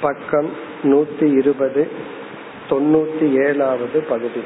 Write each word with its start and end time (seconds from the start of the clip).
பக்கம் 0.00 0.50
நூத்தி 0.82 1.38
இருபது 1.38 1.88
தொண்ணூத்தி 2.70 3.46
ஏழாவது 3.46 4.00
பகுதி. 4.08 4.40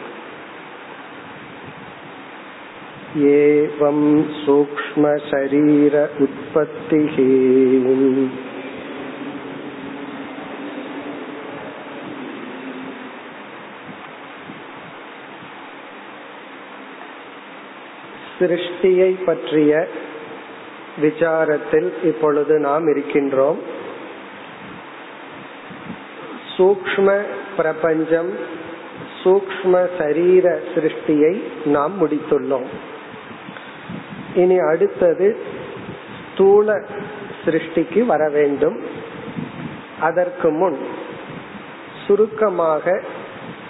ஏவம் 3.15 4.07
சூக்ம 4.47 5.31
சரீர 5.31 6.09
உற்பத்திஹி 6.19 7.31
சிருஷ்டியை 18.39 19.25
பற்றிய 19.25 19.89
விசாரத்தில் 21.03 21.91
இப்பொழுது 22.05 22.59
நாம் 22.59 22.89
இருக்கின்றோம். 22.89 23.81
சூக்ம 26.63 27.23
பிரபஞ்சம் 27.57 28.33
சூக்ம 29.25 29.89
சரீர 29.99 30.59
சிருஷ்டியை 30.75 31.43
நாம் 31.65 31.93
முடித்துள்ளோம். 32.01 32.67
இனி 34.35 34.59
அடுத்தது 34.59 35.37
ஸ்தூல 36.33 36.83
சிருஷ்டிக்கு 37.45 38.07
வர 38.07 38.29
வேண்டும். 38.29 38.81
அதற்கு 40.01 40.51
முன் 40.51 40.79
சுருக்கமாக 42.07 43.03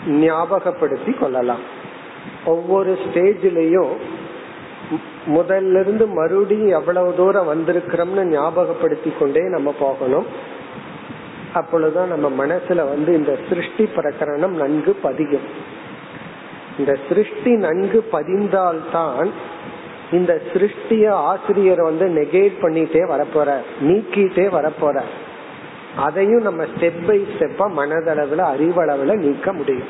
ஞாபகப்படுத்தி 0.06 1.12
கொள்ளலாம். 1.12 1.64
ஒவ்வொரு 2.44 2.98
ஸ்டேஜிலையும் 3.04 3.92
முதல்ல 5.28 5.80
இருந்து 5.80 6.06
மறுபடியும் 6.06 6.68
எவ்வளவு 6.68 7.14
தூரம் 7.16 7.50
வந்திருக்கிறோம்னு 7.52 8.24
ஞாபகப்படுத்தி 8.24 9.12
கொண்டே 9.18 9.48
நம்ம 9.48 9.74
போகணும். 9.78 10.26
அப்பொழுதுதான் 11.54 12.08
நம்ம 12.08 12.46
மனசுல 12.46 12.76
வந்து 12.76 13.14
இந்த 13.14 13.38
சிருஷ்டி 13.48 13.88
பிரகரணம் 13.96 14.48
நன்கு 14.48 14.92
பதியும். 15.02 15.70
இந்த 16.78 16.98
சிருஷ்டி 17.08 17.56
நன்கு 17.56 18.08
பதிந்தால்தான் 18.12 19.30
இந்த 20.12 20.40
சிருஷ்டிய 20.52 21.08
ஆசிரியர் 21.08 21.82
வந்து 21.82 22.06
நெகேட் 22.08 22.54
பண்ணிட்டே 22.62 23.02
வரப்போற 23.08 23.56
நீக்கிட்டே 23.82 24.46
வரப்போற 24.50 25.00
அதையும் 25.96 26.42
நம்ம 26.42 26.64
ஸ்டெப் 26.64 27.06
பை 27.06 27.26
ஸ்டெப்பா 27.38 27.78
மனதளவுல 27.78 28.54
அறிவளவுல 28.54 29.14
நீக்க 29.14 29.52
முடியும். 29.52 29.88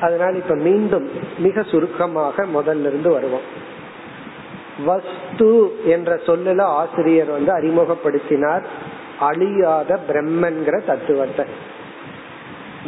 அதனால 0.00 0.36
இப்ப 0.36 0.54
மீண்டும் 0.54 1.10
மிக 1.38 1.62
சுருக்கமாக 1.62 2.44
முதல்ல 2.44 2.80
இருந்து 2.80 3.10
வருவோம். 3.10 3.66
வஸ்து 4.84 5.80
என்ற 5.84 6.16
சொல்லல 6.16 6.60
ஆசிரியர் 6.60 7.30
வந்து 7.30 7.52
அறிமுகப்படுத்தினார். 7.52 8.62
அழியாத 9.18 9.98
பிரம்மன்கிற 10.08 10.84
தத்துவத்தை. 10.84 11.44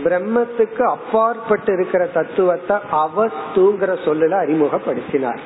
பிரம்மத்துக்கு 0.05 0.83
அப்பாற்பட்டு 0.83 1.73
இருக்கிற 1.73 2.07
தத்துவத்தை 2.07 2.77
அவஸ்துங்கிற 2.77 3.97
சொல்லுல 4.05 4.35
அறிமுகப்படுத்தினார். 4.35 5.39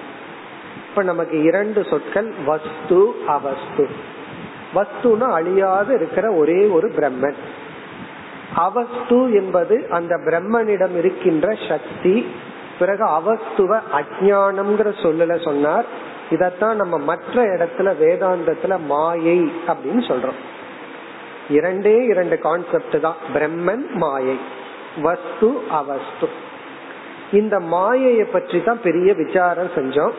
இப்ப 0.88 1.02
நமக்கு 1.02 1.42
இரண்டு 1.42 1.84
சொற்கள் 1.84 2.32
வஸ்து 2.46 3.14
அவஸ்து. 3.26 3.88
வஸ்துனா 4.74 5.30
அழியாது 5.30 5.94
இருக்கிற 5.94 6.32
ஒரே 6.32 6.66
ஒரு 6.66 6.88
பிரம்மன். 6.88 7.34
அவஸ்து 8.54 9.32
என்பது 9.32 9.86
அந்த 9.90 10.16
பிரம்மனிடம் 10.16 10.96
இருக்கின்ற 10.96 11.56
சக்தி 11.68 12.26
பிறகு 12.78 13.04
அவஸ்துவ 13.04 13.76
அஜானம்ங்கிற 13.76 14.92
சொல்லுல 15.02 15.44
சொன்னார். 15.44 15.84
இதத்தான் 16.30 16.74
நம்ம 16.74 16.98
மற்ற 16.98 17.44
இடத்துல 17.44 17.94
வேதாந்தத்துல 18.00 18.78
மாயை 18.86 19.52
அப்படின்னு 19.66 20.02
சொல்றோம். 20.10 20.52
இரண்டே 21.48 22.04
இரண்டு 22.04 22.38
கான்செப்ட் 22.38 23.00
தான். 23.00 23.14
பிரம்மன் 23.34 23.90
மாயை. 23.90 24.38
வஸ்து 25.02 25.60
அவஸ்து. 25.70 26.28
இந்த 27.32 27.60
மாயையை 27.60 28.24
பற்றி 28.24 28.62
தான் 28.62 28.80
பெரிய 28.82 29.12
விசாரம் 29.12 29.70
செஞ்சோம். 29.74 30.12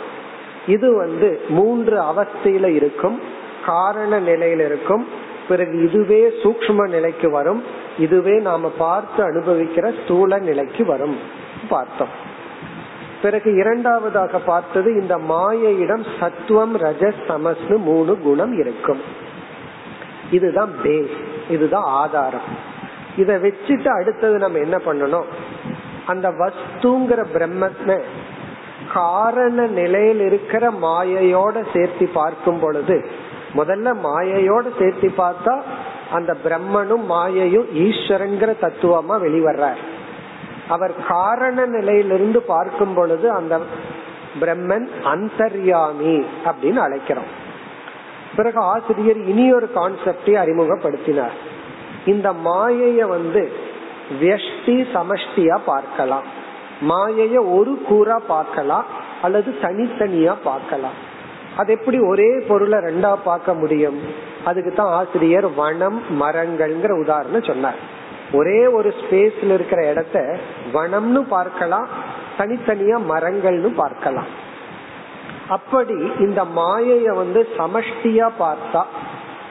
இது 0.68 0.96
வந்து 0.96 1.41
மூன்று 1.50 2.02
அவஸ்தையில 2.02 2.66
இருக்கும். 2.66 3.22
காரண 3.66 4.19
நிலையில 4.19 4.66
இருக்கும். 4.66 5.08
பிறகு 5.47 5.84
இதுவே 5.84 6.28
சூக்ம 6.44 6.90
நிலைக்கு 6.90 7.31
வரும். 7.31 7.64
இதுவே 8.00 8.40
நாம 8.40 8.69
பார்த்து 8.69 9.24
அனுபவிக்கிற 9.24 10.03
ஸ்தூல 10.03 10.38
நிலைக்கு 10.38 10.85
வரும். 10.85 11.19
பார்த்தோம். 11.69 12.34
பிறகு 13.22 13.56
இரண்டாவதாக 13.56 14.40
பார்த்தது 14.40 15.02
இந்த 15.02 15.18
மாயையிடம் 15.18 16.06
சத்துவம் 16.19 16.78
ரஜ 16.78 17.14
சமஸ்னு 17.28 17.78
மூணு 17.78 18.19
குணம் 18.19 18.59
இருக்கும். 18.59 19.02
இதுதான் 20.38 20.73
பேஸ் 20.84 21.16
இதுதான் 21.50 21.88
ஆதாரம். 22.01 22.47
இத 23.18 23.31
வச்சுட்டு 23.44 23.90
அடுத்தது 24.00 24.38
நம்ம 24.38 24.62
என்ன 24.66 24.78
பண்ணணும்? 24.85 25.28
அந்த 26.06 26.28
வஸ்துங்கிற 26.41 27.22
பிரம்மத்தை 27.35 27.97
காரண 28.94 29.59
நிலையில் 29.78 30.22
இருக்கிற 30.29 30.66
மாயையோட 30.84 31.56
சேர்த்து 31.73 32.06
பார்க்கும் 32.19 32.59
பொழுது 32.59 32.97
முதல்ல 33.59 33.90
மாயையோட 34.06 34.66
சேர்த்து 34.79 35.07
பார்த்தா 35.18 35.53
அந்த 36.12 36.31
பிரம்மனும் 36.46 37.06
மாயையும் 37.13 37.67
ஈஸ்வரங்கிற 37.85 38.52
தத்துவமா 38.63 39.16
வெளிவர்றார். 39.25 39.81
அவர் 40.75 40.94
காரண 41.07 41.66
நிலையிலிருந்து 41.75 42.40
பார்க்கும் 42.53 42.94
பொழுது 42.94 43.28
அந்த 43.31 43.56
பிரம்மன் 44.41 44.88
அந்தர்யாமி 45.13 46.16
அப்படின்னு 46.47 46.79
அழைக்கிறோம். 46.85 47.31
பிறகு 48.35 48.59
ஆசிரியர் 48.59 49.19
இனி 49.31 49.46
ஒரு 49.53 49.68
கான்செப்டை 49.75 50.34
அறிமுகப்படுத்தினார். 50.44 51.35
இந்த 52.13 52.28
மாயைய 52.47 53.01
வந்து 53.16 53.41
வியஷ்டி 54.22 54.75
சமஷ்டியா 54.96 55.56
பார்க்கலாம். 55.72 56.28
மாயைய 56.90 57.35
ஒரு 57.57 57.73
கூறா 57.90 58.18
பார்க்கலாம் 58.28 58.88
அல்லது 59.22 59.50
தனித்தனியா 59.62 60.34
பார்க்கலாம். 60.44 60.97
அது 61.57 61.69
எப்படி 61.78 62.00
ஒரே 62.12 62.29
பொருளை 62.47 62.79
ரெண்டா 62.88 63.12
பார்க்க 63.23 63.53
முடியும்? 63.53 64.00
அதுக்கு 64.46 64.72
தான் 64.73 64.94
ஆசிரியர் 65.00 65.47
வனம் 65.59 66.00
மரங்கள்ங்கிற 66.22 66.94
உதாரணம் 67.03 67.47
சொன்னார். 67.52 67.79
ஒரே 68.31 68.59
ஒரு 68.78 68.90
ஸ்பேஸ்ல 68.99 69.55
இருக்கிற 69.58 69.81
இடத்த 69.91 70.17
வனம்னு 70.73 71.22
பார்க்கலாம் 71.35 71.88
தனித்தனியா 72.40 72.97
மரங்கள்னு 73.11 73.72
பார்க்கலாம். 73.84 74.29
அப்படி 75.50 76.12
இந்த 76.20 76.44
மாயைய 76.44 77.16
வந்து 77.16 77.47
சமஷ்டியா 77.58 78.30
பார்த்தா 78.40 78.84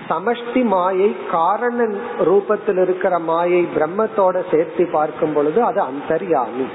சமஷ்டி 0.09 0.65
மாயை 0.65 1.17
காரண 1.31 1.89
ரூபத்தில் 2.19 2.83
இருக்கிற 2.83 3.19
மாயை 3.19 3.69
பிரம்மத்தோட 3.77 4.43
சேர்த்து 4.51 4.89
பார்க்கும் 4.93 5.33
பொழுது 5.33 5.63
அது 5.63 5.83
அந்தர்யாமி. 5.83 6.67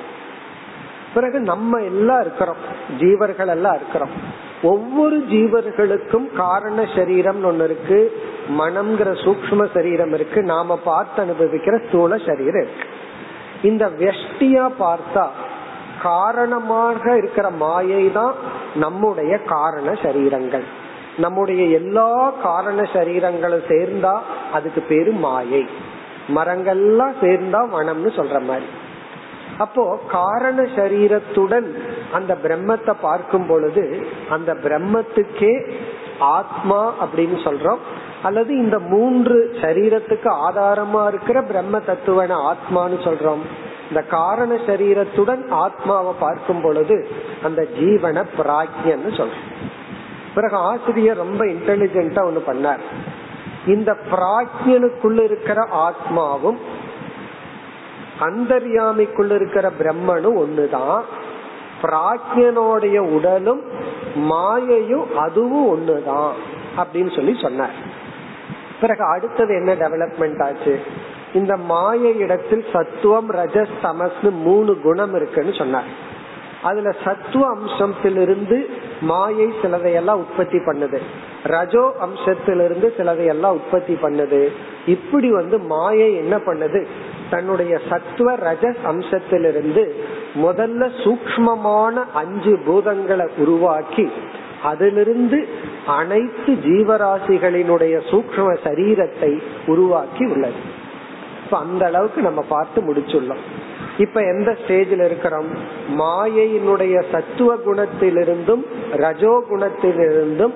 பிறகு 1.13 1.39
நம்ம 1.39 1.79
எல்லாம் 1.79 2.21
இருக்கிறோம் 2.21 2.55
ஜீவர்கள் 2.99 3.47
எல்லாம் 3.47 3.75
இருக்கிறோம். 3.75 4.09
ஒவ்வொரு 4.63 5.17
ஜீவர்களுக்கும் 5.17 6.33
காரண 6.33 6.85
சரீரம் 6.95 7.43
ஒன்னு 7.43 7.63
இருக்கு 7.63 8.21
மனம்ங்கிற 8.59 9.09
சூக்ம 9.25 9.73
சரீரம் 9.73 10.13
இருக்கு 10.13 10.43
நாம 10.43 10.77
பார்த்து 10.77 11.23
அனுபவிக்கிற 11.23 11.87
ஸ்தூல 11.87 12.17
சரீரம் 12.17 12.61
இருக்கு. 12.61 12.85
இந்த 13.61 13.87
வெஷ்டியா 13.87 14.71
பார்த்தா 14.79 15.27
காரணமாக 16.01 17.17
இருக்கிற 17.17 17.49
மாயை 17.49 18.11
தான் 18.11 18.35
நம்முடைய 18.75 19.33
காரண 19.53 19.91
சரீரங்கள். 19.91 20.65
நம்முடைய 21.17 21.63
எல்லா 21.79 22.11
காரண 22.43 22.81
சரீரங்களும் 22.93 23.65
சேர்ந்தா 23.69 24.13
அதுக்கு 24.51 24.81
பேரு 24.81 25.11
மாயை. 25.11 25.63
மரங்கள்லாம் 26.35 27.15
சேர்ந்தா 27.23 27.61
வனம்னு 27.77 28.11
சொல்ற 28.19 28.39
மாதிரி. 28.45 28.67
அப்போ 29.57 29.83
காரண 30.07 30.61
சரீரத்துடன் 30.75 31.67
அந்த 32.11 32.37
பிரம்மத்தை 32.43 32.93
பார்க்கும் 33.01 33.47
பொழுது 33.47 33.83
அந்த 34.29 34.53
பிரம்மத்துக்கே 34.53 35.53
ஆத்மா 36.19 36.93
அப்படின்னு 37.03 37.39
சொல்றோம். 37.47 37.81
அல்லது 38.23 38.51
இந்த 38.57 38.79
மூன்று 38.79 39.37
சரீரத்துக்கு 39.61 40.29
ஆதாரமா 40.47 41.07
இருக்கிற 41.07 41.41
பிரம்ம 41.41 41.77
தத்துவன 41.79 42.37
ஆத்மான்னு 42.51 42.99
சொல்றோம். 43.07 43.43
இந்த 43.89 44.01
காரண 44.01 44.55
சரீரத்துடன் 44.55 45.49
ஆத்மாவை 45.49 46.13
பார்க்கும் 46.19 46.61
பொழுது 46.61 47.07
அந்த 47.43 47.67
ஜீவன 47.79 48.23
பிராஜ்யன்னு 48.37 49.09
சொல்றோம். 49.09 49.67
பிறகு 50.35 50.55
ஆசிரியர் 50.55 51.17
ரொம்ப 51.17 51.45
இன்டெலிஜென்டா 51.45 52.23
ஒண்ணு 52.29 52.41
பண்ணார். 52.47 52.79
இந்த 53.65 53.97
பிராஜ்யனுக்குள்ள 54.11 55.23
இருக்கிற 55.23 55.67
ஆத்மாவும் 55.73 56.57
அந்தர்யாமிக்குள்ள 58.19 59.35
இருக்கிற 59.35 59.71
பிரம்மனும் 59.79 60.37
ஒண்ணுதான். 60.37 61.01
பிராஜ்யனுடைய 61.81 62.97
உடலும் 62.97 63.61
மாயையும் 64.15 65.15
அதுவும் 65.15 65.67
ஒண்ணுதான் 65.67 66.31
அப்படின்னு 66.77 67.15
சொல்லி 67.15 67.39
சொன்னார். 67.41 67.97
பிறகு 68.81 69.03
அடுத்தது 69.03 69.53
என்ன 69.53 69.73
டெவலப்மெண்ட் 69.73 70.43
ஆச்சு? 70.43 70.79
இந்த 71.33 71.57
மாய 71.57 72.09
இடத்தில் 72.09 72.65
சத்துவம் 72.73 73.31
ரஜஸ் 73.31 73.75
தமஸ்னு 73.83 74.31
மூணு 74.31 74.81
குணம் 74.81 75.15
இருக்குன்னு 75.15 75.53
சொன்னார். 75.53 76.07
அதுல 76.63 76.91
சத்துவ 77.03 77.55
அம்சத்திலிருந்து 77.55 78.65
மாயை 79.01 79.53
சிலதையெல்லாம் 79.61 80.15
உற்பத்தி 80.15 80.57
பண்ணுது. 80.57 80.99
ரஜோ 81.43 81.93
அம்சத்திலிருந்து 82.01 82.93
சிலதையெல்லாம் 82.97 83.51
உற்பத்தி 83.51 83.97
பண்ணுது. 84.01 84.47
இப்படி 84.85 85.31
வந்து 85.31 85.57
மாயை 85.57 86.15
என்ன 86.15 86.37
பண்ணுது? 86.37 86.85
தன்னுடைய 87.29 87.79
சத்துவ 87.89 88.35
ரஜஸ் 88.35 88.81
அம்சத்திலிருந்து 88.85 89.93
முதல்ல 90.35 90.89
சூக்மமான 91.03 92.05
அஞ்சு 92.13 92.59
பூதங்களை 92.67 93.27
உருவாக்கி 93.37 94.11
அதிலிருந்து 94.63 95.47
அனைத்து 95.85 96.53
ஜீவராசிகளினுடைய 96.53 98.01
சூக்ம 98.11 98.57
சரீரத்தை 98.63 99.41
உருவாக்கி 99.65 100.25
உள்ளது. 100.25 100.77
இப்ப 101.49 101.61
அந்த 101.61 101.85
அளவுக்கு 101.85 102.21
நம்ம 102.21 102.41
பார்த்து 102.41 102.81
முடிச்சுள்ளோம். 102.81 103.39
இப்ப 103.97 104.21
எந்த 104.21 104.57
ஸ்டேஜில் 104.61 105.05
இருக்கிறோம்? 105.05 105.47
மாயையினுடைய 105.97 107.03
சத்துவ 107.11 107.55
குணத்திலிருந்தும் 107.65 108.63
ரஜோ 108.91 109.43
குணத்திலிருந்தும் 109.49 110.53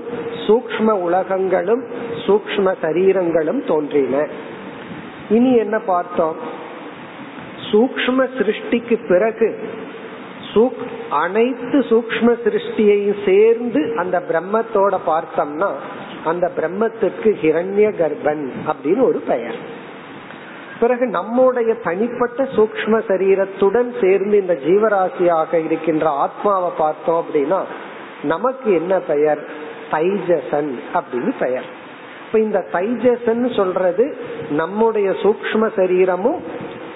சூக்ம 0.47 0.91
உலகங்களும் 0.91 1.83
சூக்ம 2.25 2.75
சரீரங்களும் 2.81 3.65
தோன்றின. 3.65 4.27
இனி 5.29 5.55
என்ன 5.55 5.79
பார்த்தோம்? 5.79 6.35
சூக்ம 7.71 8.27
சிருஷ்டிக்கு 8.37 9.07
பிறகு 9.07 9.59
அனைத்து 11.09 11.79
சூக்ம 11.79 12.37
சிருஷ்டியையும் 12.45 13.25
சேர்ந்து 13.25 13.93
அந்த 13.97 14.23
பிரம்மத்தோட 14.29 14.97
பார்த்தோம்னா 15.07 15.71
அந்த 16.25 16.51
பிரம்மத்துக்கு 16.57 17.31
ஹிரண்ய 17.43 17.93
கர்ப்பன் 18.01 18.49
அப்படின்னு 18.67 19.01
ஒரு 19.01 19.19
பெயர். 19.19 19.72
பிறகு 20.83 21.05
நம்முடைய 21.07 21.73
தனிப்பட்ட 21.73 22.43
சூக்ம 22.43 23.01
சரீரத்துடன் 23.07 23.89
சேர்ந்து 24.01 24.39
இந்த 24.39 24.53
ஜீவராசியாக 24.53 25.53
இருக்கின்ற 25.65 26.09
ஆத்மாவை 26.09 26.71
பார்த்தோம் 26.77 27.25
அப்படின்னா 27.25 27.61
நமக்கு 28.23 28.73
என்ன 28.73 28.99
பெயர்? 28.99 29.41
தைஜசன் 29.91 30.71
அப்படின்னு 30.93 31.31
பெயர். 31.39 31.65
இப்ப 32.25 32.39
இந்த 32.39 32.59
தைஜசன் 32.71 33.55
சொல்றது 33.55 34.17
நம்முடைய 34.49 35.09
சூக்ம 35.09 35.71
சரீரமும் 35.75 36.43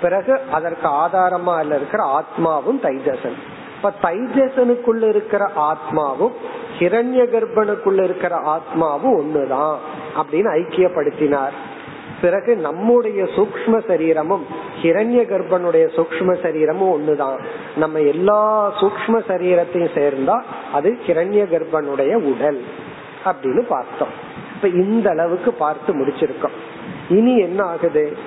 பிறகு 0.01 0.39
அதற்கு 0.51 0.87
ஆதாரமா 0.89 1.65
இருக்கிற 1.65 2.01
ஆத்மாவும் 2.19 2.81
தைஜசன். 2.81 3.37
இப்ப 3.75 3.93
தைஜசனுக்குள்ள 4.01 5.07
இருக்கிற 5.07 5.51
ஆத்மாவும் 5.57 6.35
ஹிரண்ய 6.79 7.23
கர்ப்பனுக்குள்ள 7.33 8.03
இருக்கிற 8.03 8.35
ஆத்மாவும் 8.35 9.17
ஒண்ணுதான் 9.19 9.75
அப்படின்னு 10.17 10.51
ஐக்கியப்படுத்தினார். 10.59 11.55
பிறகு 12.21 12.57
நம்முடைய 12.57 13.23
சூக்ம 13.23 13.87
சரீரமும் 13.87 14.45
ஹிரண்ய 14.81 15.21
கர்ப்பனுடைய 15.21 15.85
சூக்ம 15.95 16.41
சரீரமும் 16.41 16.91
ஒண்ணுதான். 16.91 17.39
நம்ம 17.75 17.99
எல்லா 17.99 18.71
சூக்ம 18.79 19.21
சரீரத்தையும் 19.27 19.95
சேர்ந்தா 19.95 20.41
அது 20.73 20.97
ஹிரண்ய 21.07 21.45
கர்ப்பனுடைய 21.47 22.13
உடல் 22.13 22.63
அப்படின்னு 23.25 23.61
பார்த்தோம். 23.61 24.25
இப்ப 24.55 24.67
இந்த 24.67 25.09
அளவுக்கு 25.09 25.53
பார்த்து 25.53 25.95
முடிச்சிருக்கோம். 25.95 26.57
இனி 27.09 27.37
என்ன 27.37 27.63
ஆகுது? 27.63 28.17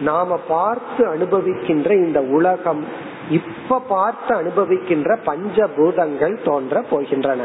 நாம 0.00 0.36
பார்த்து 0.36 1.06
அனுபவிக்கின்ற 1.06 1.90
இந்த 1.90 2.20
உலகம் 2.20 2.84
இப்ப 3.30 3.78
பார்த்து 3.78 4.36
அனுபவிக்கின்ற 4.36 5.16
பஞ்சபூதங்கள் 5.26 6.44
தோன்ற 6.44 6.84
போகின்றன. 6.90 7.38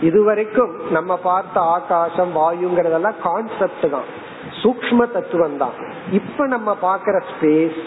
இதுவரைக்கும் 0.00 0.90
நம்ம 0.90 1.16
பார்த்த 1.16 1.60
ஆகாசம் 1.60 2.36
வாயுங்கிறதெல்லாம் 2.36 3.18
கான்செப்ட் 3.22 3.90
தான். 3.90 4.24
சூக்ம 4.66 5.12
தத்துவம் 5.12 5.56
தான் 5.56 5.74
இப்ப 6.12 6.46
நம்ம 6.46 6.76
பாக்குற 6.82 7.16
ஸ்பேஸ் 7.30 7.78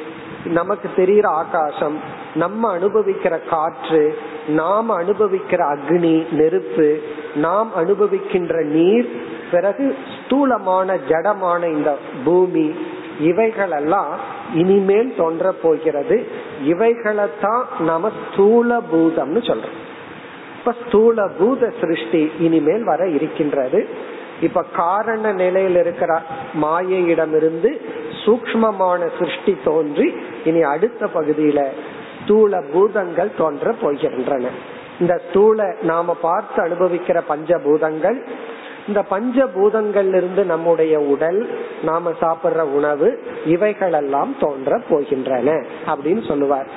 நமக்கு 0.45 0.89
தெரிகிற 0.95 1.29
ஆகாசம் 1.29 1.97
நம்ம 2.35 2.77
அனுபவிக்கிற 2.77 3.39
காற்று 3.49 4.17
நாம் 4.47 4.91
அனுபவிக்கிற 4.91 5.61
அக்னி 5.73 6.31
நெருப்பு 6.31 7.01
நாம் 7.35 7.71
அனுபவிக்கின்ற 7.77 8.63
நீர் 8.65 9.09
பிறகு 9.51 9.95
ஸ்தூலமான 10.13 10.97
ஜடமான 11.09 11.61
இந்த 11.71 11.97
பூமி 12.23 12.75
இவைகளெல்லாம் 13.19 14.13
இனிமேல் 14.53 15.15
தோன்ற 15.17 15.51
போகிறது. 15.51 16.17
இவைகளைத்தான் 16.65 17.63
நாம 17.79 18.11
ஸ்தூல 18.19 18.77
பூதம்னு 18.91 19.41
சொல்றோம். 19.49 19.77
இப்ப 20.57 20.73
ஸ்தூல 20.85 21.27
பூத 21.39 21.71
சிருஷ்டி 21.79 22.31
இனிமேல் 22.39 22.83
வர 22.83 23.07
இருக்கின்றது. 23.07 23.87
இப்ப 24.41 24.63
காரண 24.75 25.31
நிலையில் 25.31 25.75
இருக்கிற 25.75 26.21
மாயையிடமிருந்து 26.61 27.71
சூக்மமான 28.25 29.09
சிருஷ்டி 29.19 29.57
தோன்றி 29.63 30.13
இனி 30.43 30.61
அடுத்த 30.61 31.07
பகுதியில 31.15 31.63
ஸ்தூல 32.23 32.63
பூதங்கள் 32.73 33.37
தோன்ற 33.37 33.75
போகின்றன. 33.81 34.45
இந்த 34.99 35.21
ஸ்தூல 35.29 35.75
நாம 35.81 36.13
பார்த்து 36.13 36.63
அனுபவிக்கிற 36.63 37.21
பஞ்சபூதங்கள் 37.29 38.17
இந்த 38.87 39.05
பஞ்சபூதங்கள்ல 39.11 40.15
இருந்து 40.15 40.43
நம்முடைய 40.45 40.99
உடல் 40.99 41.49
நாம 41.83 42.11
சாப்பிடுற 42.21 42.59
உணவு 42.59 43.23
இவைகளெல்லாம் 43.45 44.35
தோன்ற 44.39 44.81
போகின்றன 44.89 45.65
அப்படின்னு 45.87 46.27
சொல்லுவார். 46.27 46.67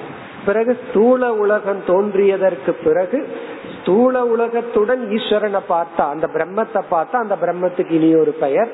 பிறகு 0.45 0.78
ஸ்தூல 0.88 1.33
உலகம் 1.33 1.83
தோன்றியதற்கு 1.87 2.71
பிறகு 2.85 3.19
ஸ்தூல 3.82 4.24
உலகத்துடன் 4.24 5.08
ஈஸ்வரனை 5.10 5.60
பார்த்தா 5.68 6.00
அந்த 6.00 6.26
பிரம்மத்தை 6.34 6.80
பார்த்தா 6.90 7.12
அந்த 7.12 7.36
பிரம்மத்துக்கு 7.42 7.90
இனி 7.90 8.14
ஒரு 8.14 8.32
பெயர். 8.32 8.72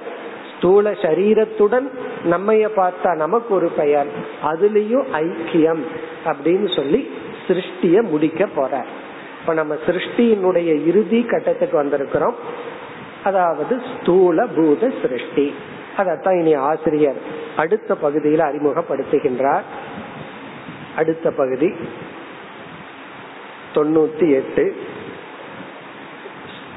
ஸ்தூல 0.56 0.90
சரீரத்துடன் 0.90 1.86
நம்மைய 2.30 2.68
பார்த்தா 2.76 3.16
நமக்கு 3.16 3.54
ஒரு 3.54 3.68
பெயர். 3.68 4.06
அதுலயும் 4.42 5.06
ஐக்கியம் 5.12 5.82
அப்படின்னு 6.24 6.76
சொல்லி 6.76 7.10
சிருஷ்டிய 7.46 8.02
முடிக்க 8.02 8.46
போற 8.46 8.84
இப்ப 9.40 9.54
நம்ம 9.54 9.74
சிருஷ்டியினுடைய 9.86 10.86
இறுதி 10.86 11.22
கட்டத்துக்கு 11.22 11.82
வந்திருக்கிறோம். 11.82 12.34
அதாவது 13.24 13.80
ஸ்தூல 13.94 14.46
பூத 14.46 14.92
சிருஷ்டி. 15.02 15.54
அதத்தான் 15.96 16.38
இனி 16.40 16.54
ஆசிரியர் 16.54 17.16
அடுத்த 17.56 17.94
பகுதியில் 17.94 18.40
அறிமுகப்படுத்துகின்றார். 18.40 19.66
அடுத்த 20.96 21.30
பகுதி 21.30 21.74
தொண்ணூத்தி 23.74 24.32
எட்டு. 24.32 24.96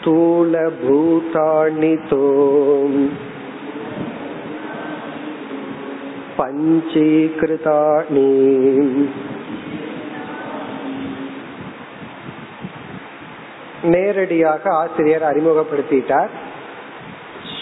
ஸ்தூல 0.02 0.60
பூதாணி 0.84 1.92
தோம் 2.10 2.96
பஞ்சீகிருதாணி 6.38 8.24
நேரடியாக 13.84 14.64
ஆசிரியர் 14.74 15.22
அறிமுகப்படுத்திட்டார். 15.22 16.32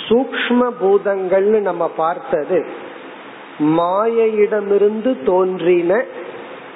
சூக்ம 0.06 0.72
பூதங்கள்னு 0.82 1.60
நம்ம 1.60 1.88
பார்த்தது 1.88 2.66
மாயையிடமிருந்து 3.60 5.24
தோன்றின 5.24 6.02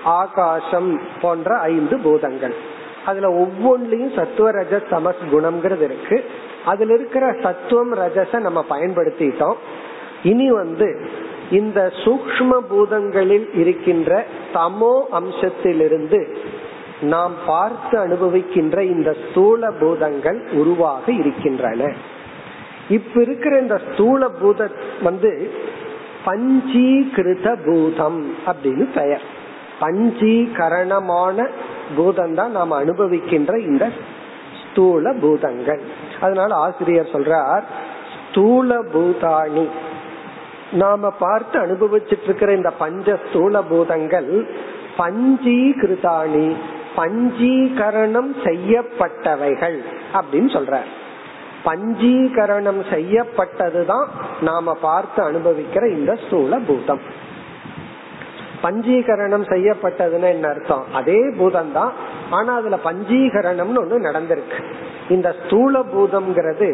ஆகாசம் 0.03 1.01
போன்ற 1.21 1.57
ஐந்து 1.57 1.97
பூதங்கள். 1.99 2.71
அதுல 3.05 3.29
ஒவ்வொன்றிலையும் 3.29 4.15
சத்துவ 4.15 4.51
ரஜ 4.51 4.81
தமஸ் 4.91 5.23
குணம்ங்கிறது 5.31 5.81
இருக்கு. 5.81 6.25
அதுல 6.65 6.93
இருக்கிற 6.93 7.35
சத்துவம் 7.43 7.93
ரஜச 7.95 8.39
நம்ம 8.39 8.65
பயன்படுத்திட்டோம். 8.69 9.53
இனி 10.23 10.51
வந்து 10.51 11.09
இந்த 11.51 11.91
சூக்ம 12.03 12.57
பூதங்களில் 12.69 13.57
இருக்கின்ற 13.57 14.25
தமோ 14.53 14.93
அம்சத்திலிருந்து 15.11 16.37
நாம் 17.01 17.33
பார்த்து 17.45 17.97
அனுபவிக்கின்ற 17.99 18.81
இந்த 18.81 19.15
ஸ்தூல 19.23 19.71
பூதங்கள் 19.71 20.47
உருவாக 20.51 21.11
இருக்கின்றன. 21.11 21.93
இப்ப 22.89 23.21
இருக்கிற 23.21 23.59
இந்த 23.59 23.81
ஸ்தூல 23.91 24.29
பூத 24.29 24.71
வந்து 25.03 25.51
பஞ்சீகிருத 26.25 27.57
பூதம் 27.65 28.35
அப்படின்னு 28.45 28.85
பெயர். 28.95 29.21
பஞ்சீகரணமான 29.79 31.49
பூதம் 31.95 32.35
தான் 32.35 32.51
நாம் 32.51 32.71
அனுபவிக்கின்ற 32.71 33.57
இந்த 33.57 33.85
ஸ்தூல 34.61 35.13
பூதங்கள். 35.13 35.81
அதனால 36.21 36.55
ஆசிரியர் 36.55 37.13
சொல்றார் 37.13 37.63
ஸ்தூல 38.29 38.79
பூதாணி. 38.93 39.65
நாம 40.71 41.09
பார்த்து 41.09 41.57
அனுபவிச்சுட்டு 41.61 42.23
இருக்கிற 42.23 42.53
இந்த 42.53 42.71
பஞ்ச 42.71 43.17
ஸ்தூல 43.27 43.61
பூதங்கள் 43.61 44.31
பஞ்சீகிருதாணி 44.97 46.47
பஞ்சீகரணம் 46.95 48.31
செய்யப்பட்டவைகள் 48.43 49.77
அப்படின்னு 50.13 50.49
சொல்ற 50.57 50.79
பஞ்சீகரணம் 51.65 52.81
செய்யப்பட்டதுதான் 52.91 54.07
நாம 54.41 54.73
பார்த்து 54.81 55.19
அனுபவிக்கிற 55.31 55.83
இந்த 55.97 56.11
ஸ்தூல 56.25 56.59
பூதம். 56.67 57.03
பஞ்சீகரணம் 58.63 59.45
செய்யப்பட்டதுன்னு 59.53 60.27
என்ன 60.35 60.47
அர்த்தம்? 60.47 60.85
அதே 60.93 61.19
பூதம் 61.37 61.71
தான் 61.71 61.91
ஆனா 62.29 62.53
அதுல 62.55 62.77
பஞ்சீகரணம்னு 62.85 63.81
ஒண்ணு 63.83 64.07
நடந்திருக்கு. 64.09 64.59
இந்த 65.09 65.35
ஸ்தூல 65.39 65.79
பூதம்ங்கிறது 65.93 66.67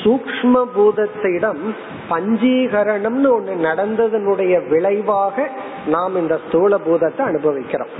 சூக்ம 0.00 0.54
பூதத்திடம் 0.76 1.62
பஞ்சீகரணம்னு 2.10 3.28
ஒண்ணு 3.38 3.54
நடந்ததனுடைய 3.68 4.54
விளைவாக 4.68 5.48
நாம் 5.86 6.16
இந்த 6.16 6.38
ஸ்தூல 6.46 6.78
பூதத்தை 6.78 7.26
அனுபவிக்கிறோம். 7.26 7.94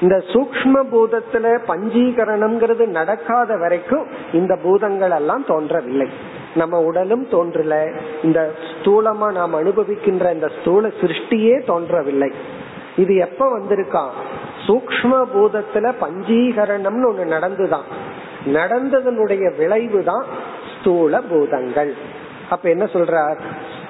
இந்த 0.00 0.16
சூக்ம 0.26 0.74
பூதத்துல 0.92 1.58
பஞ்சீகரணம்ங்கிறது 1.68 2.86
நடக்காத 2.86 3.56
வரைக்கும் 3.56 4.06
இந்த 4.32 4.58
பூதங்கள் 4.62 5.10
எல்லாம் 5.10 5.44
தோன்றவில்லை. 5.46 6.08
நம்ம 6.54 6.80
உடலும் 6.80 7.26
தோன்றல. 7.30 8.00
இந்த 8.22 8.52
ஸ்தூலமா 8.82 9.32
நாம் 9.32 9.54
அனுபவிக்கின்ற 9.54 10.32
இந்த 10.32 10.50
ஸ்தூல 10.60 10.88
சிருஷ்டியே 10.88 11.64
தோன்றவில்லை. 11.64 12.32
இது 12.96 13.16
எப்ப 13.16 13.58
வந்திருக்கான் 13.58 14.10
சூக்ம 14.66 15.24
பூதத்துல 15.34 15.94
பஞ்சீகரணம்னு 16.00 17.08
ஒண்ணு 17.10 17.24
நடந்துதான். 17.26 17.86
நடந்ததனுடைய 18.46 19.56
விளைவு 19.56 20.04
தான் 20.04 20.24
ஸ்தூல 20.80 21.20
பூதங்கள். 21.20 21.94
அப்ப 22.50 22.68
என்ன 22.68 22.84
சொல்றார்? 22.84 23.38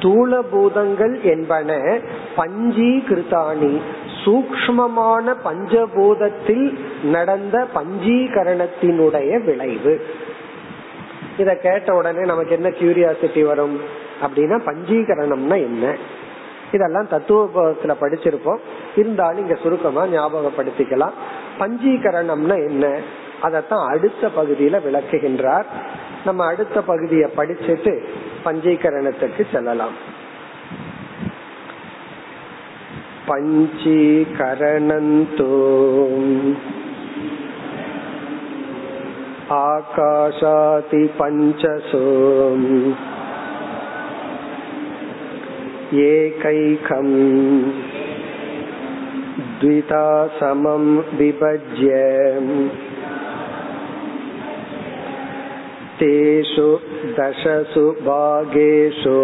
ஸ்தூல 0.00 0.42
பூதங்கள் 0.42 1.22
என்பன 1.22 1.98
பஞ்சீகிருத்தாணி 2.36 3.80
சூக்மமான 4.24 5.34
பஞ்சபூதத்தில் 5.44 6.78
நடந்த 7.02 7.66
பஞ்சீகரணத்தினுடைய 7.74 9.44
விளைவு. 9.44 10.06
இத 11.38 11.54
கேட்ட 11.54 11.94
உடனே 11.94 12.24
நமக்கு 12.24 12.50
என்ன 12.50 12.68
கியூரியாசிட்டி 12.68 13.44
வரும்? 13.44 13.80
அப்படின்னா 14.22 14.60
பஞ்சீகரணம்னா 14.66 15.54
என்ன? 15.54 15.96
இதெல்லாம் 16.72 17.08
தத்துவத்துல 17.10 17.94
படிச்சிருப்போம். 18.00 18.58
இருந்தாலும் 18.96 19.40
இங்க 19.40 19.54
சுருக்கமா 19.54 20.04
ஞாபகப்படுத்திக்கலாம். 20.04 21.12
பஞ்சீகரணம்னா 21.58 22.68
என்ன? 22.68 22.98
அதத்தான் 23.42 23.86
அடுத்த 23.86 24.28
பகுதியில 24.36 24.80
விளக்குகின்றார். 24.90 25.64
நம்ம 26.24 26.46
அடுத்த 26.46 26.82
பகுதியை 26.82 27.30
படிச்சுட்டு 27.36 28.04
பஞ்சீகரணத்துக்கு 28.45 29.45
செல்லலாம் 29.53 29.97
பஞ்சீகரணந்தோ 34.17 35.51
आकाशाति 39.47 41.01
पञ्चसु 41.17 41.99
एकैकम् 46.05 47.13
द्विता 49.59 50.05
समं 50.39 50.85
विभज्य 51.17 51.91
तेषु 55.99 56.67
दशसु 57.17 57.83
भागेषु 58.07 59.19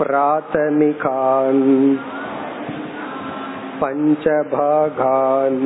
प्राथमिकान् 0.00 1.62
पञ्चभागान् 3.82 5.62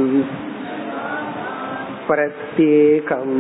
प्रत्येकम् 2.09 3.37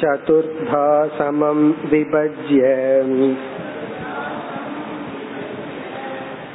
चतुर्धा 0.00 0.86
समं 1.18 1.58
विभज्य 1.90 2.70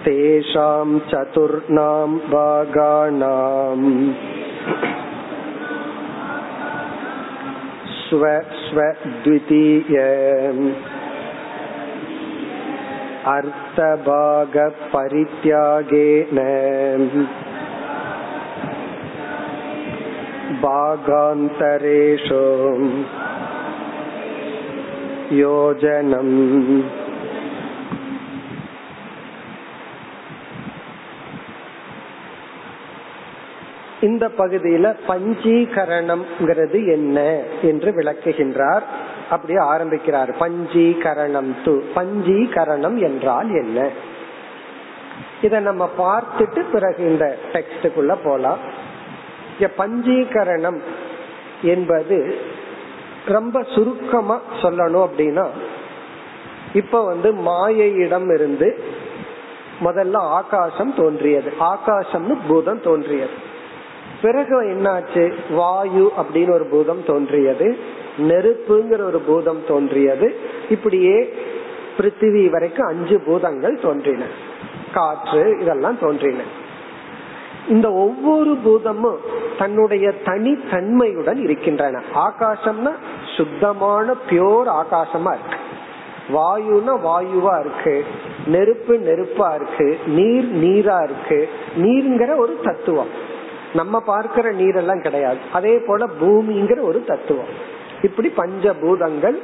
तेषां 0.05 0.99
चतुर्णां 1.11 2.07
भागानाम् 2.33 3.85
स्व 8.07 8.23
स्वद्वितीय 8.63 9.97
अर्थभागपरित्यागेन 15.05 16.39
भागान्तरेषु 20.63 22.43
योजनम् 25.41 26.33
இந்த 34.00 34.30
பகுதியில 34.38 34.94
பஞ்சீகரணம்ங்கிறது 35.08 36.86
என்ன 36.86 37.42
என்று 37.62 37.92
விளக்குகின்றார். 37.92 38.82
அப்படியே 39.30 39.58
ஆரம்பிக்கிறார். 39.58 40.30
பஞ்சீகரணம் 40.30 41.54
து. 41.64 41.82
பஞ்சீகரணம் 41.96 42.98
என்றால் 42.98 43.48
என்ன? 43.48 43.88
இத 45.42 45.60
நம்ம 45.60 45.90
பார்த்துட்டு 45.98 46.64
பிறகு 46.72 47.04
இந்த 47.04 47.38
டெக்ஸ்டுக்குள்ள 47.52 48.16
போலாம். 48.24 48.58
பஞ்சீகரணம் 49.60 50.80
என்பது 51.62 52.38
ரொம்ப 53.26 53.62
சுருக்கமா 53.62 54.40
சொல்லணும் 54.62 55.08
அப்படின்னா 55.08 55.46
இப்ப 56.72 57.04
வந்து 57.04 57.34
மாயையிடம் 57.34 58.34
இருந்து 58.34 58.84
முதல்ல 59.80 60.16
ஆகாசம் 60.16 60.94
தோன்றியது. 60.94 61.52
ஆகாசம்னு 61.60 62.38
பூதம் 62.48 62.82
தோன்றியது. 62.82 63.48
பிறகு 64.22 64.62
என்னாச்சு? 64.62 65.32
வாயு 65.50 66.10
அப்படின்னு 66.18 66.52
ஒரு 66.52 66.64
பூதம் 66.64 67.04
தோன்றியது. 67.06 67.78
நெருப்புங்கிற 68.18 69.02
ஒரு 69.02 69.18
பூதம் 69.18 69.62
தோன்றியது. 69.68 70.34
இப்படியே 70.68 71.34
பிருத்திவி 71.98 72.50
வரைக்கும் 72.50 72.86
அஞ்சு 72.86 73.20
பூதங்கள் 73.20 73.80
தோன்றின. 73.80 74.24
காற்று 74.92 75.56
இதெல்லாம் 75.60 75.98
தோன்றின. 75.98 76.42
இந்த 77.68 77.92
ஒவ்வொரு 77.92 78.58
பூதமும் 78.64 79.16
தன்னுடைய 79.58 80.12
தனித்தன்மையுடன் 80.24 81.38
இருக்கின்றன. 81.38 82.02
ஆகாசம்னா 82.14 82.92
சுத்தமான 83.36 84.14
பியோர் 84.30 84.82
ஆகாசமா 84.82 85.34
இருக்கு. 85.34 85.58
வாயுனா 86.28 86.98
வாயுவா 87.04 87.60
இருக்கு. 87.60 88.04
நெருப்பு 88.46 88.94
நெருப்பா 88.94 89.54
இருக்கு. 89.54 89.98
நீர் 90.06 90.54
நீரா 90.64 91.02
இருக்கு. 91.02 91.48
நீர்ங்கிற 91.76 92.36
ஒரு 92.36 92.58
தத்துவம். 92.62 93.28
நம்ம 93.74 94.00
பார்க்கிற 94.00 94.52
நீரெல்லாம் 94.52 95.02
கிடையாது. 95.02 95.38
அதே 95.52 95.78
போல 95.78 96.08
பூமிங்கிற 96.20 96.80
ஒரு 96.80 97.04
தத்துவம். 97.04 97.78
இப்படி 98.02 98.32
பஞ்சபூதங்கள் 98.36 99.38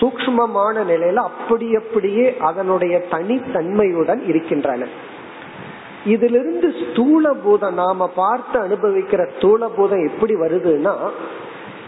சூக்மமான 0.00 0.84
நிலையில 0.88 1.14
அப்படி 1.14 1.76
அப்படியே 1.76 2.36
அதனுடைய 2.38 3.04
தனித்தன்மையுடன் 3.10 4.28
இருக்கின்றன. 4.28 4.86
இதிலிருந்து 6.04 6.72
ஸ்தூல 6.72 7.32
பூதம் 7.32 7.74
நாம 7.74 8.08
பார்த்து 8.08 8.60
அனுபவிக்கிற 8.60 9.28
ஸ்தூல 9.36 9.68
பூதம் 9.68 10.06
எப்படி 10.06 10.34
வருதுன்னா 10.34 10.94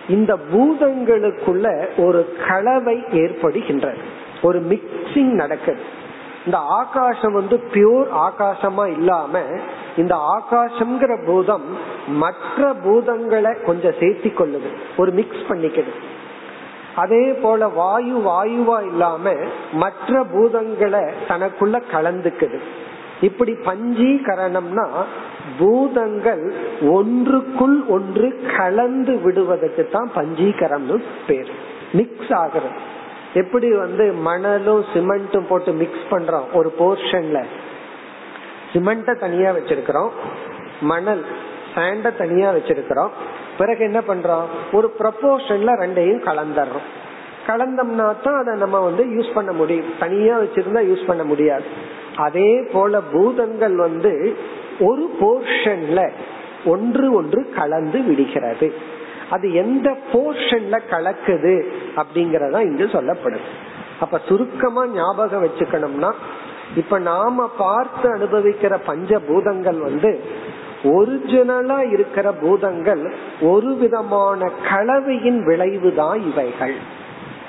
இந்த 0.08 0.38
பூதங்களுக்குள்ள 0.52 1.86
ஒரு 1.96 2.36
கலவை 2.48 2.96
ஏற்படுகின்றது. 2.96 3.96
ஒரு 4.42 4.62
மிக்சிங் 4.62 5.32
நடக்குது. 5.32 5.80
இந்த 6.46 6.58
ஆகாசம் 6.58 7.32
வந்து 7.32 7.56
பியூர் 7.72 8.08
ஆகாசமா 8.26 8.84
இல்லாம 8.96 9.42
இந்த 9.96 10.14
ஆகாசம்ங்கிற 10.36 11.12
பூதம் 11.26 11.64
மற்ற 12.08 12.72
பூதங்களை 12.84 13.52
கொஞ்சம் 13.64 13.98
சேர்த்தி 14.00 14.30
கொள்ளுது 14.32 14.70
ஒரு 14.96 15.12
மிக்ஸ் 15.12 15.46
பண்ணிக்குது. 15.48 15.92
அதே 16.94 17.24
போல 17.32 17.68
வாயு 17.68 18.16
வாயுவா 18.26 18.78
இல்லாம 18.86 19.34
மற்ற 19.72 20.24
பூதங்களை 20.34 21.02
தனக்குள்ள 21.28 21.76
கலந்துக்குது. 21.92 22.58
இப்படி 23.20 23.52
பஞ்சீகரணம்னா 23.52 24.86
பூதங்கள் 25.58 26.44
ஒன்றுக்குள் 26.96 27.78
ஒன்று 27.86 28.28
கலந்து 28.56 29.14
விடுவதற்கு 29.20 29.88
தான் 29.92 30.10
பஞ்சீகரம்னு 30.14 30.98
பேர். 31.26 31.52
மிக்ஸ் 31.92 32.34
ஆகிறது. 32.42 32.94
எப்படி 33.36 33.72
வந்து 33.72 34.12
மணலும் 34.12 34.84
சிமெண்ட்டும் 34.94 35.46
போட்டு 35.48 35.72
மிக்ஸ் 35.72 36.06
பண்றோம்? 36.10 36.52
ஒரு 36.52 36.74
போர்ஷன்ல 36.78 37.44
சிமெண்ட்டை 38.72 39.18
தனியா 39.18 39.50
வச்சிருக்கிறோம். 39.52 40.08
மணல் 40.80 41.24
சாண்ட 41.74 42.10
தனியா 42.10 42.52
வச்சிருக்கிறோம். 42.52 43.08
பிறகு 43.58 43.84
என்ன 43.84 44.00
பண்றோம்? 44.08 44.46
ஒரு 44.72 44.94
ப்ரப்போர்ஷன்ல 44.98 45.70
ரெண்டையும் 45.82 46.24
கலந்துடுறோம். 46.24 46.86
கலந்தோம்னா 47.46 48.14
தான் 48.22 48.38
அதை 48.38 48.54
நம்ம 48.54 48.78
வந்து 48.78 49.04
யூஸ் 49.04 49.32
பண்ண 49.34 49.52
முடியும். 49.52 49.92
தனியா 49.98 50.38
வச்சிருந்தா 50.38 50.82
யூஸ் 50.90 51.06
பண்ண 51.06 51.24
முடியாது. 51.24 51.64
அதே 52.16 52.68
போல 52.72 53.00
பூதங்கள் 53.00 53.76
வந்து 53.76 54.36
ஒரு 54.80 55.10
போர்ஷன்ல 55.20 56.10
ஒன்று 56.64 57.12
ஒன்று 57.12 57.52
கலந்து 57.56 58.02
விடுகிறது. 58.02 58.74
அது 59.30 59.54
எந்த 59.54 59.96
போர்ஷன்ல 60.12 60.80
கலக்குது 60.90 61.64
அப்படிங்கறதா 61.96 62.60
இங்கு 62.60 62.84
சொல்லப்படுது. 62.84 63.46
அப்ப 64.00 64.20
சுருக்கமா 64.28 64.86
ஞாபகம் 64.86 65.44
வச்சுக்கணும்னா 65.44 66.12
இப்ப 66.76 66.98
நாம 66.98 67.50
பார்த்து 67.58 68.16
அனுபவிக்கிற 68.16 68.78
பஞ்ச 68.86 69.18
பூதங்கள் 69.18 69.78
வந்து 69.78 70.24
ஒரிஜினலா 70.82 71.92
இருக்கிற 71.92 72.32
பூதங்கள் 72.32 73.14
ஒரு 73.40 73.74
விதமான 73.74 74.52
கலவையின் 74.70 75.44
விளைவுதான் 75.44 76.20
இவைகள். 76.20 76.74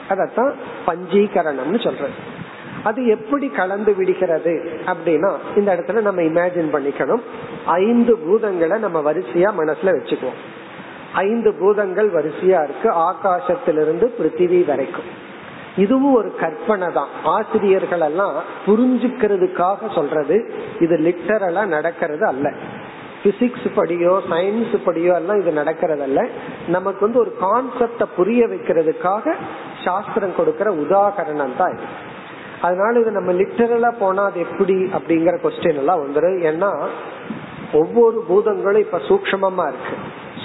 அதத்தான் 0.10 0.54
பஞ்சீகரணம்னு 0.88 1.84
சொல்றது. 1.84 2.36
அது 2.84 3.08
எப்படி 3.08 3.48
கலந்து 3.48 3.96
விடுகிறது 3.96 4.80
அப்படின்னா 4.86 5.36
இந்த 5.56 5.76
இடத்துல 5.76 6.02
நம்ம 6.02 6.22
இமேஜின் 6.22 6.74
பண்ணிக்கணும். 6.74 7.22
ஐந்து 7.66 8.18
பூதங்களை 8.18 8.78
நம்ம 8.78 9.14
வரிசையா 9.14 9.52
மனசுல 9.58 9.86
வச்சுக்குவோம். 9.86 10.40
ஐந்து 11.14 11.54
பூதங்கள் 11.54 12.10
வரிசையா 12.10 12.64
இருக்கு. 12.64 12.92
ஆகாசத்திலிருந்து 12.92 14.12
பிருத்திவி 14.20 14.66
வரைக்கும். 14.66 15.26
இதுவும் 15.78 16.14
ஒரு 16.14 16.36
கற்பனை 16.36 16.88
தான். 16.94 17.08
ஆசிரியர்கள் 17.24 18.00
எல்லாம் 18.00 18.34
புரிஞ்சுக்கிறதுக்காக 18.66 19.94
சொல்றது. 19.94 20.54
இது 20.80 20.98
லிட்டரலா 20.98 21.66
நடக்கிறது 21.66 22.26
அல்ல. 22.26 22.52
பிசிக்ஸ் 23.24 23.68
படியோ 23.76 24.20
சயின்ஸ் 24.30 24.76
படியோ 24.86 25.16
எல்லாம் 25.16 25.40
இது 25.40 25.52
நடக்கிறது 25.52 26.02
அல்ல. 26.02 26.28
நமக்கு 26.68 27.00
வந்து 27.00 27.20
ஒரு 27.20 27.36
கான்செப்ட 27.42 28.06
புரிய 28.16 28.48
வைக்கிறதுக்காக 28.48 29.34
சாஸ்திரம் 29.84 30.36
கொடுக்கிற 30.36 30.72
உதாகரணம் 30.72 31.56
தான் 31.58 31.74
இது. 31.74 31.82
அதனால 32.62 33.00
இது 33.00 33.12
நம்ம 33.12 33.32
லிட்டரலா 33.32 33.92
போனா 34.00 34.24
அது 34.26 34.40
எப்படி 34.40 34.74
அப்படிங்கிற 34.74 35.40
கொஸ்டின் 35.44 35.76
எல்லாம் 35.76 36.02
வந்துடும் 36.02 36.40
ஏன்னா 36.44 36.88
ஒவ்வொரு 37.74 38.24
பூதங்களும் 38.28 38.82
இப்ப 38.82 38.98
சூக்மமா 38.98 39.68
இருக்கு. 39.68 39.96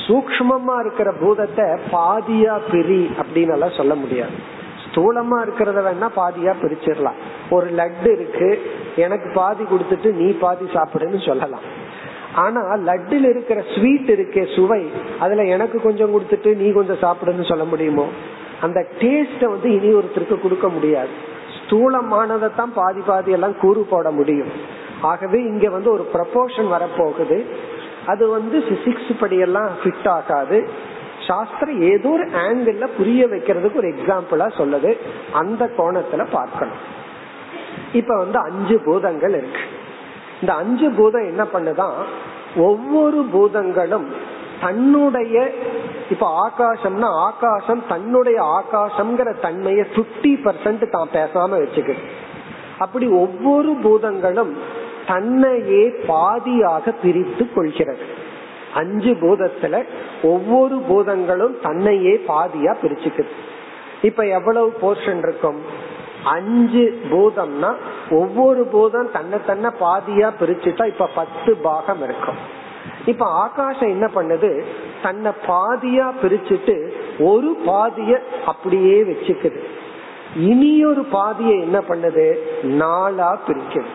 சூக்மமா 0.06 0.76
இருக்கிற 0.80 1.12
பூதத்தை 1.20 1.66
பாதியா 1.92 2.54
பிரி 2.70 3.02
அப்படின்னு 3.22 3.54
எல்லாம் 3.56 3.78
சொல்ல 3.78 3.94
முடியாது. 3.94 4.36
ஸ்தூலமா 4.84 5.36
இருக்கிறத 5.44 5.82
வேணா 5.88 6.08
பாதியா 6.16 6.52
பிரிச்சிடலாம். 6.62 7.20
ஒரு 7.50 7.66
லட்டு 7.70 8.10
இருக்கு 8.12 8.48
எனக்கு 8.96 9.30
பாதி 9.34 9.64
கொடுத்துட்டு 9.64 10.12
நீ 10.12 10.30
பாதி 10.30 10.64
சாப்பிடுன்னு 10.74 11.26
சொல்லலாம். 11.26 11.66
ஆனா 12.34 12.60
லட்டில் 12.88 13.26
இருக்கிற 13.28 13.64
ஸ்வீட் 13.74 14.10
இருக்கே 14.10 14.54
சுவை 14.54 14.82
அதுல 15.18 15.44
எனக்கு 15.44 15.80
கொஞ்சம் 15.80 16.12
கொடுத்துட்டு 16.14 16.56
நீ 16.56 16.72
கொஞ்சம் 16.72 17.02
சாப்பிடுன்னு 17.02 17.48
சொல்ல 17.48 17.64
முடியுமோ? 17.64 18.06
அந்த 18.60 18.86
டேஸ்ட 19.00 19.44
வந்து 19.48 19.68
இனி 19.74 19.90
ஒருத்தருக்கு 19.94 20.38
கொடுக்க 20.40 20.68
முடியாது. 20.68 21.10
ஸ்தூலமானதை 21.58 22.48
தான் 22.56 22.72
பாதி 22.74 23.00
பாதி 23.00 23.30
எல்லாம் 23.32 23.58
கூறு 23.60 23.86
போட 23.90 24.10
முடியும். 24.10 24.52
ஆகவே 25.00 25.38
இங்க 25.42 25.68
வந்து 25.68 25.90
ஒரு 25.92 26.04
ப்ரப்போர்ஷன் 26.14 26.68
வரப்போகுது. 26.74 27.38
அது 28.06 28.28
வந்து 28.28 28.58
பிசிக்ஸ் 28.58 29.12
படியெல்லாம் 29.20 29.68
ஃபிட் 29.82 30.08
ஆகாது. 30.08 30.68
சாஸ்திரம் 31.26 31.80
ஏதோ 31.80 32.08
ஒரு 32.08 32.24
ஆங்கிள் 32.24 32.86
புரிய 32.96 33.26
வைக்கிறதுக்கு 33.26 33.74
ஒரு 33.74 33.88
எக்ஸாம்பிளா 33.88 34.46
சொல்லுது. 34.58 34.98
அந்த 35.32 35.70
கோணத்துல 35.76 36.26
பார்க்கணும். 36.30 36.76
இப்ப 37.92 38.16
வந்து 38.16 38.38
அஞ்சு 38.38 38.80
பூதங்கள் 38.84 39.30
இருக்கு. 39.30 39.60
இந்த 40.40 40.54
அஞ்சு 40.54 40.90
பூதம் 40.90 41.26
என்ன 41.26 41.44
பண்ணுதான் 41.54 41.92
ஒவ்வொரு 42.56 43.24
பூதங்களும் 43.32 44.06
தன்னுடைய 44.60 45.52
இப்ப 46.10 46.50
ஆகாசம்னா 46.50 47.04
ஆகாசம் 47.04 47.82
தன்னுடைய 47.88 48.62
ஆகாசம்ங்கிற 48.62 49.40
தன்மையை 49.40 49.84
பிப்டி 49.94 50.32
பர்சன்ட் 50.44 50.88
தான் 50.88 51.08
பேசாம 51.12 51.54
வச்சுக்குது. 51.62 52.02
அப்படி 52.78 53.06
ஒவ்வொரு 53.06 53.74
பூதங்களும் 53.82 54.56
தன்னையே 55.06 55.88
பாதியாக 56.08 56.94
பிரித்து 57.02 57.52
கொள்கிறது. 57.54 58.20
அஞ்சு 58.74 59.12
பூதத்துல 59.12 59.84
ஒவ்வொரு 60.22 60.78
பூதங்களும் 60.78 61.56
தன்னையே 61.62 62.24
பாதியா 62.28 62.76
பிரிச்சுக்குது. 62.82 63.32
இப்ப 64.02 64.26
எவ்வளவு 64.26 64.72
போர்ஷன் 64.82 65.18
இருக்கும்? 65.18 65.60
அஞ்சு 66.24 67.00
பூதம்னா 67.10 67.74
ஒவ்வொரு 68.10 68.64
பூதம் 68.64 69.10
தன்னை 69.10 69.38
தன்னை 69.46 69.70
பாதியா 69.80 70.32
பிரிச்சுட்டா 70.40 70.86
இப்ப 70.86 71.08
பத்து 71.14 71.56
பாகம் 71.56 72.02
இருக்கும். 72.02 72.60
இப்ப 73.06 73.26
ஆகாசம் 73.26 73.88
என்ன 73.88 74.10
பண்ணுது? 74.14 74.64
தன்னை 75.02 75.32
பாதியா 75.46 76.12
பிரிச்சுட்டு 76.22 76.92
ஒரு 77.18 77.56
பாதிய 77.66 78.18
அப்படியே 78.46 79.02
வச்சுக்குது. 79.02 79.60
இனியொரு 80.36 81.04
பாதியை 81.04 81.60
என்ன 81.60 81.78
பண்ணுது? 81.78 82.38
நாளா 82.62 83.38
பிரிக்குது. 83.48 83.90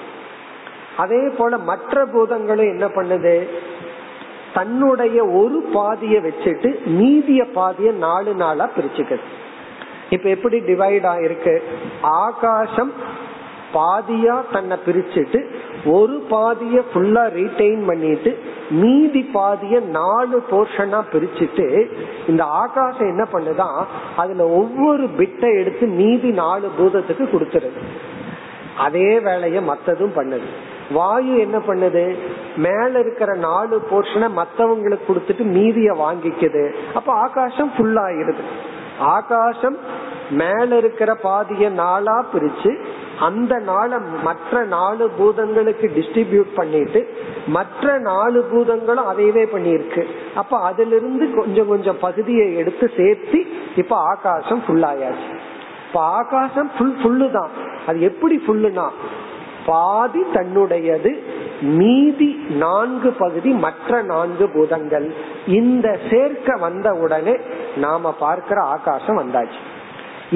அதே 0.97 1.21
போல 1.37 1.57
மற்ற 1.57 2.05
பூதங்களும் 2.05 2.71
என்ன 2.73 2.85
பண்ணுது? 2.87 3.35
தன்னுடைய 4.53 5.25
ஒரு 5.25 5.57
பாதிய 5.73 6.15
வச்சுட்டு 6.27 6.69
மீதிய 6.99 7.41
பாதிய 7.55 7.91
நாலு 7.93 8.33
நாளா 8.33 8.69
பிரிச்சுக்குது. 8.77 9.25
இப்ப 10.09 10.29
எப்படி 10.29 10.57
டிவைட் 10.59 11.07
ஆயிருக்கு? 11.13 11.53
ஆகாசம் 12.01 12.93
பாதியா 13.73 14.35
தன்னை 14.51 14.77
பிரிச்சுட்டு 14.85 15.39
ஒரு 15.85 16.15
பாதிய 16.29 16.77
ஃபுல்லா 16.91 17.23
ரீடைன் 17.37 17.85
பண்ணிட்டு 17.85 18.31
மீதி 18.69 19.29
பாதிய 19.33 19.81
நாலு 19.81 20.37
போர்ஷனா 20.51 20.99
பிரிச்சுட்டு 21.13 21.67
இந்த 22.27 22.43
ஆகாசம் 22.43 23.07
என்ன 23.07 23.25
பண்ணுதான் 23.31 23.85
அதுல 24.15 24.47
ஒவ்வொரு 24.47 25.03
பிட்டை 25.17 25.49
எடுத்து 25.59 25.87
மீதி 25.87 26.31
நாலு 26.31 26.69
பூதத்துக்கு 26.79 27.25
கொடுத்துருது. 27.33 27.81
அதே 28.77 29.19
வேலைய 29.19 29.61
மத்ததும் 29.61 30.15
பண்ணுது. 30.15 30.49
வாயு 30.91 31.39
என்ன 31.39 31.57
பண்ணுது? 31.57 32.15
மேல 32.55 32.99
இருக்கிற 32.99 33.35
நாலு 33.35 33.81
போர்ஷனை 33.91 34.27
மத்தவங்களுக்கு 34.37 35.07
கொடுத்துட்டு 35.07 35.43
மீதிய 35.57 35.89
வாங்கிக்குது. 36.03 36.63
அப்ப 36.93 37.13
ஆகாசம் 37.13 37.71
ஃபுல்லாயிருது 37.77 38.43
ஆகாசம் 38.99 39.77
மேல 40.31 40.77
இருக்கிற 40.77 41.15
பாதிய 41.15 41.69
நாளா 41.69 42.25
பிரிச்சு 42.33 42.71
அந்த 43.19 43.59
நாளை 43.59 43.97
மற்ற 44.23 44.63
நாலு 44.63 45.09
பூதங்களுக்கு 45.19 45.85
டிஸ்ட்ரிபியூட் 45.97 46.49
பண்ணிட்டு 46.55 47.07
மற்ற 47.47 47.97
நாலு 47.97 48.39
பூதங்களும் 48.51 49.09
அதையவே 49.11 49.45
பண்ணியிருக்கு. 49.53 50.03
அப்ப 50.35 50.59
அதுல 50.59 50.95
இருந்து 50.95 51.33
கொஞ்சம் 51.33 51.67
கொஞ்சம் 51.67 51.99
பகுதியை 51.99 52.55
எடுத்து 52.55 52.91
சேர்த்து 52.97 53.39
இப்ப 53.75 53.95
ஆகாசம் 53.95 54.63
ஃபுல்லாயாச்சு 54.67 55.33
இப்ப 55.87 55.99
ஆகாசம் 56.01 56.69
ஃபுல் 56.77 56.97
ஃபுல்லு 57.03 57.31
தான். 57.31 57.49
அது 57.85 57.99
எப்படி 58.01 58.41
ஃபுல்லுனா 58.47 58.87
பாதி 59.69 60.21
தன்னுடையது 60.35 61.11
மீதி 61.77 62.29
நான்கு 62.63 63.09
பகுதி 63.21 63.51
மற்ற 63.65 64.01
நான்கு 64.11 64.45
பூதங்கள். 64.55 65.07
இந்த 65.59 65.87
சேர்க்க 66.09 66.57
வந்த 66.65 66.87
உடனே 67.03 67.35
நாம 67.85 68.11
பார்க்கிற 68.23 68.59
ஆகாசம் 68.75 69.19
வந்தாச்சு. 69.21 69.61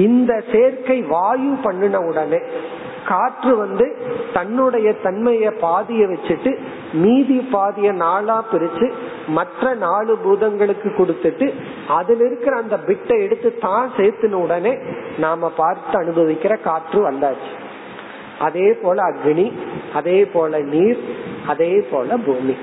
இந்த 0.06 0.32
சேர்க்கை 0.52 0.98
வாயு 1.14 1.52
பண்ணின 1.64 1.96
உடனே 2.10 2.40
காற்று 3.08 3.52
வந்து 3.56 3.86
தன்னுடைய 4.34 4.88
தன்மைய 5.04 5.46
பாதிய 5.62 6.02
வச்சுட்டு 6.10 6.50
மீதி 7.02 7.38
பாதிய 7.54 7.88
நாளா 8.02 8.36
பிரிச்சு 8.52 8.88
மற்ற 9.36 9.72
நாலு 9.86 10.12
பூதங்களுக்கு 10.24 10.90
கொடுத்துட்டு 10.98 11.46
அதுல 11.98 12.24
இருக்கிற 12.28 12.54
அந்த 12.56 12.76
பிட்டை 12.88 13.16
எடுத்து 13.26 13.50
தான் 13.66 13.90
சேர்த்துன 13.96 14.40
உடனே 14.46 14.74
நாம 15.24 15.50
பார்த்து 15.56 15.96
அனுபவிக்கிற 16.02 16.54
காற்று 16.68 17.00
வந்தாச்சு. 17.10 17.52
அதே 18.42 18.72
போல 18.72 19.02
அக்னி 19.02 19.52
அதே 19.94 20.24
போல 20.24 20.58
நீர் 20.58 21.00
அதே 21.46 21.72
போல 21.90 22.16
பூமி. 22.16 22.54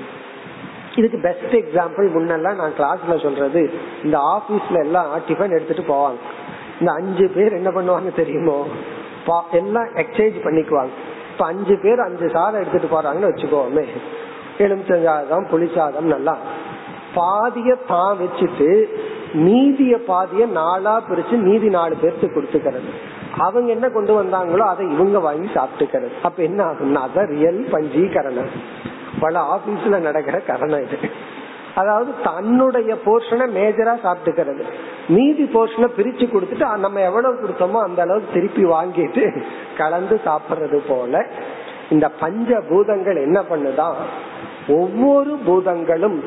இதுக்கு 0.94 1.18
பெஸ்ட் 1.18 1.54
எக்ஸாம்பிள் 1.54 2.06
முன்னெல்லாம் 2.14 2.60
நான் 2.60 2.76
கிளாஸ்ல 2.78 3.22
சொல்றது. 3.22 3.70
இந்த 4.04 4.18
ஆபீஸ்ல 4.18 4.78
எல்லாம் 4.78 5.06
டிஃபன் 5.28 5.56
எடுத்துட்டு 5.56 5.84
போவாங்க. 5.92 6.20
இந்த 6.80 6.92
அஞ்சு 6.92 7.28
பேர் 7.28 7.52
என்ன 7.52 7.70
பண்ணுவாங்க 7.70 8.14
தெரியுமோ? 8.14 8.66
எல்லாம் 9.50 9.90
எக்ஸ்சேஞ்ச் 9.94 10.38
பண்ணிக்குவாங்க. 10.44 10.94
இப்ப 11.32 11.44
அஞ்சு 11.46 11.78
பேர் 11.82 12.00
அஞ்சு 12.00 12.30
சாதம் 12.30 12.60
எடுத்துட்டு 12.60 12.88
போறாங்கன்னு 12.96 13.30
வச்சுக்கோமே. 13.30 13.84
எலுமிச்சஞ்சாதம் 14.58 15.46
புளிசாதம் 15.52 16.10
நல்லா. 16.14 16.36
பாதிய 17.14 17.74
தான் 17.88 18.18
வச்சுட்டு 18.18 18.84
மீதிய 19.34 19.96
பாதிய 19.96 20.46
நாளா 20.46 21.02
பிரிச்சு 21.08 21.36
மீதி 21.42 21.68
நாலு 21.68 21.96
பேர்த்து 22.02 22.26
கொடுத்துக்கிறது. 22.32 22.90
அவங்க 23.44 23.68
என்ன 23.76 23.86
கொண்டு 23.88 24.12
வந்தாங்களோ 24.20 24.64
அதை 24.72 24.84
இவங்க 24.94 25.18
வாங்கி 25.26 25.48
சாப்பிட்டுக்கிறது. 25.56 26.14
அப்ப 26.22 26.42
என்ன 26.42 26.60
ஆகும்னா 26.64 27.02
அதான் 27.08 27.30
ரியல் 27.34 27.60
பஞ்சீகரணம். 27.74 28.54
பல 29.20 29.34
ஆபீஸ்ல 29.54 29.98
நடக்கிற 30.08 30.36
கரணம் 30.48 30.84
இது. 30.86 30.98
அதாவது 31.80 32.10
தன்னுடைய 32.22 32.92
போர்ஷனை 33.04 33.46
மேஜரா 33.58 33.94
சாப்பிட்டுக்கிறது. 34.06 34.62
மீதி 35.14 35.44
போர்ஷனை 35.54 35.88
பிரிச்சு 35.98 36.26
கொடுத்துட்டு 36.32 36.66
நம்ம 36.86 37.00
எவ்வளவு 37.10 37.40
கொடுத்தோமோ 37.42 37.80
அந்த 37.88 38.00
அளவுக்கு 38.02 38.34
திருப்பி 38.36 38.64
வாங்கிட்டு 38.74 39.24
கலந்து 39.80 40.16
சாப்பிடுறது 40.28 40.80
போல 40.88 41.22
இந்த 41.94 42.06
பஞ்ச 42.22 42.60
பூதங்கள் 42.68 43.24
என்ன 43.26 43.38
பண்ணுதான் 43.50 43.96
ஒவ்வொரு 44.78 45.32
பூதங்களும் 45.46 46.18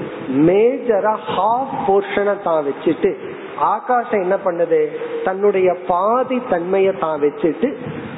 மேஜரா 0.48 1.14
ஹாஃப் 1.34 1.76
போர்ஷனை 1.88 2.34
தான் 2.48 2.66
வச்சுட்டு 2.68 3.12
ஆகாசம் 3.60 4.22
என்ன 4.22 4.36
பண்ணுது? 4.46 4.88
தன்னுடைய 5.24 5.78
பாதி 5.88 6.42
தன்மையை 6.50 6.94
தான் 7.00 7.22
வச்சுட்டு 7.22 7.70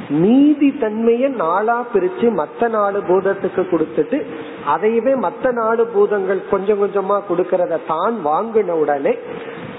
மீதி 0.10 0.70
தன்மைய 0.70 1.28
நாளா 1.30 1.86
பிரிச்சு 1.94 2.28
மத்த 2.40 2.68
நாலு 2.68 3.00
பூதத்துக்கு 3.00 3.64
கொடுத்துட்டு 3.72 4.26
அதையவே 4.68 5.14
மத்த 5.26 5.52
நாலு 5.52 5.86
பூதங்கள் 5.86 6.50
கொஞ்சம் 6.50 6.80
கொஞ்சமா 6.82 7.18
கொடுக்கறத 7.30 7.80
தான் 7.88 8.16
வாங்கின 8.26 8.72
உடனே 8.72 9.18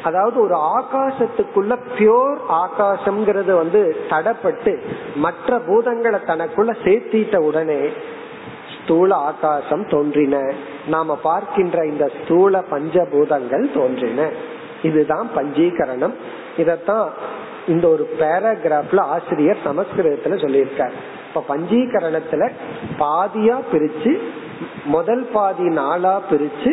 அதாவது 0.02 0.40
ஒரு 0.40 0.54
ஆகாசத்துக்குள்ள 0.54 1.78
பியோர் 1.98 2.40
ஆகாசம்ங்கிறது 2.48 3.54
வந்து 3.56 3.96
தடப்பட்டு 4.08 4.72
மற்ற 5.14 5.58
பூதங்களை 5.58 6.20
தனக்குள்ள 6.26 6.72
சேர்த்திட்ட 6.84 7.36
உடனே 7.36 7.92
ஸ்தூல 8.74 9.14
ஆகாசம் 9.14 9.86
தோன்றின. 9.88 10.36
நாம 10.88 11.14
பார்க்கின்ற 11.22 11.86
இந்த 11.86 12.10
ஸ்தூல 12.18 12.64
பஞ்சபூதங்கள் 12.70 13.64
தோன்றின. 13.74 14.30
இதுதான் 14.88 15.26
பஞ்சீகரணம். 15.36 16.14
இதத்தான் 16.62 17.06
இந்த 17.74 17.84
ஒரு 17.94 18.04
பேராகிராஃப்ல 18.20 19.00
ஆசிரியர் 19.14 19.64
சமஸ்கிருதத்துல 19.68 20.36
சொல்லியிருக்கார். 20.44 20.94
இப்ப 21.28 21.44
பஞ்சீகரணத்துல 21.52 22.42
பாதியா 23.02 23.56
பிரிச்சு 23.72 24.12
முதல் 24.96 25.24
பாதி 25.34 25.68
நாளா 25.80 26.14
பிரிச்சு 26.30 26.72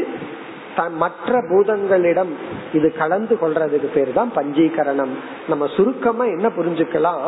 மற்ற 1.02 1.40
பூதங்களிடம் 1.50 2.32
இது 2.78 2.88
கலந்து 3.00 3.34
கொள்றதுக்கு 3.42 3.90
பேர் 3.96 4.12
தான் 4.18 4.32
பஞ்சீகரணம். 4.36 5.14
நம்ம 5.52 5.64
சுருக்கமா 5.76 6.26
என்ன 6.36 6.48
புரிஞ்சுக்கலாம்? 6.58 7.28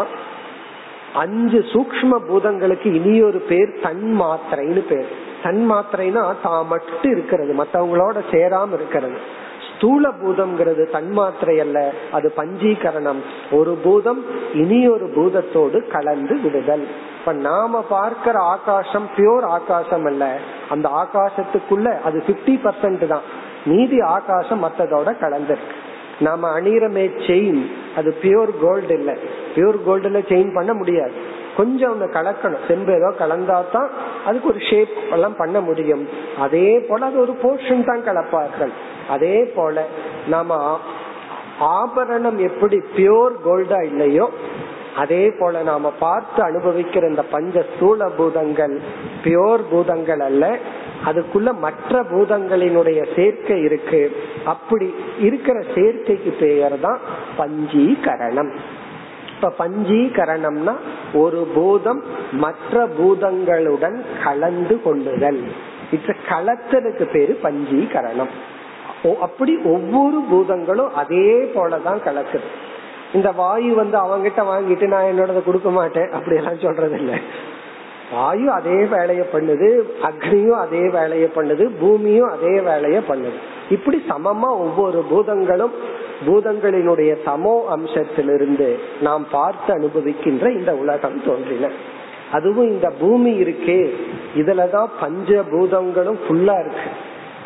அஞ்சு 1.23 1.59
சூக்ம 1.73 2.17
பூதங்களுக்கு 2.29 2.87
இனியொரு 2.99 3.39
பேர் 3.49 3.69
தன் 3.83 4.05
மாத்திரைன்னு 4.21 4.83
பேர். 4.91 5.09
தன் 5.43 5.61
மாத்திரைனா 5.71 6.23
தான் 6.45 6.65
மட்டும் 6.71 7.11
இருக்கிறது 7.15 7.51
மற்றவங்களோட 7.61 8.17
சேராம 8.31 8.73
இருக்கிறது. 8.79 9.19
ஸ்தூல 9.85 10.09
பூதம்ங்கிறது 10.09 10.83
தன்மாத்திரை 10.93 11.59
அல்ல 11.59 11.93
அது 12.11 12.33
பஞ்சீகரணம். 12.37 13.19
ஒரு 13.51 13.77
பூதம் 13.83 14.25
இனி 14.53 14.87
ஒரு 14.87 15.05
பூதத்தோடு 15.05 15.87
கலந்து 15.87 16.39
விடுதல். 16.41 16.87
இப்ப 17.19 17.33
நாம 17.33 17.81
பார்க்கிற 17.81 18.39
ஆகாசம் 18.39 19.09
பியோர் 19.15 19.43
ஆகாசம் 19.43 20.05
அல்ல. 20.05 20.39
அந்த 20.69 20.89
ஆகாசத்துக்குள்ள 20.89 22.01
அது 22.01 22.23
பிப்டி 22.27 22.55
பர்சன்ட் 22.63 23.07
தான். 23.07 23.21
மீதி 23.65 24.01
ஆகாசம் 24.01 24.63
மத்ததோட 24.63 25.11
கலந்துருக்கு. 25.21 25.75
நாம 26.19 26.59
அணிரமே 26.59 27.05
செயின் 27.27 27.69
அது 27.95 28.15
பியூர் 28.21 28.53
கோல்டு 28.61 28.93
இல்ல. 28.93 29.11
பியூர் 29.55 29.79
கோல்டுல 29.87 30.21
செயின் 30.31 30.53
பண்ண 30.53 30.73
முடியாது. 30.73 31.13
கொஞ்சம் 31.57 31.91
அந்த 31.91 32.05
கலக்கணும். 32.05 32.65
செம்பு 32.67 32.93
ஏதோ 32.93 33.13
கலந்தா 33.19 33.61
தான் 33.71 33.89
அதுக்கு 34.25 34.47
ஒரு 34.47 34.59
ஷேப் 34.69 34.97
எல்லாம் 35.11 35.35
பண்ண 35.35 35.61
முடியும். 35.61 36.09
அதே 36.39 36.79
போல 36.79 37.05
அது 37.05 37.19
ஒரு 37.19 37.35
போர்ஷன் 37.43 37.85
தான் 37.85 38.03
கலப்பார்கள். 38.03 38.73
அதே 39.09 39.43
போல 39.55 39.85
நாம 40.27 40.79
ஆபரணம் 41.59 42.37
எப்படி 42.37 42.77
பியோர் 42.95 43.35
கோல்டா 43.45 43.85
இல்லையோ 43.85 44.29
அதே 44.95 45.31
போல 45.31 45.61
நாம 45.61 45.89
பார்த்து 45.99 46.43
அனுபவிக்கிற 46.43 47.09
இந்த 47.09 47.21
பஞ்ச 47.21 47.65
ஸ்தூல 47.75 48.09
பூதங்கள் 48.09 48.81
பியோர் 49.23 49.63
பூதங்கள் 49.69 50.19
அல்ல 50.19 50.57
அதுக்குள்ள 51.05 51.59
மற்ற 51.59 52.01
பூதங்களினுடைய 52.01 53.15
சேர்க்கை 53.15 53.61
இருக்கு. 53.61 54.11
அப்படி 54.45 54.93
இருக்கிற 55.19 55.59
சேர்க்கைக்கு 55.75 56.31
பெயர் 56.39 56.79
தான் 56.79 56.99
பஞ்சீகரணம். 57.37 58.51
இப்ப 59.35 59.53
பஞ்சீகரணம்னா 59.59 60.75
ஒரு 61.13 61.47
பூதம் 61.55 62.03
மற்ற 62.31 62.87
பூதங்களுடன் 62.87 64.01
கலந்து 64.23 64.81
கொள்ளுதல். 64.81 65.43
இட்ஸ் 65.91 66.25
கலத்தலுக்கு 66.29 67.03
பேரு 67.11 67.39
பஞ்சீகரணம். 67.43 68.29
அப்படி 69.25 69.53
ஒவ்வொரு 69.73 70.19
பூதங்களும் 70.29 70.93
அதே 71.01 71.27
போலதான் 71.55 71.99
கலக்குது. 72.07 72.47
இந்த 73.13 73.29
வாயு 73.31 73.73
வந்து 73.81 73.97
அவங்கிட்ட 74.03 74.41
வாங்கிட்டு 74.51 74.85
நான் 74.93 75.09
என்னோட 75.11 75.43
கொடுக்க 75.45 75.69
மாட்டேன் 75.69 76.09
அப்படி 76.11 76.35
எல்லாம் 76.35 76.63
சொல்றது 76.63 76.97
இல்லை 77.01 77.17
வாயு 78.13 78.47
அதே 78.51 78.79
வேலைய 78.93 79.21
பண்ணுது 79.33 79.69
அக்னியும் 80.09 80.59
அதே 80.63 80.81
வேலைய 80.97 81.27
பண்ணுது 81.35 81.63
பூமியும் 81.79 82.29
அதே 82.29 82.53
வேலைய 82.69 82.97
பண்ணுது. 83.07 83.37
இப்படி 83.69 83.97
சமமா 84.09 84.49
ஒவ்வொரு 84.65 84.99
பூதங்களும் 85.09 85.75
பூதங்களினுடைய 86.25 87.11
சமோ 87.25 87.55
அம்சத்திலிருந்து 87.75 88.67
நாம் 89.01 89.25
பார்த்து 89.31 89.71
அனுபவிக்கின்ற 89.79 90.45
இந்த 90.59 90.73
உலகம் 90.75 91.17
தோன்றின. 91.25 91.71
அதுவும் 92.31 92.69
இந்த 92.69 92.87
பூமி 92.99 93.31
இருக்கே 93.43 93.81
இதுலதான் 94.35 94.89
பஞ்ச 94.99 95.43
பூதங்களும் 95.51 96.19
ஃபுல்லா 96.25 96.55
இருக்கு. 96.63 96.89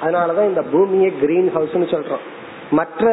அதனாலதான் 0.01 0.47
இந்த 0.47 0.61
பூமியை 0.61 1.11
கிரீன் 1.19 1.49
ஹவுஸ்னு 1.55 1.87
சொல்றோம். 1.95 2.25
மற்ற 2.71 3.11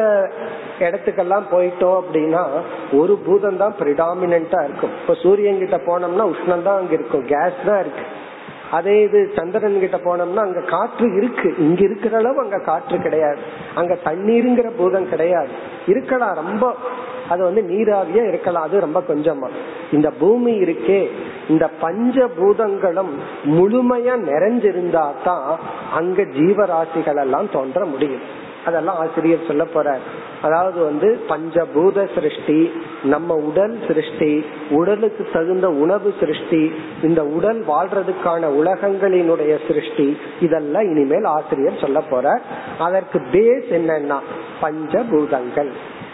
இடத்துக்கெல்லாம் 0.79 1.45
போயிட்டோம் 1.51 1.97
அப்படின்னா 2.01 2.41
ஒரு 2.91 3.13
பூதம் 3.17 3.57
தான் 3.57 3.75
பிரிடாமினா 3.79 4.63
இருக்கும். 4.63 4.93
இப்ப 5.01 5.13
சூரியன் 5.13 5.57
கிட்ட 5.57 5.77
போனோம்னா 5.77 6.25
உஷ்ணம் 6.33 6.67
தான் 6.67 6.79
அங்க 6.79 6.93
இருக்கும். 6.93 7.25
கேஸ் 7.25 7.65
தான் 7.65 7.79
இருக்கு. 7.79 8.03
அதே 8.71 9.03
இது 9.03 9.31
சந்திரன் 9.35 9.79
கிட்ட 9.79 9.97
போனோம்னா 9.97 10.35
அங்க 10.35 10.59
காற்று 10.59 11.15
இருக்கு. 11.15 11.55
இங்க 11.57 11.83
இருக்கிற 11.83 12.17
அளவு 12.17 12.39
அங்க 12.39 12.57
காற்று 12.57 13.01
கிடையாது. 13.01 13.37
அங்க 13.75 13.97
தண்ணீருங்கிற 14.03 14.69
பூதம் 14.77 15.09
கிடையாது. 15.09 15.47
இருக்கலாம் 15.87 16.35
ரொம்ப 16.35 16.75
அது 17.29 17.43
வந்து 17.43 17.61
நீராவியா 17.61 18.27
இருக்கலாம். 18.27 18.63
அது 18.63 18.79
ரொம்ப 18.79 19.03
கொஞ்சமா. 19.07 19.49
இந்த 19.91 20.09
பூமி 20.09 20.51
இருக்கே 20.59 21.09
இந்த 21.49 21.67
பஞ்ச 21.67 22.27
பூதங்களும் 22.27 23.19
முழுமையா 23.43 24.15
நிறைஞ்சிருந்தா 24.17 25.11
தான் 25.23 25.59
அங்க 25.93 26.21
ஜீவராசிகள் 26.21 27.15
எல்லாம் 27.15 27.49
தோன்ற 27.51 27.85
முடியும். 27.85 28.36
அதெல்லாம் 28.67 28.99
ஆசிரியர் 29.03 29.47
சொல்ல 29.47 29.63
போறார். 29.75 30.05
அதாவது 30.41 30.79
வந்து 30.89 31.07
பஞ்சபூத 31.29 32.07
சிருஷ்டி 32.15 32.57
நம்ம 33.13 33.35
உடல் 33.49 33.75
சிருஷ்டி 33.87 34.31
உடலுக்கு 34.79 35.23
தகுந்த 35.33 35.67
உணவு 35.83 36.09
சிருஷ்டி 36.19 36.61
இந்த 37.03 37.21
உடல் 37.37 37.61
வாழ்றதுக்கான 37.71 38.51
உலகங்களினுடைய 38.61 39.53
சிருஷ்டி 39.67 40.07
இதெல்லாம் 40.41 40.89
இனிமேல் 40.93 41.29
ஆசிரியர் 41.35 41.83
சொல்ல 41.83 41.99
போறார். 42.11 42.43
அதற்கு 42.79 43.19
பேஸ் 43.35 43.69
என்னன்னா 43.79 44.19
பஞ்சபூதங்கள். 44.61 45.71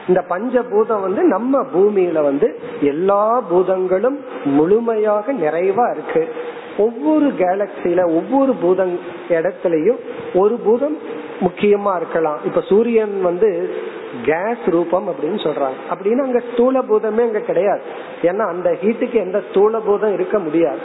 இந்த 0.07 0.21
பஞ்சபூதம் 0.29 1.05
வந்து 1.07 1.21
நம்ம 1.35 1.59
பூமியில 1.75 2.21
வந்து 2.21 2.47
எல்லா 2.81 3.21
பூதங்களும் 3.51 4.17
முழுமையாக 4.57 5.33
நிறைவா 5.43 5.85
இருக்கு. 5.95 6.23
ஒவ்வொரு 6.77 7.33
கேலக்சில 7.39 8.05
ஒவ்வொரு 8.15 8.53
பூதம் 8.53 8.99
இடத்துலயும் 9.29 9.99
ஒரு 10.33 10.55
பூதம் 10.55 10.97
முக்கியமா 11.41 11.95
இருக்கலாம். 11.95 12.37
இப்ப 12.45 12.61
சூரியன் 12.61 13.21
வந்து 13.21 13.75
கேஸ் 14.25 14.65
ரூபம் 14.65 15.07
அப்படின்னு 15.07 15.39
சொல்றாங்க 15.43 15.79
அப்படின்னு 15.93 16.23
அங்க 16.23 16.41
ஸ்தூல 16.53 16.81
பூதமே 16.81 17.21
அங்க 17.21 17.39
கிடையாது. 17.39 17.81
ஏன்னா 18.21 18.47
அந்த 18.47 18.77
ஹீட்டுக்கு 18.81 19.13
எந்த 19.13 19.43
ஸ்தூல 19.49 19.79
பூதம் 19.79 20.13
இருக்க 20.13 20.39
முடியாது. 20.39 20.79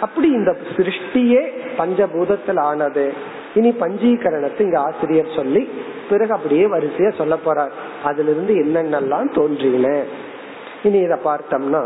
அப்படி 0.00 0.28
இந்த 0.28 0.56
சிருஷ்டியே 0.76 1.42
பஞ்சபூதத்தில் 1.78 2.60
ஆனது. 2.60 3.12
இனி 3.54 3.70
பஞ்சீகரணத்தை 3.70 4.60
இங்க 4.60 4.80
ஆசிரியர் 4.80 5.36
சொல்லி 5.36 5.68
பிறகு 6.08 6.32
அப்படியே 6.32 6.66
வரிசையா 6.66 7.14
சொல்ல 7.14 7.36
போறார். 7.46 7.70
அதுல 8.04 8.30
இருந்து 8.30 8.54
என்னென்னலாம் 8.54 9.34
தோன்றின? 9.34 10.02
இனி 10.82 10.98
இத 10.98 11.18
பார்த்தோம்னா 11.24 11.82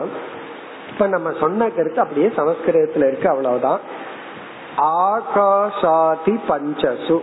இப்ப 0.98 1.10
நம்ம 1.10 1.38
சொன்ன 1.40 1.68
கருத்து 1.68 2.00
அப்படியே 2.00 2.26
சமஸ்கிருதத்துல 2.26 3.06
இருக்கு 3.06 3.28
அவ்வளவுதான். 3.28 3.80
ஆகாஷாதி 4.78 6.38
பஞ்சசு. 6.48 7.20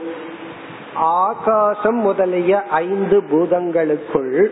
ஆகாசம் 0.96 1.96
முதலிய 1.96 2.62
ஐந்து 2.62 3.22
பூதங்களுக்குள் 3.22 4.48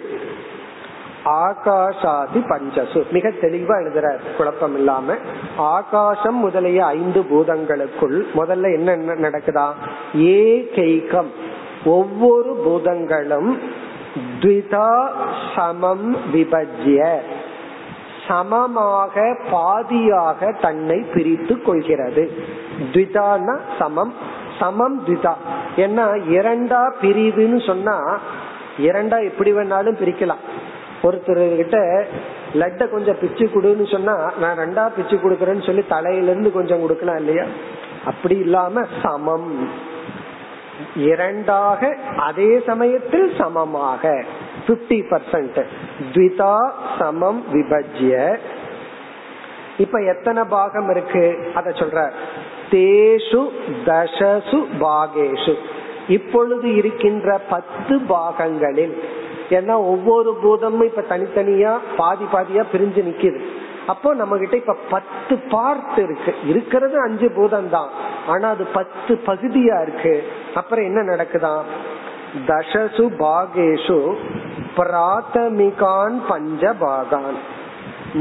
ஆகாஷாதி 1.25 2.35
பஞ்சசு. 2.35 3.09
மிக 3.11 3.29
தெளிவா 3.29 3.81
எழுதுற 3.81 4.19
குழப்பம் 4.37 4.75
இல்லாம. 4.75 5.15
ஆகாசம் 5.57 6.35
முதலிய 6.35 6.85
ஐந்து 6.85 7.21
பூதங்களுக்குள் 7.21 8.25
முதல்ல 8.35 8.73
என்ன 8.73 8.95
நடக்குதா? 8.95 9.71
ஏகைகம். 10.17 11.31
ஒவ்வொரு 11.85 12.53
பூதங்களும் 12.65 13.59
த்விதா 14.39 15.09
சமம் 15.55 16.17
விபஜ்ய. 16.33 17.17
சமமாக 18.27 19.35
பாதியாக 19.51 20.61
தன்னை 20.61 20.99
பிரித்து 21.13 21.61
கொள்கிறது. 21.61 22.31
த்விதான 22.93 23.59
சமம். 23.79 24.13
சமம் 24.59 25.05
த்விதா. 25.05 25.33
ஏன்னா 25.75 26.05
இரண்டா 26.29 26.91
பிரிவுன்னு 27.01 27.65
சொன்னா 27.65 28.19
இரண்டா 28.77 29.23
எப்படி 29.23 29.53
வேணாலும் 29.53 29.97
பிரிக்கலாம். 30.01 30.43
ஒருத்தர் 31.03 31.55
கிட்ட 31.55 32.05
லட்ட 32.53 32.87
கொஞ்சம் 32.87 33.15
பிச்சு 33.21 33.45
கொடுன்னு 33.45 33.91
சொன்னா 33.91 34.31
நான் 34.39 34.57
ரெண்டா 34.57 34.89
பிச்சு 34.95 35.15
கொடுக்கறேன்னு 35.15 35.65
சொல்லி 35.65 35.85
தலையில 35.87 36.29
இருந்து 36.29 36.51
கொஞ்சம் 36.51 36.81
கொடுக்கலாம் 36.81 37.17
இல்லையா? 37.17 37.43
அப்படி 38.05 38.37
இல்லாம 38.37 38.85
சமம். 39.01 39.69
இரண்டாக 40.95 41.97
அதே 42.17 42.59
சமயத்தில் 42.65 43.33
சமமாக. 43.37 44.23
பிப்டி 44.67 44.99
பர்சன்ட் 45.11 45.65
த்விதா 46.13 46.71
சமம் 46.99 47.43
விபஜ்ய 47.53 48.37
இப்ப 49.77 49.99
எத்தனை 49.99 50.43
பாகம் 50.43 50.89
இருக்கு? 50.89 51.51
அத 51.53 51.69
சொல்ற. 51.69 52.11
தேஷு 52.69 53.49
தசசு 53.85 54.65
பாகேஷு. 54.79 55.55
இப்பொழுது 56.07 56.75
இருக்கின்ற 56.75 57.37
பத்து 57.37 57.99
பாகங்களில் 57.99 59.03
ஏன்னா 59.49 59.73
ஒவ்வொரு 59.73 60.37
பூதமும் 60.43 60.83
இப்ப 60.83 61.03
தனித்தனியா 61.09 61.79
பாதி 61.97 62.25
பாதியா 62.25 62.63
பிரிஞ்சு 62.73 63.01
நிக்குது. 63.09 63.41
அப்போ 63.87 64.13
நம்ம 64.13 64.37
கிட்ட 64.37 64.55
இப்ப 64.55 64.75
பத்து 64.89 65.37
பார்ட் 65.49 65.97
இருக்கு. 65.97 66.33
இருக்கிறது 66.47 66.99
அஞ்சு 66.99 67.31
பூதம் 67.31 67.69
தான் 67.69 67.89
ஆனா 68.27 68.49
அது 68.49 68.63
பத்து 68.63 69.19
பகுதியா 69.25 69.81
இருக்கு. 69.81 70.23
அப்புறம் 70.53 70.85
என்ன 70.85 71.15
நடக்குதான்? 71.15 71.61
தசசு 72.47 73.05
பாகேஷு 73.19 73.99
பிராத்தமிகான் 74.77 76.15
பஞ்ச 76.27 76.73
பாகான் 76.79 77.37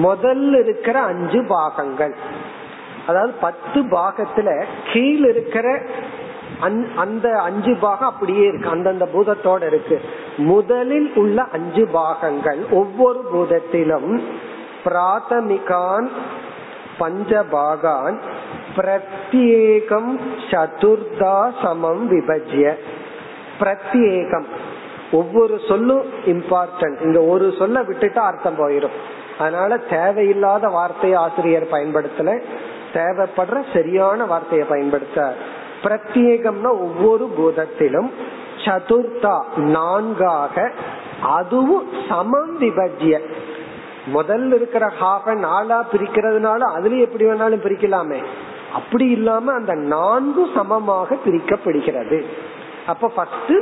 முதல்ல 0.03 0.61
இருக்கிற 0.61 0.97
அஞ்சு 1.05 1.41
பாகங்கள் 1.49 2.15
அதாவது 3.07 3.33
பத்து 3.41 3.81
பாகத்துல 3.95 4.51
கீழ் 4.93 5.25
இருக்கிற 5.25 5.67
அந்த 7.01 7.27
அஞ்சு 7.45 7.73
பாகம் 7.77 8.11
அப்படியே 8.11 8.45
இருக்கு 8.49 8.69
அந்தந்த 8.69 9.07
பூதத்தோட 9.07 9.63
இருக்கு 9.67 9.97
முதலில் 10.45 11.09
உள்ள 11.15 11.39
அஞ்சு 11.53 11.85
பாகங்கள் 11.93 12.61
ஒவ்வொரு 12.73 13.21
பூதத்திலும் 13.33 14.11
பிராத்தமிகான் 14.85 16.09
பஞ்சபாகான் 17.01 18.17
பிரத்யேகம் 18.77 20.13
சதுர்தா 20.51 21.37
சமம் 21.63 22.05
விபஜ்ய 22.11 22.67
பிரத்யேகம். 23.61 24.49
ஒவ்வொரு 25.13 25.61
சொல்லும் 25.69 26.05
இம்பார்ட்டன்ட் 26.27 27.01
இந்த 27.03 27.23
ஒரு 27.23 27.55
சொல்ல 27.59 27.83
விட்டுட்டு 27.83 28.21
அர்த்தம் 28.21 28.59
போயிடும் 28.59 28.97
அதனால 29.39 29.79
தேவையில்லாத 29.79 30.69
வார்த்தையை 30.69 31.19
ஆசிரியர் 31.19 31.73
பயன்படுத்தல. 31.73 32.43
தேவைப்படுற 32.95 33.59
சரியான 33.73 34.25
வார்த்தையை 34.25 34.67
பயன்படுத்த 34.69 35.35
பிரத்யேகம்னா 35.85 36.71
ஒவ்வொரு 36.87 37.25
பூதத்திலும் 37.39 38.11
சதுர்த்தா 38.65 39.37
நான்காக 39.57 40.71
அதுவும் 41.37 41.89
சமம் 42.09 42.61
விபஜ்ய. 42.61 43.21
முதல்ல 44.15 44.55
இருக்கிற 44.55 44.93
ஹாஃப 45.01 45.35
நாலா 45.47 45.79
பிரிக்கிறதுனால 45.93 46.59
அதுல 46.59 46.97
எப்படி 46.97 47.25
வேணாலும் 47.25 47.65
பிரிக்கலாமே. 47.67 48.21
அப்படி 48.75 49.07
இல்லாம 49.09 49.53
அந்த 49.53 49.75
நான்கு 49.75 50.49
சமமாக 50.55 51.17
பிரிக்கப்படுகிறது. 51.27 52.19
அப்ப 52.87 53.09
ஃபர்ஸ்ட் 53.09 53.53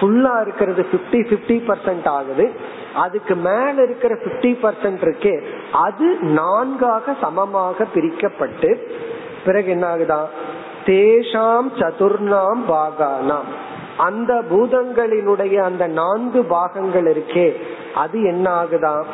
ஃபுல்லா 0.00 0.40
இருக்கிறது 0.40 0.86
பிப்டி 0.92 1.20
பிப்டி 1.32 1.56
பர்சன்ட் 1.68 2.08
ஆகுது. 2.08 2.50
அதுக்கு 2.94 3.34
மேல 3.34 3.82
இருக்கிற 3.82 4.14
பிப்டி 4.14 4.52
பர்சன்ட் 4.62 5.02
இருக்கே 5.06 5.42
அது 5.72 6.18
நான்காக 6.20 7.14
சமமாக 7.20 7.86
பிரிக்கப்பட்டு 7.94 8.70
பிறகு 9.44 9.70
என்ன 9.70 9.86
ஆகுதான் 9.94 10.26
தேஷாம் 10.86 11.68
சதுர்ணாம் 11.80 12.62
பாகானாம். 12.68 13.50
அந்த 13.96 14.42
பூதங்களினுடைய 14.50 15.56
அந்த 15.56 15.86
நான்கு 15.86 16.44
பாகங்கள் 16.44 17.14
இருக்கே 17.14 17.56
அது 17.94 18.22
என்ன 18.22 18.50
ஆகுதான் 18.50 19.04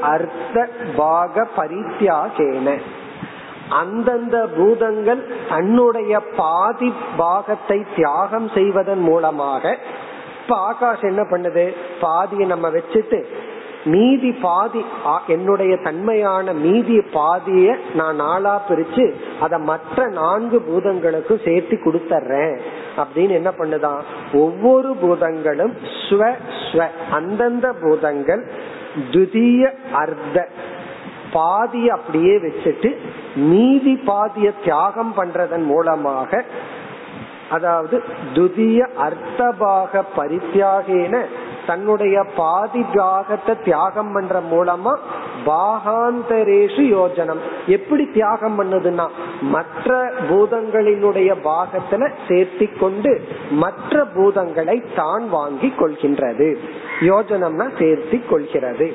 அர்த்த 0.00 0.68
பாக 0.96 1.48
பரித்தியாகேன 1.56 2.80
அந்தந்த 3.68 4.46
பூதங்கள் 4.56 5.28
தன்னுடைய 5.48 6.20
பாதி 6.36 6.92
பாகத்தை 7.16 7.86
தியாகம் 7.96 8.48
செய்வதன் 8.48 8.98
மூலமாக 8.98 9.78
இப்ப 10.42 10.56
ஆகாஷ் 10.56 11.00
என்ன 11.00 11.22
பண்ணுது? 11.22 11.74
பாதியை 12.00 12.46
நம்ம 12.46 12.68
வச்சுட்டு 12.68 13.24
மீதி 13.84 14.32
பாதி 14.32 14.84
என்னுடைய 15.28 15.76
தன்மையான 15.76 16.52
மீதி 16.52 16.98
பாதிய 16.98 17.76
நான் 17.94 18.14
நாளா 18.14 18.62
பிரிச்சு 18.68 19.14
அத 19.40 19.58
மற்ற 19.58 20.06
நான்கு 20.06 20.60
பூதங்களுக்கும் 20.60 21.44
சேர்த்து 21.44 21.76
கொடுத்துறேன் 21.76 22.56
அப்படின்னு 22.96 23.30
என்ன 23.30 23.50
பண்ணுதான்? 23.50 24.02
ஒவ்வொரு 24.32 24.96
பூதங்களும் 24.96 25.74
ஸ்வ 26.08 26.32
ஸ்வ 26.72 26.88
அந்தந்த 27.10 27.72
பூதங்கள் 27.72 28.42
துதிய 29.12 29.72
அர்த்த 29.92 30.48
பாதிய 31.32 31.86
அப்படியே 31.88 32.34
வச்சுட்டு 32.36 32.90
மீதி 33.50 33.94
பாதிய 34.10 34.52
தியாகம் 34.64 35.12
பண்றதன் 35.16 35.64
மூலமாக 35.64 36.44
அதாவது 37.48 38.02
துதிய 38.34 38.86
அர்த்தபாக 39.06 40.02
பரித்தியாகேன 40.16 41.24
தன்னுடைய 41.66 42.24
பாதி 42.36 42.84
தியாகத்தை 42.92 43.54
தியாகம் 43.64 44.12
பண்ற 44.12 44.40
மூலமா 44.50 44.92
பாகாந்தரேஷு 45.46 46.82
யோஜனம். 46.96 47.40
எப்படி 47.66 48.04
தியாகம் 48.06 48.56
பண்ணுதுன்னா 48.58 49.06
மற்ற 49.40 50.12
பூதங்களினுடைய 50.28 51.30
பாகத்துல 51.44 52.10
சேர்த்தி 52.28 52.78
கொண்டு 52.78 53.20
மற்ற 53.50 54.04
பூதங்களை 54.16 54.82
தான் 54.94 55.28
வாங்கி 55.28 55.72
கொள்கின்றது. 55.78 56.56
யோஜனம்னா 57.00 57.68
சேர்த்தி 57.78 58.26
கொள்கிறது. 58.26 58.94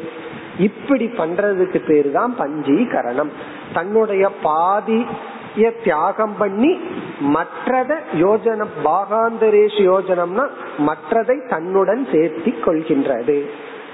இப்படி 0.67 1.05
பண்றதுக்கு 1.19 1.79
பேரு 1.87 2.09
தான் 2.11 2.33
பஞ்சீகரணம். 2.39 3.31
தன்னுடைய 3.73 4.23
பாதிய 4.43 5.65
தியாகம் 5.83 6.35
பண்ணி 6.41 6.71
மற்றத 7.35 7.91
யோஜனம் 8.23 8.73
பாகாந்தரேஷ் 8.85 9.79
யோஜனம்னா 9.89 10.45
மற்றதை 10.89 11.37
தன்னுடன் 11.53 12.03
சேர்த்தி 12.13 12.51
கொள்கின்றது. 12.65 13.37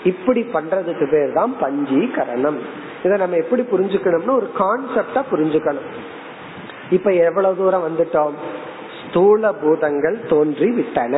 இப்படி 0.03 0.41
பண்றதுக்கு 0.55 1.05
பேர் 1.11 1.31
தான் 1.39 1.53
பஞ்சீகரணம். 1.61 2.59
இதை 3.03 3.15
நம்ம 3.17 3.37
எப்படி 3.43 3.63
புரிஞ்சுக்கணும்னா 3.71 4.35
ஒரு 4.41 4.49
கான்செப்டா 4.61 5.23
புரிஞ்சுக்கணும். 5.31 5.89
இப்ப 6.89 7.13
எவ்வளவு 7.27 7.59
தூரம் 7.61 7.85
வந்துட்டோம்? 7.87 8.35
ஸ்தூல 9.01 9.51
பூதங்கள் 9.61 10.17
தோன்றி 10.29 10.69
விட்டன 10.71 11.15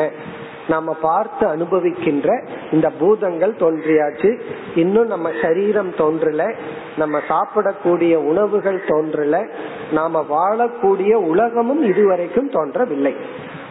நாம 0.70 0.94
பார்த்து 0.94 1.48
அனுபவிக்கின்ற 1.48 2.48
இந்த 2.72 2.90
பூதங்கள் 2.90 3.56
தோன்றியாச்சு. 3.60 4.40
இன்னும் 4.76 5.08
நம்ம 5.08 5.32
சரீரம் 5.42 5.92
தோன்றல. 5.92 6.54
நம்ம 6.98 7.20
சாப்பிடக்கூடிய 7.30 8.16
உணவுகள் 8.16 8.84
தோன்றல. 8.88 9.50
நாம 9.92 10.26
வாழக்கூடிய 10.30 11.14
உலகமும் 11.14 11.84
இதுவரைக்கும் 11.84 12.50
தோன்றவில்லை. 12.50 13.16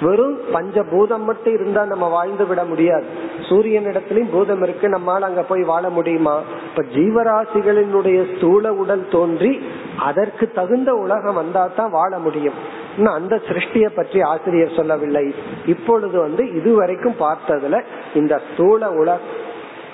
வெறும் 0.00 0.40
பஞ்ச 0.52 0.82
பூதம் 0.82 1.24
மட்டும் 1.24 1.54
இருந்தா 1.54 1.84
நம்ம 1.84 2.08
வாழ்ந்து 2.08 2.46
விட 2.46 2.64
முடியாது. 2.64 3.06
சூரியன் 3.48 3.84
இடத்துலயும் 3.84 4.32
பூதம் 4.32 4.62
இருக்கு 4.62 4.88
நம்மால் 4.88 5.22
அங்க 5.22 5.42
போய் 5.42 5.62
வாழ 5.62 5.88
முடியுமா? 5.88 6.36
இப்ப 6.68 6.84
ஜீவராசிகளினுடைய 6.96 8.18
ஸ்தூல 8.36 8.72
உடல் 8.74 9.04
தோன்றி 9.10 9.52
அதற்கு 9.98 10.50
தகுந்த 10.50 10.94
உலகம் 10.94 11.34
வந்தா 11.34 11.66
தான் 11.76 11.90
வாழ 11.90 12.18
முடியும். 12.18 12.58
அந்த 13.06 13.34
சிருஷ்டிய 13.48 13.88
பற்றி 13.88 14.20
ஆசிரியர் 14.20 14.76
சொல்லவில்லை. 14.76 15.34
இப்பொழுது 15.66 16.18
வந்து 16.20 16.44
இதுவரைக்கும் 16.54 17.20
பார்த்ததுல 17.20 17.82
இந்த 18.14 18.40
ஸ்தூல 18.48 18.90
உலக 18.90 19.18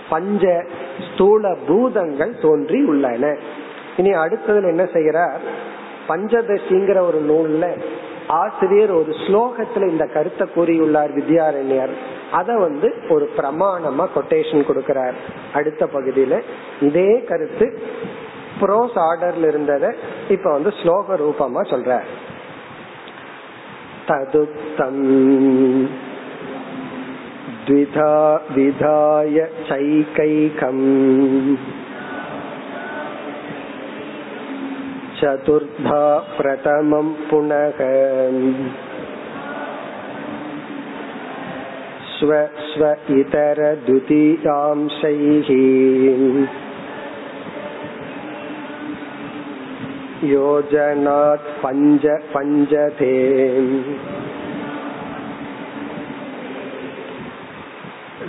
பஞ்ச 0.08 0.64
ஸ்தூல 1.06 1.56
பூதங்கள் 1.66 2.32
தோன்றி 2.42 2.80
உள்ளன. 2.84 3.36
இனி 3.96 4.10
அடுத்ததுல 4.10 4.72
என்ன 4.74 4.86
செய்யறார்? 4.92 5.42
பஞ்சதசிங்கிற 6.08 6.98
ஒரு 7.00 7.20
நூல்ல 7.28 7.66
ஆசிரியர் 8.35 8.91
ஒரு 8.91 9.11
ஸ்லோகத்துல 9.25 9.87
இந்த 9.89 10.05
கருத்தை 10.05 10.45
கூறியுள்ளார் 10.55 11.13
வித்யாரண்யர் 11.13 11.93
அத 12.31 12.57
வந்து 12.57 12.89
ஒரு 13.09 13.25
பிரமாணமா 13.37 14.05
கொட்டேஷன் 14.15 14.67
கொடுக்கிறார் 14.67 15.15
அடுத்த 15.53 15.85
பகுதியில 15.93 16.37
இதே 16.81 17.11
கருத்து 17.23 17.67
ப்ரோஸ் 18.59 18.97
ஆர்டர்ல 19.07 19.49
இருந்தத 19.53 19.87
இப்ப 20.29 20.45
வந்து 20.51 20.73
ஸ்லோக 20.81 21.17
ரூபமா 21.23 21.63
சொல்ற 21.69 22.01
ததுக்தம் 24.09 25.03
द्विधा 27.67 28.13
विधाय 28.51 29.37
चैकैकम् 29.67 30.85
चतुर्धा 35.19 36.03
प्रथमं 36.37 37.07
पुनः 37.29 37.79
स्व 42.11 42.31
स्व 42.67 42.83
इतरद्वितीयांशैः 43.19 44.39
योजनात् 50.29 51.47
पञ्च 51.61 52.05
पञ्चते 52.33 53.13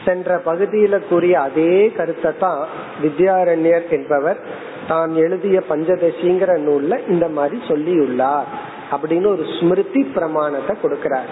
சென்ற 0.04 0.36
பகுதியில 0.46 0.94
கூறிய 1.08 1.34
அதே 1.46 1.72
கருத்தை 1.96 2.30
தான் 2.42 2.60
வித்யாரண்யர் 3.02 3.88
என்பவர் 3.96 4.38
தான் 4.87 5.15
எழுதிய 5.15 5.63
பஞ்சதசிங்கிற 5.69 6.59
நூல்ல 6.59 7.09
இந்த 7.09 7.27
மாதிரி 7.27 7.61
சொல்லியுள்ளார் 7.67 8.43
அப்படின்னு 8.91 9.27
ஒரு 9.27 9.45
ஸ்மிருதி 9.59 10.03
பிரமாணத்தை 10.03 10.75
கொடுக்கிறார். 10.83 11.29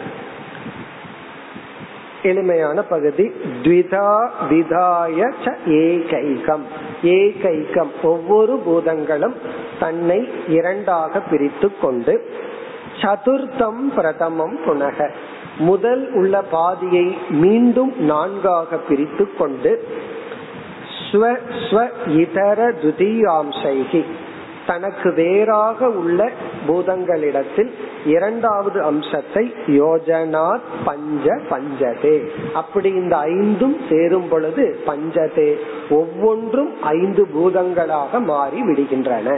எளிமையான 2.24 2.82
பகுதி. 2.82 3.32
த்விதா 3.64 4.30
விதாய 4.50 5.32
ஏகைகம். 5.68 6.64
ஏகைகம். 7.04 7.92
ஒவ்வொரு 8.04 8.58
பூதங்களும் 8.58 9.36
தன்னை 9.80 10.30
இரண்டாக 10.48 11.20
பிரித்து 11.20 11.72
கொண்டு 11.82 12.30
சதுர்த்தம் 13.02 13.94
பிரதமம் 13.96 14.58
புனக. 14.66 15.10
முதல் 15.58 16.12
உள்ள 16.14 16.42
பாதியை 16.42 17.18
மீண்டும் 17.30 17.94
நான்காக 18.00 18.78
பிரித்து 18.78 19.30
கொண்டு 19.38 19.88
ஸ்வ 21.14 21.24
ஸ்வ 21.64 21.80
இதர 22.20 22.60
துதியாம்சைகி. 22.84 24.04
தனக்கு 24.66 25.14
வேறாக 25.14 25.90
உள்ள 25.90 26.30
பூதங்களிடத்தில் 26.68 27.72
இரண்டாவது 28.06 28.82
அம்சத்தை 28.82 29.44
யோஜனா 29.68 30.46
பஞ்ச 30.86 31.36
பஞ்சதே. 31.50 32.16
அப்படி 32.54 32.90
இந்த 33.02 33.18
ஐந்தும் 33.18 33.76
சேரும் 33.90 34.30
பொழுது 34.30 34.80
பஞ்சதே 34.88 35.50
ஒவ்வொன்றும் 35.90 36.72
ஐந்து 36.82 37.26
பூதங்களாக 37.36 38.22
மாறி 38.32 38.62
விடுகின்றன. 38.62 39.38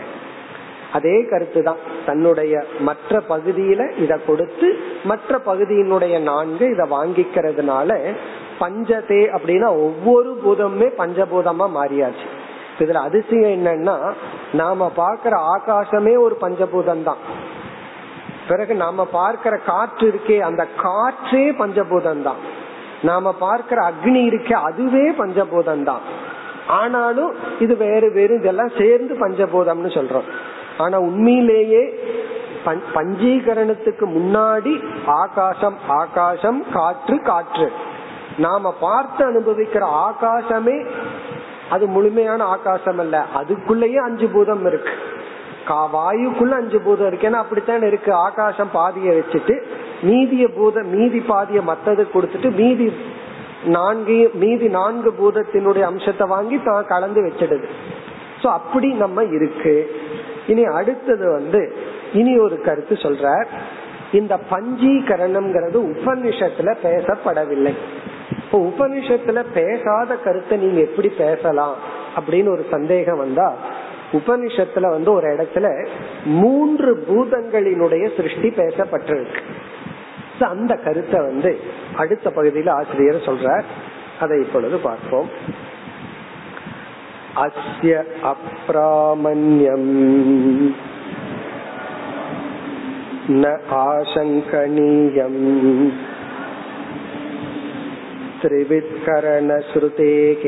அதே 0.94 1.16
கருத்து 1.30 1.64
தான் 1.64 1.82
தன்னுடைய 2.06 2.64
மற்ற 2.80 3.22
பகுதியில 3.30 3.82
இத 4.04 4.20
கொடுத்து 4.28 4.68
மற்ற 5.04 5.40
பகுதியினுடைய 5.46 6.20
நான்கு 6.20 6.66
இத 6.70 6.84
வாங்கிக்கிறதுனால 6.96 7.90
பஞ்சதே 8.60 9.22
அப்படின்னா 9.36 9.70
ஒவ்வொரு 9.86 10.32
பூதமுமே 10.44 10.88
பஞ்சபூதமா 11.02 11.68
மாறியாச்சு. 11.78 12.28
இதுல 12.80 13.02
அதிசயம் 13.10 13.56
என்னன்னா 13.58 13.96
நாம 14.62 14.88
பாக்குற 15.02 15.34
ஆகாசமே 15.56 16.14
ஒரு 16.26 16.36
பஞ்சபூதம் 16.42 17.04
தான் 17.10 17.22
பிறகு 18.50 18.74
நாம 18.82 19.06
பார்க்கிற 19.18 19.56
காற்று 19.70 20.06
இருக்கே 20.12 20.38
அந்த 20.50 20.64
காற்றே 20.84 21.44
பஞ்சபூதம் 21.62 22.26
தான் 22.28 22.42
நாம 23.10 23.32
பார்க்கிற 23.46 23.80
அக்னி 23.92 24.22
இருக்கே 24.32 24.56
அதுவே 24.70 25.06
பஞ்சபூதம் 25.22 25.86
தான் 25.92 26.04
ஆனாலும் 26.80 27.32
இது 27.64 27.74
வேறு 27.78 28.08
வேறு 28.12 28.36
இதெல்லாம் 28.42 28.72
சேர்ந்து 28.78 29.14
பஞ்சபூதம்னு 29.24 29.92
சொல்றோம். 29.98 30.30
ஆனா 30.84 30.98
உண்மையிலேயே 31.08 31.82
பஞ்சீகரணத்துக்கு 32.96 34.06
முன்னாடி 34.16 34.74
ஆகாசம் 35.16 35.78
ஆகாசம் 35.98 36.60
காற்று 36.76 37.18
காற்று. 37.30 37.68
நாம 38.38 38.72
பார்த்து 38.80 39.22
அனுபவிக்கிற 39.32 39.84
ஆகாசமே 40.08 40.88
அது 41.70 41.88
முழுமையான 41.88 42.44
ஆகாசம் 42.44 42.98
அல்ல. 42.98 43.26
அதுக்குள்ளேயே 43.36 43.96
அஞ்சு 43.96 44.28
பூதம் 44.28 44.66
இருக்கு. 44.66 44.94
வாயுக்குள்ள 45.94 46.50
அஞ்சு 46.50 46.80
பூதம் 46.82 47.08
இருக்கு. 47.08 47.28
ஏன்னா 47.30 47.42
அப்படித்தான் 47.44 47.82
இருக்கு. 47.82 48.14
ஆகாசம் 48.14 48.70
பாதிய 48.74 49.12
வச்சுட்டு 49.20 49.56
மீதிய 50.04 50.48
பூத 50.56 50.84
மீதி 50.84 51.20
பாதிய 51.20 51.62
மத்தது 51.72 52.04
கொடுத்துட்டு 52.14 52.52
மீதி 52.52 52.94
நான்கு 53.66 54.32
மீதி 54.34 54.68
நான்கு 54.68 55.14
பூதத்தினுடைய 55.20 55.82
அம்சத்தை 55.82 56.28
வாங்கி 56.28 56.62
தான் 56.64 56.86
கலந்து 56.86 57.22
வச்சிடுது. 57.24 57.68
சோ 58.42 58.48
அப்படி 58.48 58.94
நம்ம 58.94 59.24
இருக்கு. 59.24 60.02
இனி 60.48 60.64
அடுத்தது 60.64 61.32
வந்து 61.32 61.76
இனி 62.14 62.38
ஒரு 62.38 62.62
கருத்து 62.62 62.96
சொல்ற 62.96 63.46
இந்த 64.12 64.40
பஞ்சீகரணம்ங்கிறது 64.50 65.78
உபநிஷத்துல 65.94 66.76
பேசப்படவில்லை. 66.84 67.74
இப்போ 68.30 68.60
உபனிஷத்துல 68.60 69.46
பேசாத 69.54 70.16
கருத்தை 70.16 70.58
நீங்க 70.58 70.80
எப்படி 70.80 71.08
பேசலாம் 71.08 71.76
அப்படின்னு 72.16 72.50
ஒரு 72.50 72.66
சந்தேகம் 72.72 73.18
வந்தா 73.18 73.54
உபனிஷத்துல 74.12 74.90
வந்து 74.90 75.12
ஒரு 75.12 75.28
இடத்துல 75.28 75.88
மூன்று 76.26 77.06
பூதங்களினுடைய 77.10 78.16
சிருஷ்டி 78.16 78.50
பேசப்பட்டிருக்கு. 78.50 79.42
அந்த 80.40 80.76
கருத்தை 80.76 81.20
வந்து 81.20 81.60
அடுத்த 81.98 82.30
பகுதியில் 82.30 82.68
ஆசிரியர் 82.68 83.16
சொல்றார். 83.16 83.64
அதை 84.20 84.40
இப்பொழுது 84.40 84.78
பார்ப்போம். 84.78 85.30
அஸ்ய 87.36 88.04
அப்ராமண்யம். 88.24 90.74
ந 93.28 93.60
त्रिवित्करणश्रुतेः 98.45 100.45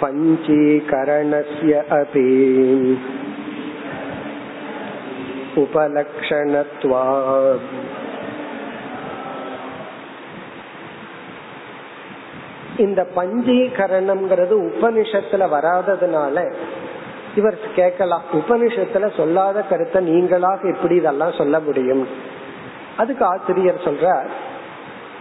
पञ्चीकरणस्य 0.00 1.72
अपि 1.98 2.26
उपलक्षणत्वात् 5.64 7.68
இந்த 12.84 13.00
பஞ்சீகரணம்ங்கிறது 13.16 14.54
உபனிஷத்துல 14.68 15.46
வராததுனால 15.52 16.36
இவர் 17.38 17.56
கேட்கலாம் 17.76 18.24
உபனிஷத்துல 18.40 19.08
சொல்லாத 19.18 19.62
கருத்தை 19.70 20.00
நீங்களாக 20.08 20.60
எப்படி 20.74 20.96
இதெல்லாம் 20.96 21.38
சொல்ல 21.40 21.60
முடியும் 21.60 22.02
அதுக்கு 22.96 23.24
ஆசிரியர் 23.24 23.84
சொல்றார் 23.86 24.28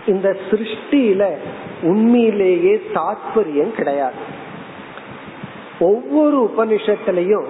இந்த 0.07 0.37
சிருஷ்டியில 0.51 1.37
உண்மையிலேயே 1.83 2.83
தாத்பரியம் 2.95 3.71
கிடையாது. 3.71 4.47
ஒவ்வொரு 5.81 6.51
உபனிஷத்திலையும் 6.57 7.45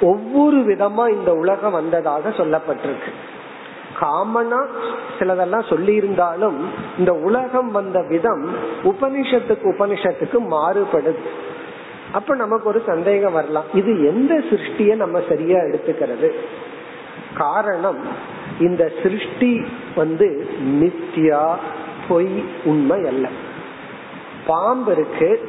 ஒவ்வொரு 0.00 0.56
விதமா 0.56 1.08
இந்த 1.08 1.32
உலகம் 1.32 1.72
வந்ததாக 1.72 2.28
சொல்லப்பட்டிருக்கு. 2.28 3.12
காமனா 4.00 4.66
சிலதெல்லாம் 5.18 5.68
சொல்லி 5.68 5.94
இருந்தாலும் 5.94 6.70
இந்த 6.98 7.14
உலகம் 7.14 7.70
வந்த 7.70 8.02
விதம் 8.02 8.54
உபனிஷத்துக்கு 8.82 9.64
உபனிஷத்துக்கு 9.64 10.38
மாறுபடுது. 10.50 11.18
அப்ப 12.12 12.34
நமக்கு 12.34 12.68
ஒரு 12.68 12.82
சந்தேகம் 12.86 13.32
வரலாம். 13.32 13.64
இது 13.74 14.06
எந்த 14.06 14.34
சிருஷ்டிய 14.34 14.96
நம்ம 14.96 15.20
சரியா 15.28 15.58
எடுத்துக்கிறது? 15.58 16.30
காரணம் 17.34 17.98
இந்த 18.60 18.92
சிருஷ்டி 19.02 19.64
வந்து 19.96 20.48
நித்யா 20.60 21.56
பொய் 22.08 22.44
உண்மை 22.64 23.06
அல்ல. 23.06 23.28
பாம்பு 24.46 24.92
இருக்கு. 24.92 25.48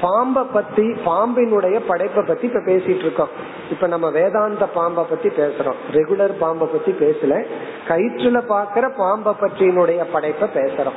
பாம்பை 0.00 0.42
பத்தி 0.52 0.82
பாம்பினுடைய 0.82 1.80
படைப்பை 1.86 2.24
பத்தி 2.26 2.46
இப்ப 2.46 2.58
பேசிட்டு 2.58 2.96
இருக்கோம். 2.96 3.28
இப்ப 3.70 3.86
நம்ம 3.86 4.10
வேதாந்த 4.10 4.66
பாம்பை 4.66 5.04
பத்தி 5.10 5.28
பேசுறோம். 5.28 5.74
ரெகுலர் 5.92 6.32
பாம்பை 6.38 6.68
பத்தி 6.72 6.92
பேசல. 6.92 7.44
கயிற்றுல 7.88 8.42
பாக்குற 8.48 8.92
பாம்பை 8.96 9.32
பற்றியினுடைய 9.40 10.04
படைப்பை 10.12 10.48
பேசுறோம். 10.54 10.96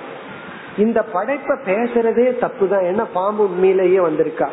இந்த 0.78 1.04
படைப்பை 1.04 1.58
பேசுறதே 1.65 2.36
தப்புதான். 2.39 2.84
ஏன்னா 2.84 3.06
பாம்பு 3.13 3.44
உண்மையிலேயே 3.44 3.98
வந்திருக்கா? 3.98 4.48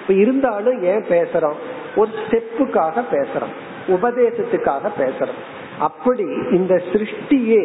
இப்ப 0.00 0.14
இருந்தாலும் 0.14 0.82
ஏன் 0.82 1.02
பேசுறோம்? 1.02 1.54
ஒரு 1.96 2.10
ஸ்டெப்புக்காக 2.28 3.04
பேசுறோம். 3.12 3.52
உபதேசத்துக்காக 3.88 4.90
பேசுறோம். 4.98 5.61
அப்படி 5.86 6.24
இந்த 6.50 6.74
சிருஷ்டியே 6.92 7.62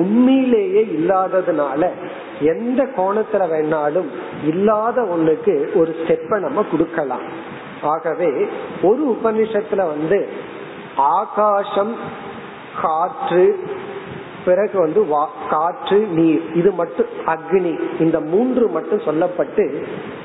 உண்மையிலேயே 0.00 0.82
இல்லாததுனால 0.98 1.82
எந்த 2.52 2.80
கோணத்துல 2.98 3.42
வேணாலும் 3.54 4.10
இல்லாத 4.46 4.98
ஒண்ணுக்கு 5.14 5.54
ஒரு 5.78 5.90
ஸ்டெப்பை 6.00 6.38
நம்ம 6.46 6.64
கொடுக்கலாம். 6.70 7.26
ஆகவே 7.92 8.30
ஒரு 8.88 9.02
உபனிஷத்துல 9.14 9.82
வந்து 9.92 10.18
ஆகாசம் 11.18 11.94
காற்று 12.82 13.46
பிறகு 14.44 14.76
வந்து 14.78 15.00
காற்று 15.50 15.98
நீர் 16.16 16.44
இது 16.54 16.70
மட்டும் 16.80 17.10
அக்னி 17.32 17.72
இந்த 18.04 18.18
மூன்று 18.32 18.64
மட்டும் 18.76 19.06
சொல்லப்பட்டு 19.08 19.64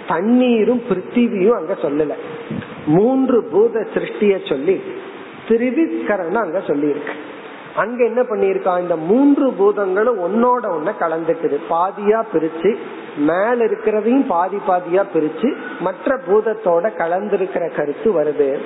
தண்ணீரும் 0.07 0.83
பிருத்திவியும் 0.89 1.57
அங்க 1.59 1.73
சொல்லல. 1.81 2.13
மூன்று 2.95 3.37
பூத 3.51 3.87
சிருஷ்டிய 3.93 4.35
சொல்லி 4.49 4.75
திரிவிக்கரணம் 5.47 6.43
அங்க 6.45 6.59
சொல்லியிருக்கு. 6.59 7.15
அங்க 7.75 8.03
என்ன 8.03 8.21
பண்ணிருக்கா 8.21 8.79
இந்த 8.79 8.95
மூன்று 8.95 9.53
பூதங்களும் 9.53 10.19
ஒன்னோட 10.19 10.63
ஒன்ன 10.65 10.91
கலந்துக்குது. 10.99 11.57
பாதியா 11.69 12.23
பிரிச்சு 12.33 12.77
மேல 13.17 13.65
இருக்கிறதையும் 13.65 14.25
பாதி 14.27 14.57
பாதியா 14.67 15.03
பிரிச்சு 15.13 15.55
மற்ற 15.79 16.17
பூதத்தோட 16.27 16.91
கலந்திருக்கிற 16.97 17.75
கருத்து 17.75 18.21
வருது. 18.21 18.57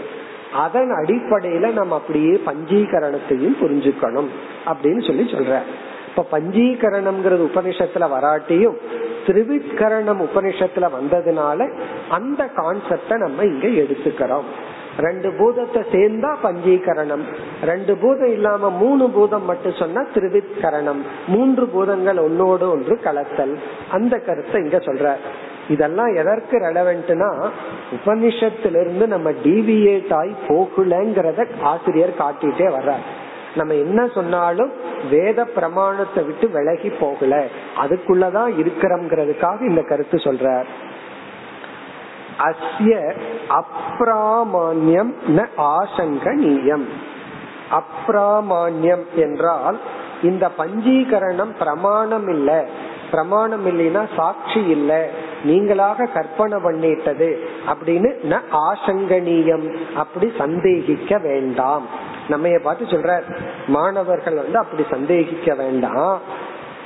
அதன் 0.54 0.92
அடிப்படையில 0.92 1.72
நம்ம 1.72 1.96
அப்படியே 1.96 2.42
பஞ்சீகரணத்தையும் 2.46 3.60
புரிஞ்சுக்கணும் 3.62 4.30
அப்படின்னு 4.66 5.08
சொல்லி 5.08 5.32
சொல்ற. 5.32 5.60
இப்ப 6.10 6.40
பஞ்சீகரணம்ங்கிறது 6.40 7.44
உபனிஷத்துல 7.50 8.08
வராட்டியும் 8.16 8.78
திருவிக்கரணம் 9.28 10.22
உபனிஷத்துல 10.28 10.90
வந்ததுனால 10.98 11.70
அந்த 12.10 12.50
கான்செப்ட 12.56 13.18
நம்ம 13.18 13.44
இங்க 13.44 13.68
எடுத்துக்கிறோம். 13.68 14.48
ரெண்டு 15.06 15.30
பூதத்தை 15.38 15.82
சேர்ந்தா 15.92 16.32
பஞ்சீகரணம். 16.44 17.24
ரெண்டு 17.62 17.94
பூதம் 17.98 18.32
இல்லாம 18.32 18.70
மூணு 18.70 19.10
பூதம் 19.10 19.46
மட்டும் 19.46 19.80
சொன்னா 19.82 20.02
திருவித்கரணம் 20.16 21.02
மூன்று 21.28 21.66
பூதங்கள் 21.68 22.18
ஒன்னோடு 22.18 22.66
ஒன்று 22.76 22.96
கலத்தல். 23.04 23.54
அந்த 23.90 24.18
கருத்தை 24.18 24.64
இங்க 24.64 24.78
சொல்ற 24.78 25.14
இதெல்லாம் 25.68 26.12
எதற்கு 26.16 26.58
ரெலவென்ட்னா 26.58 27.30
உபனிஷத்திலிருந்து 27.98 29.08
நம்ம 29.08 29.32
டிவியேட் 29.44 30.14
ஆகி 30.20 30.36
போகலங்கிறத 30.48 31.46
ஆசிரியர் 31.62 32.20
காட்டிட்டே 32.20 32.68
வர்றார். 32.78 33.04
நம்ம 33.56 33.74
என்ன 33.74 34.00
சொன்னாலும் 34.14 34.72
வேத 35.12 35.46
பிரமாணத்தை 35.46 36.24
விட்டு 36.24 36.48
விலகி 36.50 36.90
போகல. 36.90 37.36
அதுக்குள்ளதான் 37.78 38.52
இருக்கிறோம்ங்கிறதுக்காக 38.62 39.70
இந்த 39.70 39.82
கருத்து 39.82 40.18
சொல்றார். 40.18 40.70
அஸ்ய 42.48 42.94
அப்ராமான்யம் 43.60 45.14
ந 45.28 45.48
ஆசங்கனீயம் 45.58 46.86
அப்ராமான்யம் 47.80 49.06
என்றால் 49.16 49.80
இந்த 50.22 50.52
பஞ்சீகரணம் 50.58 51.52
பிரமாணம் 51.60 52.28
இல்ல 52.28 52.66
பிரமாணம் 53.12 53.66
இல்லைன்னா 53.66 54.08
சாட்சி 54.16 54.60
இல்ல. 54.60 55.10
நீங்களாக 55.46 56.08
கற்பனை 56.14 56.58
பண்ணிட்டது 56.58 57.30
அப்படின்னு 57.68 58.10
ந 58.24 58.42
ஆசங்கனீயம் 58.52 59.66
அப்படி 59.96 60.32
சந்தேகிக்க 60.38 61.18
வேண்டாம். 61.18 61.86
நம்ம 62.28 62.50
பார்த்து 62.64 62.86
சொல்ற 62.86 63.22
மாணவர்கள் 63.68 64.36
வந்து 64.36 64.58
அப்படி 64.58 64.86
சந்தேகிக்க 64.90 65.54
வேண்டாம். 65.54 66.20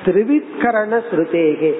திருவிக்கரண 0.05 1.01
ஸ்ருதேகே. 1.11 1.73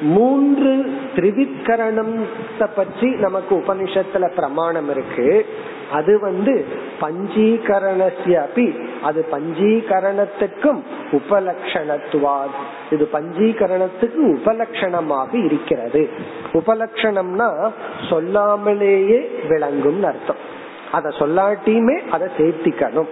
மூன்று 0.00 0.92
திரிவிக்கரணத்தை 1.16 2.66
பற்றி 2.76 3.10
நமக்கு 3.14 3.56
உபனிஷத்துல 3.56 4.28
பிரமாணம் 4.28 4.90
இருக்கு. 4.90 5.46
அது 5.92 6.20
வந்து 6.20 6.66
பஞ்சீகரணசிய 7.00 8.34
அப்படி 8.34 8.74
அது 9.02 9.26
பஞ்சீகரணத்துக்கும் 9.32 10.80
உபலட்சணத்துவாத் 11.12 12.56
இது 12.90 13.08
பஞ்சீகரணத்துக்கு 13.12 14.16
உபலக்ஷணமாக 14.16 15.44
இருக்கிறது. 15.44 16.08
உபலக்ஷணம்னா 16.52 17.70
சொல்லாமலேயே 18.10 19.30
விளங்கும் 19.48 20.04
அர்த்தம். 20.04 20.54
அத 20.92 21.08
சொல்லாட்டியுமே 21.08 22.08
அதை 22.10 22.28
சேர்த்திக்கணும். 22.38 23.08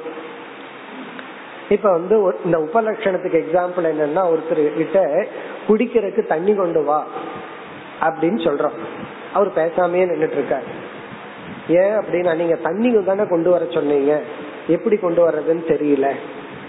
இப்ப 1.68 1.90
வந்து 1.90 2.38
இந்த 2.44 2.58
உபலட்சணத்துக்கு 2.58 3.44
எக்ஸாம்பிள் 3.44 3.82
என்னன்னா 3.82 4.32
ஒருத்தர் 4.32 4.76
கிட்ட 4.76 5.26
குடிக்கிறதுக்கு 5.68 6.26
தண்ணி 6.26 6.54
கொண்டு 6.54 6.84
வா 6.84 7.04
அப்படின்னு 8.00 8.38
சொல்றோம் 8.46 8.76
அவர் 9.32 9.48
பேசாமையே 9.48 10.06
நின்றுட்டு 10.08 10.38
இருக்காரு. 10.40 10.68
ஏன் 11.68 11.98
அப்படின்னா 11.98 12.34
நீங்க 12.34 12.54
தண்ணி 12.54 13.04
தானே 13.04 13.26
கொண்டு 13.26 13.50
வர 13.50 13.66
சொன்னீங்க. 13.70 14.20
எப்படி 14.66 14.96
கொண்டு 14.96 15.30
வர்றதுன்னு 15.30 15.70
தெரியல 15.70 16.10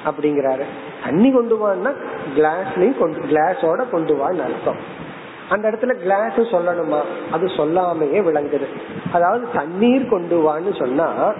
அப்படிங்கிறாரு. 0.06 0.64
தண்ணி 1.04 1.32
கொண்டு 1.32 1.56
வான்னா 1.56 1.93
கிளாஸ்லயும் 2.36 2.98
கொண்டு 2.98 3.20
கிளாஸோட 3.20 3.89
கொண்டு 3.89 4.16
வான்னு 4.16 4.43
அர்த்தம். 4.43 5.04
அந்த 5.50 5.72
இடத்துல 5.72 5.93
கிளாஸ் 5.93 6.38
சொல்லணுமா? 6.38 7.02
அது 7.32 7.46
சொல்லாமையே 7.48 8.22
விளங்குது. 8.24 8.68
அதாவது 9.14 9.48
தண்ணீர் 9.54 10.10
கொண்டு 10.10 10.38
வான்னு 10.50 10.80
சொன்னா 10.80 11.34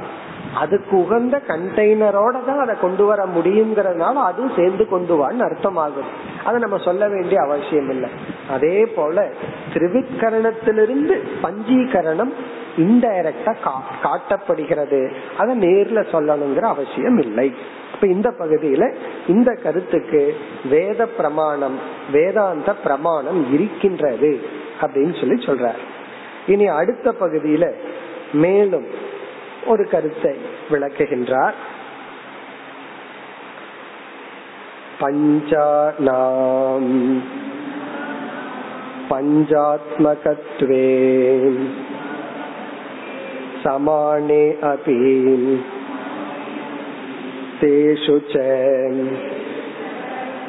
அதுக்கு 0.62 0.93
உகந்த 0.97 1.36
கண்டெய்னரோட 1.47 2.36
தான் 2.45 2.62
அதை 2.64 2.76
கொண்டு 2.82 3.06
வர 3.06 3.22
முடியுங்கிறதுனால 3.36 4.22
அதுவும் 4.30 4.56
சேர்ந்து 4.56 4.84
கொண்டு 4.88 5.14
வான்னு 5.22 5.45
அர்த்தம் 5.47 5.80
ஆகும் 5.86 6.10
அதை 6.43 6.58
நம்ம 6.60 6.78
சொல்ல 6.78 7.08
வேண்டிய 7.08 7.41
அவசியம் 7.41 7.89
இல்லை. 7.89 8.10
அதே 8.49 8.78
போல 8.86 9.26
திரிவிக்கரணத்திலிருந்து 9.74 11.16
பஞ்சீகரணம் 11.43 12.34
இன்டைரக்டா 12.78 13.53
காட்டப்படுகிறது. 14.06 14.99
அதை 15.38 15.53
நேர்ல 15.60 15.99
சொல்லணுங்கிற 16.14 16.66
அவசியம் 16.76 17.20
இல்லை. 17.20 17.47
இப்ப 17.93 18.08
இந்த 18.08 18.30
பகுதியில 18.39 18.86
இந்த 19.28 19.49
கருத்துக்கு 19.64 20.22
வேத 20.70 21.06
பிரமாணம் 21.18 21.78
வேதாந்த 22.12 22.70
பிரமாணம் 22.76 23.39
இருக்கின்றது 23.53 24.32
அப்படின்னு 24.82 25.16
சொல்லி 25.20 25.38
சொல்றார். 25.45 25.82
இனி 26.53 26.68
அடுத்த 26.80 27.14
பகுதியில 27.22 27.68
மேலும் 28.43 28.88
ஒரு 29.66 29.85
கருத்தை 29.89 30.35
விளக்குகின்றார் 30.70 31.59
பஞ்சானாம் 35.01 36.91
பஞ்சாத்மகத்வே 39.11 40.87
समाने 43.62 44.45
अपि 44.64 44.95
तेषु 47.61 48.16
च 48.31 48.45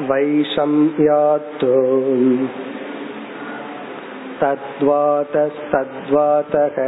वैषम्यात्तु 0.08 1.72
तद्वातस्तद्वातः 5.62 6.78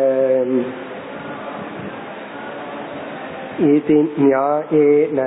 इति 3.67 3.99
न्यायेन 4.21 5.19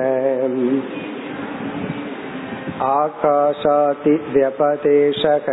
आकाशातिव्यपदेशः 4.17 5.47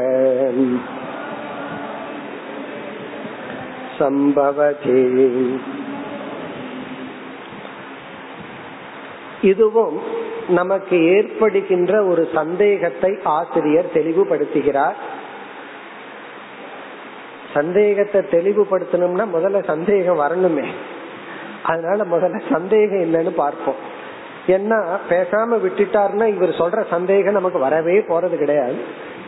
சம்பவதி 3.99 5.03
இதுவும் 9.43 9.97
நமக்கு 10.51 10.97
ஏற்படுகின்ற 11.15 11.93
ஒரு 12.05 12.23
சந்தேகத்தை 12.35 13.11
ஆசிரியர் 13.33 13.95
தெளிவுபடுத்துகிறார் 13.95 14.99
சந்தேகத்தை 17.53 18.21
தெளிவுபடுத்தணும்னா 18.33 19.27
முதல்ல 19.35 19.61
சந்தேகம் 19.65 20.23
வரணுமே 20.23 20.67
அதனால 21.64 22.03
முதல்ல 22.03 22.41
சந்தேகம் 22.51 22.99
என்னன்னு 22.99 23.30
பார்ப்போம். 23.30 23.97
என்ன 24.47 24.76
பேசாம 25.10 25.60
விட்டுட்டாருன்னா 25.60 26.28
இவர் 26.28 26.49
சொல்ற 26.49 26.88
சந்தேகம் 26.89 27.34
நமக்கு 27.34 27.60
வரவே 27.60 27.99
போறது 27.99 28.36
கிடையாது. 28.36 28.76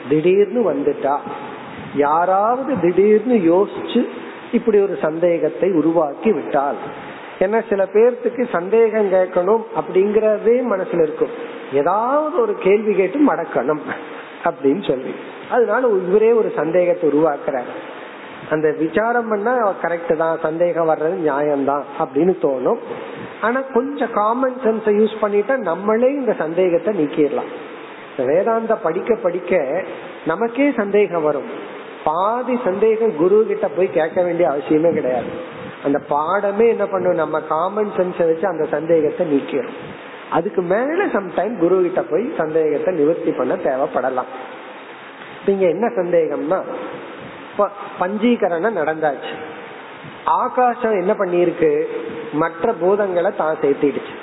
திடீர்னு 0.09 0.73
வந்துட்டா. 0.73 1.17
யாராவது 1.95 2.79
திடீர்னு 2.79 3.33
யோசிச்சு 3.33 4.07
இப்படி 4.51 4.79
ஒரு 4.79 4.97
சந்தேகத்தை 5.01 5.71
உருவாக்கி 5.71 6.31
விட்டால். 6.31 6.75
ஏன்னா 7.39 7.61
சில 7.69 7.83
பேர்த்துக்கு 7.93 8.49
சந்தேகம் 8.51 9.11
கேட்கணும் 9.13 9.63
அப்படிங்கறதே 9.75 10.63
மனசுல 10.71 11.01
இருக்கும். 11.01 11.29
ஏதாவது 11.73 12.41
ஒரு 12.41 12.55
கேள்வி 12.55 12.95
கேட்டு 12.95 13.19
மடக்கணும் 13.19 13.79
அப்படின்னு 14.43 14.87
சொல்லி. 14.87 15.15
அதனால 15.51 15.87
இவரே 16.07 16.31
ஒரு 16.31 16.51
சந்தேகத்தை 16.55 17.09
உருவாக்குறார். 17.09 17.71
அந்த 18.53 18.67
விசாரம் 18.79 19.29
பண்ணா 19.31 19.53
கரெக்ட் 19.83 20.13
தான் 20.21 20.41
சந்தேகம் 20.45 20.89
வர்றது 20.91 21.17
நியாயம்தான் 21.27 21.83
அப்படின்னு 22.01 22.33
தோணும். 22.45 22.81
ஆனா 23.45 23.59
கொஞ்சம் 23.75 24.13
காமன் 24.19 24.57
சென்ஸை 24.63 24.93
யூஸ் 24.99 25.15
பண்ணிட்டா 25.23 25.55
நம்மளே 25.69 26.09
இந்த 26.19 26.33
சந்தேகத்தை 26.43 26.93
நீக்கிடலாம். 27.01 27.51
வேதாந்த 28.29 28.73
படிக்க 28.85 29.11
படிக்க 29.25 29.59
நமக்கே 30.31 30.67
சந்தேகம் 30.81 31.25
வரும். 31.29 31.49
பாதி 32.03 32.55
சந்தேகம் 32.67 33.13
குரு 33.21 33.37
கிட்ட 33.49 33.67
போய் 33.77 33.95
கேட்க 33.97 34.19
வேண்டிய 34.27 34.45
அவசியமே 34.51 34.91
கிடையாது. 34.93 35.31
அந்த 35.85 35.99
பாடமே 36.13 36.65
என்ன 36.73 36.85
பண்ணும்? 36.93 37.21
நம்ம 37.23 37.39
காமன் 37.53 37.91
சென்ஸை 37.97 38.25
வச்சு 38.29 38.45
அந்த 38.53 38.65
சந்தேகத்தை 38.75 39.25
நீக்கிறோம் 39.33 39.77
அதுக்கு 40.37 40.61
மேல 40.73 41.05
சம்டைம் 41.15 41.55
குரு 41.61 41.77
கிட்ட 41.85 42.01
போய் 42.09 42.25
சந்தேகத்தை 42.41 42.91
நிவர்த்தி 42.99 43.31
பண்ண 43.39 43.53
தேவைப்படலாம். 43.67 44.29
இங்க 45.53 45.65
என்ன 45.75 45.85
சந்தேகம்னா 45.99 46.59
பஞ்சீகரணம் 47.99 48.79
நடந்தாச்சு. 48.79 49.33
ஆகாசம் 50.23 50.99
என்ன 50.99 51.13
பண்ணிருக்கு 51.13 51.83
மற்ற 52.33 52.73
பூதங்களை 52.81 53.35
தான் 53.35 53.55
சேர்த்திடுச்சு. 53.61 54.15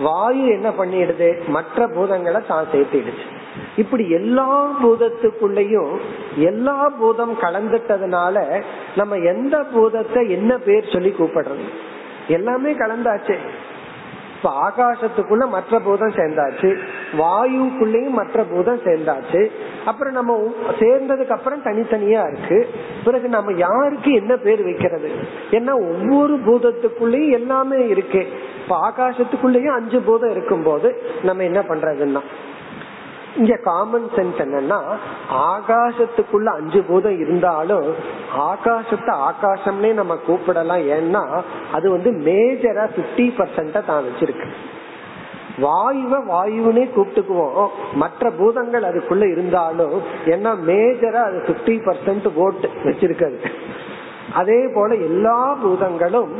வாயு 0.00 0.46
என்ன 0.46 0.68
பண்ணிடுது? 0.68 1.46
மற்ற 1.46 1.86
பூதங்களை 1.86 2.46
தான் 2.46 2.64
சேர்த்திடுச்சு. 2.72 3.26
இப்படி 3.76 4.10
எல்லா 4.10 4.74
பூதத்துக்குள்ளயும் 4.82 5.96
எல்லா 6.36 6.88
பூதம் 6.88 7.38
கலந்துட்டதுனால 7.40 8.62
நம்ம 8.96 9.16
எந்த 9.16 9.64
பூதத்தை 9.74 10.30
என்ன 10.30 10.58
பேர் 10.58 10.92
சொல்லி 10.92 11.14
கூப்பிடுறது? 11.18 11.66
எல்லாமே 12.28 12.72
கலந்தாச்சு. 12.72 13.38
இப்ப 14.38 14.70
ஆகாசத்துக்குள்ள 14.70 15.48
மற்ற 15.48 15.78
பூதம் 15.78 16.10
சேர்ந்தாச்சு 16.10 16.78
வாயுக்குள்ளயும் 17.18 18.10
மற்ற 18.10 18.42
பூதம் 18.42 18.80
சேர்ந்தாச்சு. 18.84 19.50
அப்புறம் 19.84 20.12
நம்ம 20.12 20.52
சேர்ந்ததுக்கு 20.78 21.28
அப்புறம் 21.28 21.62
தனித்தனியா 21.62 22.32
இருக்கு. 22.32 22.68
பிறகு 23.04 23.28
நம்ம 23.28 23.52
யாருக்கு 23.52 24.12
என்ன 24.12 24.36
பேர் 24.36 24.62
வைக்கிறது? 24.62 25.10
ஏன்னா 25.50 25.72
ஒவ்வொரு 25.72 26.36
பூதத்துக்குள்ளயும் 26.36 27.30
எல்லாமே 27.30 27.88
இருக்கு. 27.88 28.26
இப்ப 28.62 28.90
ஆகாசத்துக்குள்ளயும் 28.90 29.74
அஞ்சு 29.74 30.00
பூதம் 30.00 30.30
இருக்கும் 30.30 30.62
போது 30.62 31.02
நம்ம 31.22 31.42
என்ன 31.42 31.60
பண்றதுன்னா 31.60 32.20
இங்க 33.40 33.56
காமன் 33.66 34.06
சென்ஸ் 34.16 34.38
என்னன்னா 34.44 34.78
ஆகாசத்துக்குள்ள 35.50 36.48
அஞ்சு 36.58 36.80
பூதம் 36.88 37.18
இருந்தாலும் 37.24 37.86
ஆகாசத்தை 38.48 39.12
ஆகாசம்னே 39.28 39.90
நம்ம 40.00 40.14
கூப்பிடலாம். 40.26 40.82
ஏன்னா 40.96 41.22
அது 41.76 41.86
வந்து 41.90 42.10
மேஜரா 42.26 42.84
பிப்டி 42.96 43.26
பர்சன்ட 43.38 43.84
தான் 43.90 44.06
வச்சிருக்கு. 44.08 44.48
வாயுவை 45.64 46.18
வாயுனே 46.32 46.84
கூப்பிட்டுக்குவோம். 46.96 47.70
மற்ற 48.02 48.30
பூதங்கள் 48.40 48.88
அதுக்குள்ள 48.90 49.24
இருந்தாலும் 49.34 49.96
ஏன்னா 50.34 50.50
மேஜரா 50.70 51.22
அது 51.28 51.38
பிப்டி 51.48 51.76
பர்சன்ட் 51.86 52.28
ஓட்டு 52.46 52.70
வச்சிருக்கிறது. 52.84 53.38
அதே 54.40 54.60
போல 54.74 54.90
எல்லா 55.08 55.38
பூதங்களும் 55.62 56.32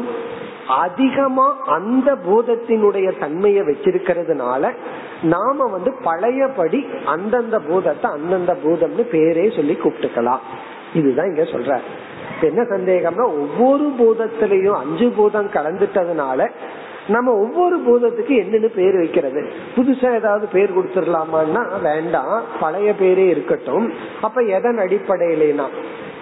அதிகமா 0.68 1.56
அந்த 1.66 2.14
பூதத்தினுடைய 2.14 3.18
தன்மையை 3.18 3.62
வச்சிருக்கிறதுனால 3.62 4.72
நாம 5.22 5.64
வந்து 5.64 5.94
பழையபடி 6.04 6.86
அந்தந்த 7.06 7.58
பூதத்தை 7.58 8.10
அந்தந்த 8.10 8.56
பூதம்னு 8.64 9.06
பேரே 9.12 9.56
சொல்லி 9.56 9.78
கூப்பிட்டுக்கலாம். 9.82 10.38
இதுதான் 10.94 11.26
இங்க 11.26 11.42
சொல்ற. 11.42 11.78
என்ன 12.40 12.62
சந்தேகம்னா 12.62 13.24
ஒவ்வொரு 13.24 13.92
பூதத்திலையும் 13.98 14.74
அஞ்சு 14.74 15.10
பூதம் 15.10 15.50
கலந்துட்டதுனால 15.50 16.50
நம்ம 17.08 17.32
ஒவ்வொரு 17.32 17.78
பூதத்துக்கு 17.78 18.30
என்னென்னு 18.30 18.66
பேர் 18.66 18.96
வைக்கிறது. 18.96 19.50
புதுசா 19.76 20.14
ஏதாவது 20.14 20.46
பேர் 20.46 20.78
கொடுத்துடலாமான்னா 20.78 21.80
வேண்டாம். 21.82 22.42
பழைய 22.60 22.94
பேரே 23.00 23.28
இருக்கட்டும். 23.28 23.92
அப்ப 24.22 24.40
எதன் 24.40 24.78
அடிப்படையிலேனா? 24.78 25.66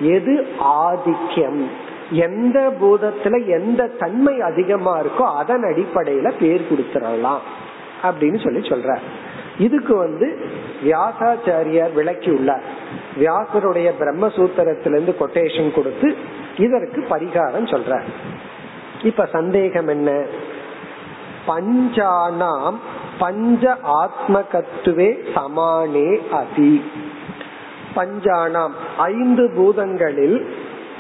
எது 0.01 0.47
ஆதிக்கம்? 0.59 1.71
எந்த 2.11 2.73
பூதத்துல 2.81 3.47
எந்த 3.47 3.87
தன்மை 3.87 4.41
அதிகமா 4.41 5.01
இருக்கோ 5.01 5.35
அதன் 5.37 5.63
அடிப்படையில 5.63 6.39
பேர் 6.39 6.69
கொடுத்துடலாம் 6.71 7.41
அப்படின்னு 8.03 8.45
சொல்லி 8.45 8.69
சொல்ற 8.69 8.99
இதுக்கு 9.59 9.97
வந்து 9.97 10.39
வியாசாச்சாரியார் 10.85 11.93
விளக்கி 11.93 12.31
உள்ளார் 12.31 12.63
வியாசருடைய 13.17 13.93
பிரம்மசூத்திரத்திலிருந்து 14.01 15.15
கொட்டேஷன் 15.19 15.75
கொடுத்து 15.75 16.15
இதற்கு 16.57 17.01
பரிகாரம் 17.11 17.71
சொல்ற 17.71 18.03
இப்ப 19.03 19.27
சந்தேகம் 19.27 19.89
என்ன? 19.89 20.27
பஞ்சானாம் 21.47 22.75
பஞ்ச 23.19 23.79
ஆத்மகத்துவே 24.03 25.33
சமானே 25.35 26.21
அதி. 26.31 26.83
பஞ்சானாம் 27.95 28.73
ஐந்து 28.97 29.51
பூதங்களில் 29.57 30.47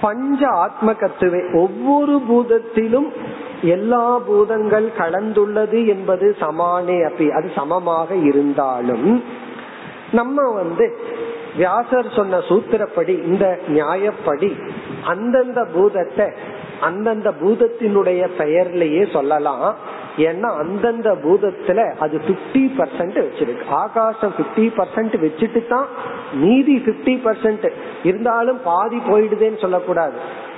பஞ்ச 0.00 0.48
ஆத்ம 0.48 0.92
கத்துவை 0.92 1.40
ஒவ்வொரு 1.52 2.14
பூதத்திலும் 2.28 3.08
எல்லா 3.62 4.18
பூதங்கள் 4.18 4.88
கலந்துள்ளது 4.98 5.86
என்பது 5.86 6.36
சமானே 6.40 6.96
அப்படி 7.04 7.30
அது 7.30 7.50
சமமாக 7.54 8.14
இருந்தாலும் 8.14 9.22
நம்ம 10.12 10.52
வந்து 10.52 10.86
வியாசர் 11.56 12.08
சொன்ன 12.16 12.38
சூத்திரப்படி 12.38 13.14
இந்த 13.24 13.58
நியாயப்படி 13.68 14.50
அந்தந்த 15.04 15.60
பூதத்தை 15.74 16.26
அந்தந்த 16.80 17.28
பூதத்தினுடைய 17.40 18.22
பெயர்லயே 18.38 19.12
சொல்லலாம். 19.12 19.76
ஏன்னா 20.24 20.48
அந்தந்த 20.62 21.08
பூதத்துல 21.24 21.80
அது 22.04 22.16
பிப்டி 22.28 22.62
பர்சன்ட் 22.78 23.18
வச்சிருக்கு. 23.24 23.64
ஆகாசம் 23.80 24.32
பிப்டி 24.38 24.66
பர்சன்ட் 24.78 25.16
வச்சுட்டு 25.24 25.60
தான் 25.66 25.88
மீதி 26.42 26.76
பிப்டி 26.86 27.14
பர்சன்ட் 27.26 27.66
இருந்தாலும் 28.08 28.58
பாதி 28.64 28.98
போயிடுதேன்னு 29.08 29.62
சொல்லக்கூடாது. 29.64 30.16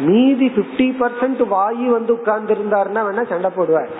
மீதி 0.08 0.48
பிப்டி 0.58 0.88
பர்சன்ட் 1.00 1.42
வாயு 1.54 1.88
வந்து 1.90 2.12
உட்கார்ந்து 2.12 2.54
இருந்தாருன்னா 2.56 3.02
வேணா 3.08 3.24
சண்டை 3.34 3.50
போடுவார். 3.56 3.92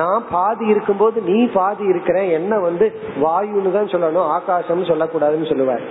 நான் 0.00 0.22
பாதி 0.30 0.66
இருக்கும்போது 0.66 1.20
நீ 1.22 1.46
பாதி 1.58 1.84
இருக்கிற 1.84 2.18
என்ன 2.38 2.58
வந்து 2.58 2.92
வாயுன்னு 3.24 3.72
தான் 3.72 3.92
சொல்லணும் 3.94 4.28
ஆகாசம் 4.36 4.90
சொல்லக்கூடாதுன்னு 4.90 5.50
சொல்லுவார். 5.52 5.84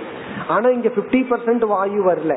ஆனா 0.48 0.68
இங்க 0.68 0.88
பிப்டி 0.88 1.20
பர்சன்ட் 1.30 1.64
வாயு 1.74 2.00
வரல. 2.10 2.36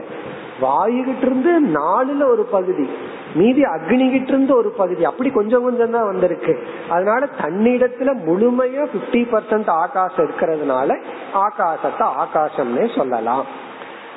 வாயு 0.60 1.02
இருந்து 1.22 1.54
நாலுல 1.80 2.24
ஒரு 2.34 2.44
பகுதி. 2.52 2.88
மீதி 3.36 3.62
அக்னி 3.62 4.12
கிட்ட 4.12 4.28
இருந்து 4.28 4.56
ஒரு 4.56 4.70
பகுதி. 4.70 5.06
அப்படி 5.06 5.30
கொஞ்சம் 5.30 5.64
கொஞ்சம் 5.64 5.92
தான் 5.92 6.06
வந்திருக்கு. 6.06 6.68
அதனால 6.90 7.28
தன்னிடத்துல 7.42 8.16
முழுமையா 8.28 8.86
பிப்டி 8.86 9.28
பர்சன்ட் 9.32 9.68
ஆகாசம் 9.68 10.30
இருக்கிறதுனால 10.30 11.02
ஆகாசத்தை 11.34 12.10
ஆகாசம்னே 12.24 12.96
சொல்லலாம். 12.98 13.46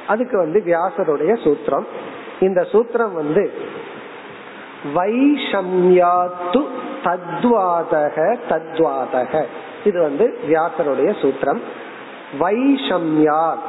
அதுக்கு 0.07 0.39
வந்து 0.39 0.63
வியாசருடைய 0.67 1.33
சூத்திரம். 1.45 1.87
இந்த 2.41 2.67
சூத்திரம் 2.73 3.13
வந்து 3.13 3.53
வைஷம்யாத்து 4.95 6.67
தத்வாதக 7.05 8.37
தத்வாதக. 8.49 9.45
இது 9.85 10.03
வந்து 10.03 10.39
வியாசருடைய 10.49 11.15
சூத்திரம். 11.23 11.61
வைஷம்யாத். 12.41 13.67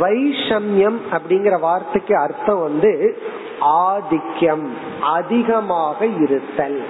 வைஷம்யம் 0.00 0.98
அப்படிங்கிற 1.10 1.60
வார்த்தைக்கு 1.60 2.16
அர்த்தம் 2.18 2.62
வந்து 2.62 3.18
ஆதிக்கம் 3.60 4.76
அதிகமாக 5.00 6.06
இருத்தல். 6.06 6.82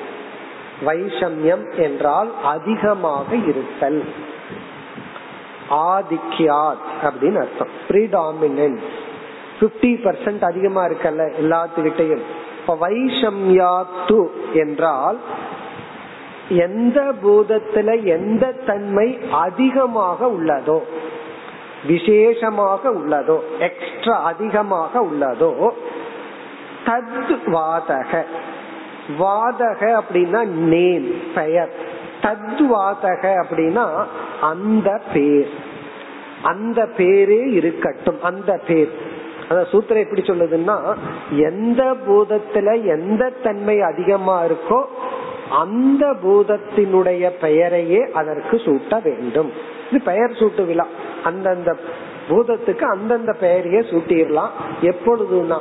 வைஷம்யம் 0.86 1.76
என்றால் 1.76 2.30
அதிகமாக 2.44 3.36
இருத்தல். 3.36 4.04
ஆதிக்யாத் 5.70 6.86
அப்படின்னு 7.02 7.38
அர்த்தம். 7.38 7.74
ப்ரீடாமினன்ஸ் 7.88 8.88
பிப்டி 9.60 9.92
பர்சன்ட் 10.04 10.44
அதிகமா 10.44 10.84
இருக்கல்ல 10.84 11.32
எல்லாத்துக்கிட்டையும். 11.42 12.24
இப்ப 12.60 12.88
வைஷம்யாத்து 12.88 14.28
என்றால் 14.52 15.18
எந்த 16.48 17.14
பூதத்துல 17.24 18.04
எந்த 18.04 18.52
தன்மை 18.52 19.18
அதிகமாக 19.30 20.26
உள்ளதோ 20.26 20.80
விசேஷமாக 21.86 22.90
உள்ளதோ 22.90 23.38
எக்ஸ்ட்ரா 23.58 24.22
அதிகமாக 24.22 25.00
உள்ளதோ 25.00 25.70
தத் 26.90 27.46
வாதக 27.46 28.22
வாதக 29.18 30.00
அப்படின்னா 30.00 30.44
நேம் 30.46 31.14
பெயர். 31.34 31.72
தத் 32.20 32.60
வாதக 32.60 33.44
அப்படின்னா 33.48 34.04
அந்த 34.40 35.00
பேர். 35.14 35.50
அந்த 36.42 36.88
பேரே 36.96 37.52
இருக்கட்டும். 37.52 38.22
அந்த 38.22 38.60
பேர். 38.66 38.90
அந்த 39.48 39.66
சூத்திரம் 39.72 40.04
எப்படி 40.04 40.22
சொல்லுதுன்னா 40.22 40.94
எந்த 41.30 41.94
பூதத்துல 42.08 42.82
எந்த 42.82 43.30
தன்மை 43.42 43.80
அதிகமா 43.80 44.44
இருக்கோ 44.44 44.82
அந்த 45.50 46.14
பூதத்தினுடைய 46.24 47.30
பெயரையே 47.40 48.10
அதற்கு 48.14 48.56
சூட்ட 48.56 49.02
வேண்டும். 49.02 49.52
இது 49.90 50.00
பெயர் 50.04 50.30
சூட்டு 50.30 50.66
விழா 50.66 50.86
அந்தந்த 51.24 51.76
பூதத்துக்கு 52.30 52.84
அந்தந்த 52.94 53.32
பெயரையே 53.32 53.80
சூட்டிடலாம். 53.80 54.54
எப்பொழுதுனா 54.82 55.58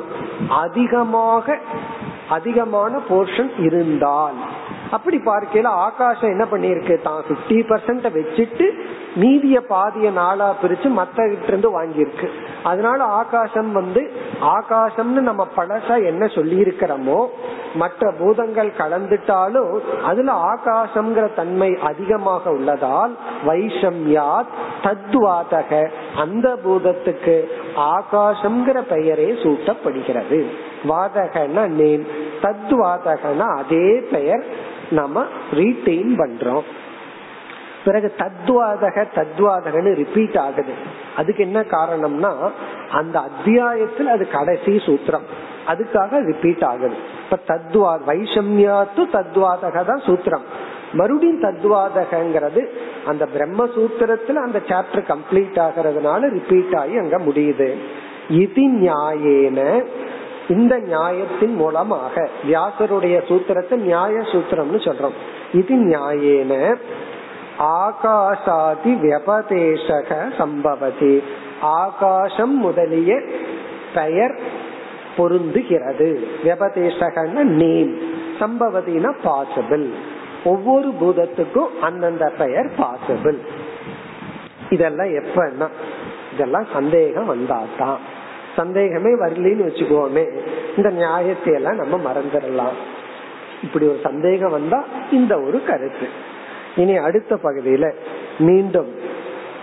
அதிகமாக 0.48 1.58
அதிகமான 2.28 2.98
போர்ஷன் 3.08 3.52
இருந்தால். 3.58 4.38
அப்படி 4.90 5.18
பார்க்கையில 5.26 5.68
ஆகாசம் 5.86 6.32
என்ன 6.34 6.44
பண்ணிருக்கு 6.52 6.94
தான் 7.02 7.20
பிப்டி 7.28 7.58
பர்சன்ட 7.70 8.08
வச்சுட்டு 8.16 8.66
மீதிய 9.22 9.58
பாதிய 9.72 10.08
நாளா 10.18 10.48
பிரிச்சு 10.62 10.88
மத்தகிட்ட 10.98 11.50
இருந்து 11.52 11.68
வாங்கியிருக்கு. 11.76 12.28
அதனால 12.62 13.04
ஆகாசம் 13.20 13.70
வந்து 13.72 14.02
ஆகாசம்னு 14.56 15.22
நம்ம 15.28 15.42
பழசா 15.56 15.94
என்ன 16.10 16.26
சொல்லி 16.26 16.56
இருக்கிறோமோ 16.64 17.18
மற்ற 17.74 18.12
பூதங்கள் 18.18 18.70
கலந்துட்டாலும் 18.78 19.72
அதுல 20.04 20.32
ஆகாசம்ங்கிற 20.52 21.26
தன்மை 21.34 21.70
அதிகமாக 21.90 22.50
உள்ளதால் 22.50 23.12
வைஷம்யாத் 23.46 24.54
தத்வாதக 24.86 25.82
அந்த 26.16 26.48
பூதத்துக்கு 26.64 27.36
ஆகாசம்ங்கிற 27.94 28.80
பெயரே 28.94 29.28
சூட்டப்படுகிறது. 29.44 30.40
வாதகன 30.90 31.66
நேம் 31.78 32.04
தத்வாதகன 32.42 33.40
அதே 33.60 33.86
பெயர் 34.12 34.44
நம்ம 34.90 35.24
ரீட்டைன் 35.50 36.12
பண்றோம். 36.18 36.62
பிறகு 37.84 38.14
தத்வாதக 38.18 39.04
தத்வாதகன்னு 39.14 39.94
ரிப்பீட் 39.94 40.36
ஆகுது. 40.36 40.72
அதுக்கு 41.16 41.42
என்ன 41.42 41.60
காரணம்னா 41.60 42.50
அந்த 42.90 43.18
அத்தியாயத்தில் 43.18 44.06
அது 44.06 44.28
கடைசி 44.28 44.72
சூத்திரம். 44.76 45.26
அதுக்காக 45.66 46.24
ரிப்பீட் 46.24 46.64
ஆகுது. 46.64 46.94
இப்ப 47.24 47.38
தத்வா 47.46 47.98
வைஷம்யாத்து 48.08 49.06
தத்வாதக 49.12 49.84
தான் 49.84 50.02
சூத்திரம். 50.06 50.44
மறுபடியும் 50.92 51.42
தத்வாதகங்கிறது 51.42 52.66
அந்த 53.06 53.26
பிரம்ம 53.26 53.66
சூத்திரத்துல 53.66 54.34
அந்த 54.34 54.60
சாப்டர் 54.66 55.14
கம்ப்ளீட் 55.14 55.60
ஆகிறதுனால 55.60 56.28
ரிப்பீட் 56.28 56.74
ஆகி 56.74 56.96
அங்க 56.96 57.18
முடியுது. 57.18 57.74
இது 58.28 58.62
நியாயேன 58.62 59.84
இந்த 60.50 60.78
நியாயத்தின் 60.78 61.54
மூலமாக 61.54 62.28
வியாசருடைய 62.48 63.16
சூத்திரத்தை 63.28 63.74
நியாய 63.74 64.14
சூத்திரம்னு 64.18 64.80
சொல்றோம். 64.86 65.16
இது 65.52 65.74
நியாயேன. 65.76 66.76
ஆகாசாதி 67.58 68.92
வியபதேசக 69.04 70.36
சம்பவதி. 70.38 71.22
ஆகாசம் 71.60 72.56
முதலிய 72.56 73.20
பெயர் 73.94 74.40
பொருந்துகிறது. 75.16 76.24
வியபதேசகன்னா 76.44 77.42
நேம் 77.42 77.98
சம்பவதினா 78.40 79.12
பாசிபிள் 79.24 79.86
ஒவ்வொரு 80.44 80.92
பூதத்துக்கும் 81.00 81.78
அந்தந்த 81.80 82.32
பெயர் 82.38 82.70
பாசிபிள் 82.78 83.38
இதெல்லாம் 84.70 85.06
எப்பன்னா 85.06 85.68
இதெல்லாம் 86.34 86.66
சந்தேகம் 86.72 87.26
வந்தாதான். 87.26 88.00
சந்தேகமே 88.55 89.11
வரலின்னு 89.15 89.67
வச்சுக்கோமே 89.67 90.25
இந்த 90.75 90.89
நியாயத்தை 90.89 91.53
எல்லாம் 91.53 91.81
நம்ம 91.81 91.95
மறந்துடலாம் 92.05 92.77
இப்படி 93.61 93.85
ஒரு 93.85 93.99
சந்தேகம் 94.03 94.51
வந்தா 94.51 94.79
இந்த 95.11 95.33
ஒரு 95.39 95.59
கருத்து 95.67 96.07
இனி 96.75 96.95
அடுத்த 96.97 97.33
பகுதியில 97.43 97.87
மீண்டும் 98.39 98.91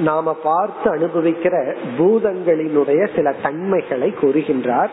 நாம 0.01 0.33
பார்த்து 0.45 0.87
அனுபவிக்கிற 0.91 1.55
பூதங்களினுடைய 1.99 3.03
சில 3.17 3.31
தன்மைகளை 3.43 4.11
கூறுகின்றார் 4.21 4.93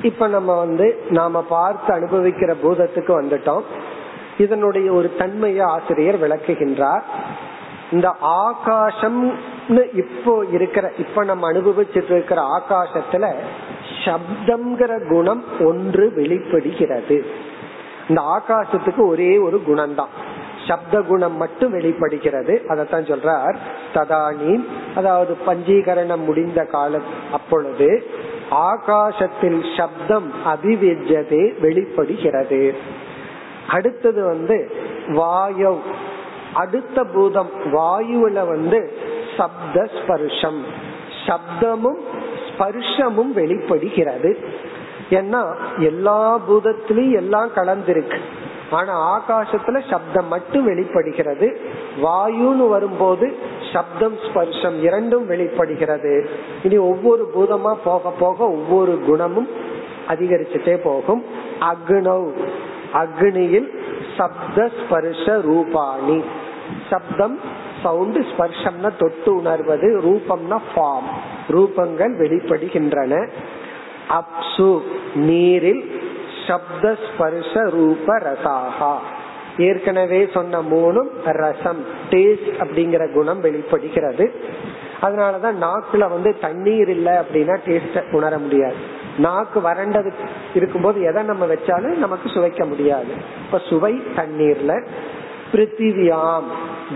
இப்ப 0.03 0.27
நம்ம 0.27 0.57
வந்து 0.57 0.97
நாம 1.09 1.45
பார்த்து 1.49 1.93
அனுபவிக்கிற 1.93 2.55
பூதத்துக்கு 2.63 3.19
வந்துட்டோம் 3.19 3.63
இதனுடைய 4.37 4.91
ஒரு 4.91 5.11
தன்மையை 5.17 5.67
ஆசிரியர் 5.67 6.17
விளக்குகின்றார் 6.17 7.03
இந்த 7.91 8.15
ஆகாசம்னு 8.43 9.89
இப்போ 9.93 10.45
இருக்கிற 10.51 10.91
இப்ப 10.97 11.23
நம்ம 11.23 11.51
அனுபவிச்சுட்டு 11.51 12.09
இருக்கிற 12.09 12.41
ஆகாசத்துல 12.57 13.35
சப்தம்ங்கிற 14.05 15.09
குணம் 15.09 15.43
ஒன்று 15.65 16.11
வெளிப்படுகிறது 16.15 17.25
இந்த 18.08 18.22
ஆகாசத்துக்கு 18.22 19.06
ஒரே 19.06 19.38
ஒரு 19.38 19.62
குணம்தான். 19.68 20.12
சப்த 20.68 21.00
குணம் 21.00 21.36
மட்டும் 21.36 21.70
வெளிப்படுகிறது. 21.70 22.62
அதத்தான் 22.68 23.08
சொல்றார். 23.10 23.56
ததானி 23.94 24.64
அதாவது 24.94 25.36
பஞ்சீகரணம் 25.46 26.24
முடிந்த 26.24 26.64
கால 26.64 26.98
அப்பொழுது 27.32 28.06
ஆகாசத்தில் 28.50 29.64
சப்தம் 29.76 30.32
அபிவிஜதே 30.46 31.60
வெளிப்படுகிறது. 31.60 32.76
அடுத்தது 33.68 34.24
வந்து 34.24 34.72
வாயு. 35.08 35.80
அடுத்த 36.52 37.04
பூதம் 37.04 37.50
வாயுல 37.64 38.46
வந்து 38.46 38.92
சப்த 39.36 39.82
ஸ்பர்ஷம். 39.82 40.60
சப்தமும் 41.26 42.00
ஸ்பர்ஷமும் 42.48 43.32
வெளிப்படுகிறது. 43.34 44.38
ஏன்னா 45.10 45.54
எல்லா 45.78 46.40
பூதத்திலயும் 46.50 47.14
எல்லாம் 47.14 47.50
கலந்திருக்கு. 47.54 48.18
ஆனா 48.70 48.94
ஆகாசத்துல 49.16 49.90
சப்தம் 49.90 50.26
மட்டும் 50.26 50.64
வெளிப்படுகிறது. 50.64 51.60
வாயுன்னு 52.02 52.68
வரும்போது 52.68 53.36
சப்தம் 53.72 54.16
ஸ்பர்ஷம் 54.26 54.80
இரண்டும் 54.80 55.26
வெளிப்படுகிறது. 55.26 56.30
இனி 56.62 56.76
ஒவ்வொரு 56.76 57.30
பூதமா 57.34 57.76
போக 57.84 58.10
போக 58.10 58.44
ஒவ்வொரு 58.44 59.00
குணமும் 59.06 59.48
அதிகரிச்சுட்டே 60.08 60.74
போகும். 60.74 61.24
அக்னவ் 61.60 62.28
அக்னியில் 62.92 63.68
சப்த 64.16 64.70
ஸ்பர்ஷ 64.80 65.40
ரூபாணி. 65.40 66.24
சப்தம் 66.90 67.40
சவுண்ட் 67.82 68.16
ஸ்பர்ஷம்னா 68.16 68.90
தொட்டு 68.98 69.36
உணர்வது 69.36 69.88
ரூபம்னா 70.04 70.58
ஃபார்ம் 70.74 71.08
ரூபங்கள் 71.48 72.14
வெளிப்படுகின்றன. 72.22 73.28
அப்சு 74.08 74.80
நீரில் 75.14 75.82
சப்த 76.46 76.96
ஸ்பர்ஷ 77.06 77.62
ரூப 77.70 78.18
ரசாகா 78.18 78.92
ஏற்கனவே 79.58 80.28
சொன்ன 80.32 80.60
மூணும் 80.62 81.08
ரசம் 81.24 81.80
டேஸ்ட் 82.10 82.50
அப்படிங்கிற 82.58 83.12
குணம் 83.12 83.40
வெளிப்படுகிறது. 83.40 84.32
அதனாலதான் 85.02 85.56
நாக்குல 85.64 86.08
வந்து 86.08 86.38
தண்ணீர் 86.38 86.88
இல்லை 86.88 87.12
அப்படின்னா 87.12 87.56
டேஸ்ட 87.66 88.02
உணர 88.10 88.38
முடியாது. 88.38 88.74
நாக்கு 89.18 89.60
வறண்டது 89.60 90.10
இருக்கும்போது 90.54 91.00
எதை 91.02 91.22
நம்ம 91.22 91.46
வச்சாலும் 91.46 92.02
நமக்கு 92.04 92.28
சுவைக்க 92.28 92.64
முடியாது. 92.68 93.12
இப்ப 93.44 93.60
சுவை 93.68 93.94
தண்ணீர்ல 94.16 94.84
பிருத்திவியாம் 95.52 96.48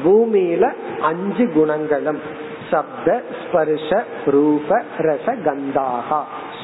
பூமியில 0.05 0.65
அஞ்சு 1.01 1.53
குணங்களும் 1.53 2.21
சப்த 2.71 3.23
ஸ்பர்ஷ 3.43 4.05
ரூப 4.27 4.83
ரச 4.99 5.27
கந்தாகா 5.45 6.21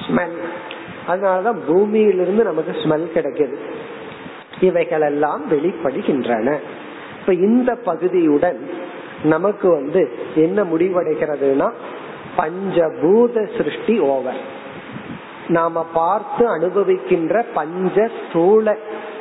ஸ்மெல் 0.08 0.36
அதனாலதான் 1.08 1.58
பூமியிலிருந்து 1.66 2.44
நமக்கு 2.44 2.72
ஸ்மெல் 2.72 3.06
கிடைக்குது. 3.14 3.56
இவைகள் 4.60 5.00
எல்லாம் 5.00 5.42
வெளிப்படுகின்றன. 5.50 6.56
இப்ப 7.20 7.32
இந்த 7.32 7.78
பகுதியுடன் 7.84 8.60
நமக்கு 9.22 9.70
வந்து 9.70 10.18
என்ன 10.34 10.62
முடிவடைகிறதுனா 10.62 11.72
பஞ்சபூத 12.38 13.56
சிருஷ்டி 13.56 13.98
ஓவர் 13.98 14.40
நாம 15.48 15.86
பார்த்து 15.92 16.44
அனுபவிக்கின்ற 16.56 17.44
பஞ்ச 17.54 18.08
ஸ்தூல 18.28 18.76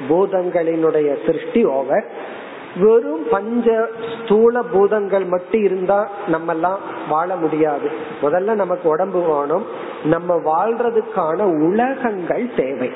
பூதங்களினுடைய 0.10 1.26
சிருஷ்டி 1.26 1.66
ஓவர் 1.66 2.36
வெறும் 2.78 3.24
பஞ்ச 3.32 3.88
ஸ்தூல 4.24 4.62
பூதங்கள் 4.62 5.24
மட்டும் 5.24 5.64
இருந்தா 5.64 6.10
நம்ம 6.28 6.54
எல்லாம் 6.54 6.80
வாழ 7.10 7.36
முடியாது. 7.36 7.92
முதல்ல 8.22 8.54
நமக்கு 8.54 8.90
உடம்பு 8.90 9.20
வேணும் 9.22 9.77
நம்ம 10.08 10.40
வாழ்றதுக்கான 10.48 11.40
உலகங்கள் 11.68 12.48
தேவை. 12.56 12.90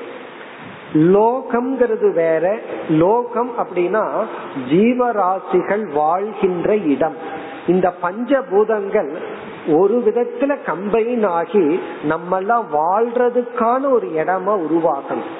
லோகம்ங்கிறது 0.93 2.07
வேற 2.13 2.45
லோகம் 2.89 3.51
அப்படின்னா 3.57 4.03
ஜீவராசிகள் 4.69 5.83
வாழ்கின்ற 5.93 6.75
இடம். 6.75 7.15
இந்த 7.67 7.93
பஞ்சபூதங்கள் 8.03 9.11
ஒரு 9.67 9.97
விதத்துல 10.05 10.57
கம்பைன் 10.65 11.25
ஆகி 11.27 11.79
நம்ம 12.03 12.37
எல்லாம் 12.37 12.67
வாழ்றதுக்கான 12.73 13.91
ஒரு 13.91 14.07
இடமா 14.15 14.53
உருவாக்கணும். 14.65 15.31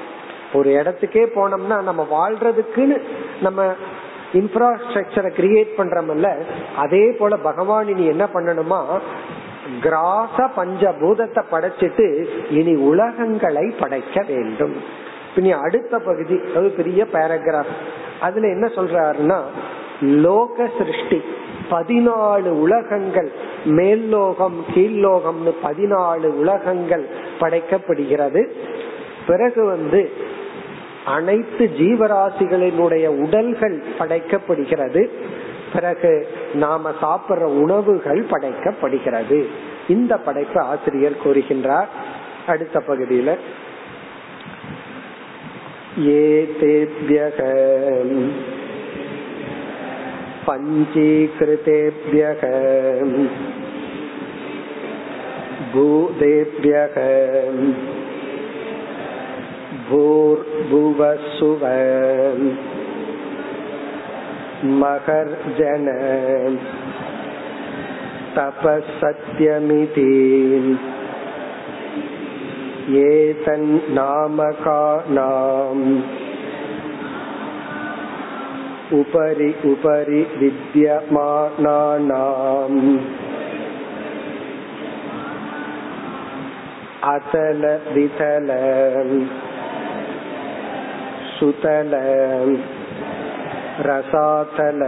ஒரு 0.53 0.69
இடத்துக்கே 0.69 1.25
போனோம்னா 1.35 1.77
நம்ம 1.81 2.07
வாழ்றதுக்குன்னு 2.11 2.97
நம்ம 3.41 3.63
இன்ஃப்ராஸ்ட்ரக்சரை 4.33 5.29
கிரியேட் 5.39 5.71
பண்றோம்ல 5.77 6.27
அதே 6.77 7.05
போல 7.19 7.37
பகவான் 7.37 7.87
இனி 7.87 8.05
என்ன 8.05 8.25
பண்ணணுமா 8.33 8.81
கிராச 9.79 10.49
பஞ்சபூதத்தை 10.57 11.43
படைச்சிட்டு 11.51 12.25
இனி 12.49 12.75
உலகங்களை 12.75 13.73
படைக்க 13.79 14.23
வேண்டும். 14.27 14.75
இனி 15.35 15.51
அடுத்த 15.51 15.99
பகுதி 15.99 16.39
அது 16.55 16.69
பெரிய 16.69 17.05
பேராகிராஃப் 17.13 17.75
அதுல 18.19 18.47
என்ன 18.47 18.67
சொல்றாருன்னா 18.75 19.39
லோக 20.01 20.69
சிருஷ்டி 20.77 21.21
பதினாலு 21.71 22.49
உலகங்கள் 22.65 23.31
மேல்லோகம் 23.65 24.65
கீழ்லோகம்னு 24.73 25.53
பதினாலு 25.63 26.27
உலகங்கள் 26.41 27.05
படைக்கப்படுகிறது. 27.39 28.47
பிறகு 29.27 29.65
வந்து 29.65 30.11
அனைத்து 31.05 31.69
ஜீவராசிகளினுடைய 31.79 33.07
உடல்கள் 33.07 33.83
படைக்கப்படுகிறது. 33.99 35.09
பிறகு 35.72 36.12
நாம 36.54 36.90
சாப்பிடுற 37.00 37.46
உணவுகள் 37.62 38.22
படைக்கப்படுகிறது 38.30 39.38
இந்த 39.88 40.12
படைப்பு 40.18 40.60
ஆசிரியர் 40.64 41.22
கூறுகின்றார் 41.24 41.90
அடுத்த 42.46 42.78
பகுதியில 42.88 43.30
ஏதேபியக 46.16 47.38
पञ्चीकृतेभ्यः 51.08 52.42
भूतेभ्यः 55.72 56.96
भूर्भुवसुव 59.88 61.62
महर्जन 64.82 65.86
तपसत्यमिति 68.36 70.12
एतन्नामकानाम् 73.02 73.86
उपरि 79.00 79.48
उपरि 79.70 80.22
विद्यमानानाम् 80.40 81.16
अतल 87.14 87.62
वितल 87.94 88.50
रसातल 93.87 94.81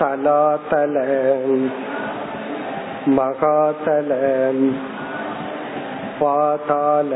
तलातल 0.00 0.96
महातल 3.16 4.10
पाताल 6.20 7.10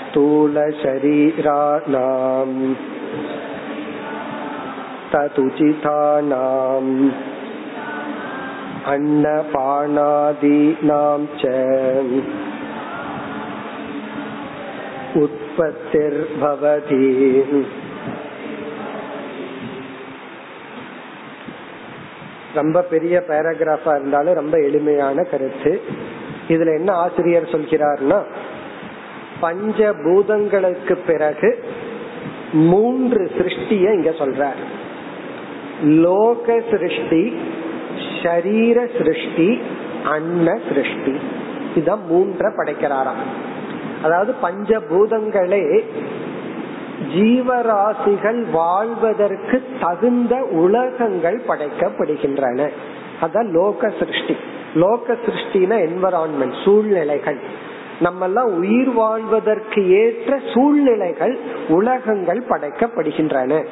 स्थूलशरीराणाम् 0.00 1.44
तदुचितानाम् 5.12 6.92
अन्नपानादीनां 8.92 10.00
च 11.40 11.52
उत्पत्तिर्भवति 15.22 17.04
ரொம்ப 22.53 22.81
பெரிய 22.81 23.23
பேராகிராஃபா 23.27 23.99
இருந்தாலும் 23.99 24.33
ரொம்ப 24.33 24.57
எளிமையான 24.57 25.23
கருத்து. 25.23 25.81
இதுல 26.47 26.77
என்ன 26.77 26.93
ஆசிரியர் 26.93 27.51
சொல்கிறார்னா 27.51 28.23
பஞ்ச 29.39 29.91
பூதங்களுக்கு 29.91 30.97
பிறகு 31.07 31.63
மூன்று 32.53 33.31
சிருஷ்டிய 33.37 33.93
இங்க 33.93 34.09
சொல்றார். 34.09 34.61
லோக 35.83 36.61
சிருஷ்டி 36.71 37.39
ஷரீர 38.23 38.97
சிருஷ்டி 38.97 39.61
அன்ன 40.05 40.59
சிருஷ்டி. 40.67 41.19
இதான் 41.75 41.99
மூன்ற 42.11 42.51
படைக்கிறாராம். 42.57 43.23
அதாவது 44.03 44.33
பஞ்சபூதங்களே 44.43 45.83
ஜீவராசிகள் 47.07 48.51
வாழ்வதற்கு 48.51 49.63
தகுந்த 49.81 50.43
உலகங்கள் 50.43 51.41
படைக்கப்படுகின்றன. 51.47 52.69
அதான் 53.21 53.51
லோக 53.51 53.89
சிருஷ்டி. 53.89 54.37
லோக 54.75 55.13
சிருஷ்டினா 55.13 55.89
என்வரான்மெண்ட் 55.89 56.63
சூழ்நிலைகள். 56.63 57.39
நம்ம 57.99 58.25
எல்லாம் 58.25 58.53
உயிர் 58.53 58.91
வாழ்வதற்கு 58.91 59.89
ஏற்ற 59.89 60.39
சூழ்நிலைகள் 60.53 61.39
உலகங்கள் 61.69 62.43
படைக்கப்படுகின்றன. 62.49 63.65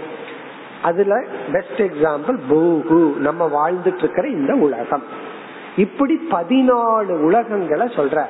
அதுல 0.81 1.25
பெஸ்ட் 1.51 1.81
எக்ஸாம்பிள் 1.81 2.39
பூகு. 2.49 3.15
நம்ம 3.15 3.71
வாழ்ந்துட்டு 3.71 3.97
இருக்கிற 3.97 4.27
இந்த 4.27 4.53
உலகம். 4.53 5.03
இப்படி 5.75 6.19
பதினாலு 6.31 7.11
உலகங்களை 7.11 7.87
சொல்ற. 7.87 8.25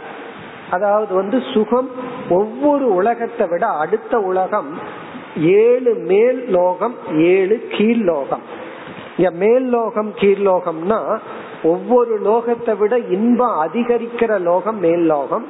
அதாவது 0.72 1.14
வந்து 1.16 1.42
சுகம் 1.54 1.90
ஒவ்வொரு 2.30 2.94
உலகத்தை 2.94 3.48
விட 3.48 3.66
அடுத்த 3.68 4.20
உலகம் 4.20 4.70
ஏழு 5.42 5.94
மேல் 5.94 6.50
லோகம் 6.50 6.96
ஏழு 7.18 7.68
கீழ் 7.72 8.04
லோகம். 8.04 8.42
இங்க 9.18 9.32
மேல் 9.32 9.70
லோகம் 9.70 10.14
கீழ் 10.16 10.48
லோகம்னா 10.48 11.20
ஒவ்வொரு 11.64 12.20
லோகத்தை 12.24 12.78
விட 12.78 12.98
இன்பம் 12.98 13.60
அதிகரிக்கிற 13.66 14.42
லோகம் 14.42 14.80
மேல் 14.80 15.06
லோகம். 15.06 15.46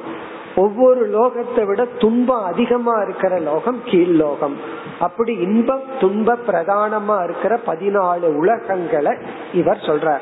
ஒவ்வொரு 0.56 1.02
லோகத்தை 1.10 1.66
விட 1.66 1.84
துன்பம் 1.98 2.44
அதிகமா 2.44 3.00
இருக்கிற 3.00 3.38
லோகம் 3.38 3.80
கீழ் 3.84 4.14
லோகம். 4.24 4.56
அப்படி 4.98 5.32
இன்பம் 5.32 5.82
துன்ப 6.00 6.36
பிரதானமா 6.46 7.24
இருக்கிற 7.24 7.60
பதினாலு 7.66 8.28
உலகங்களை 8.40 9.16
இவர் 9.52 9.84
சொல்றார். 9.86 10.20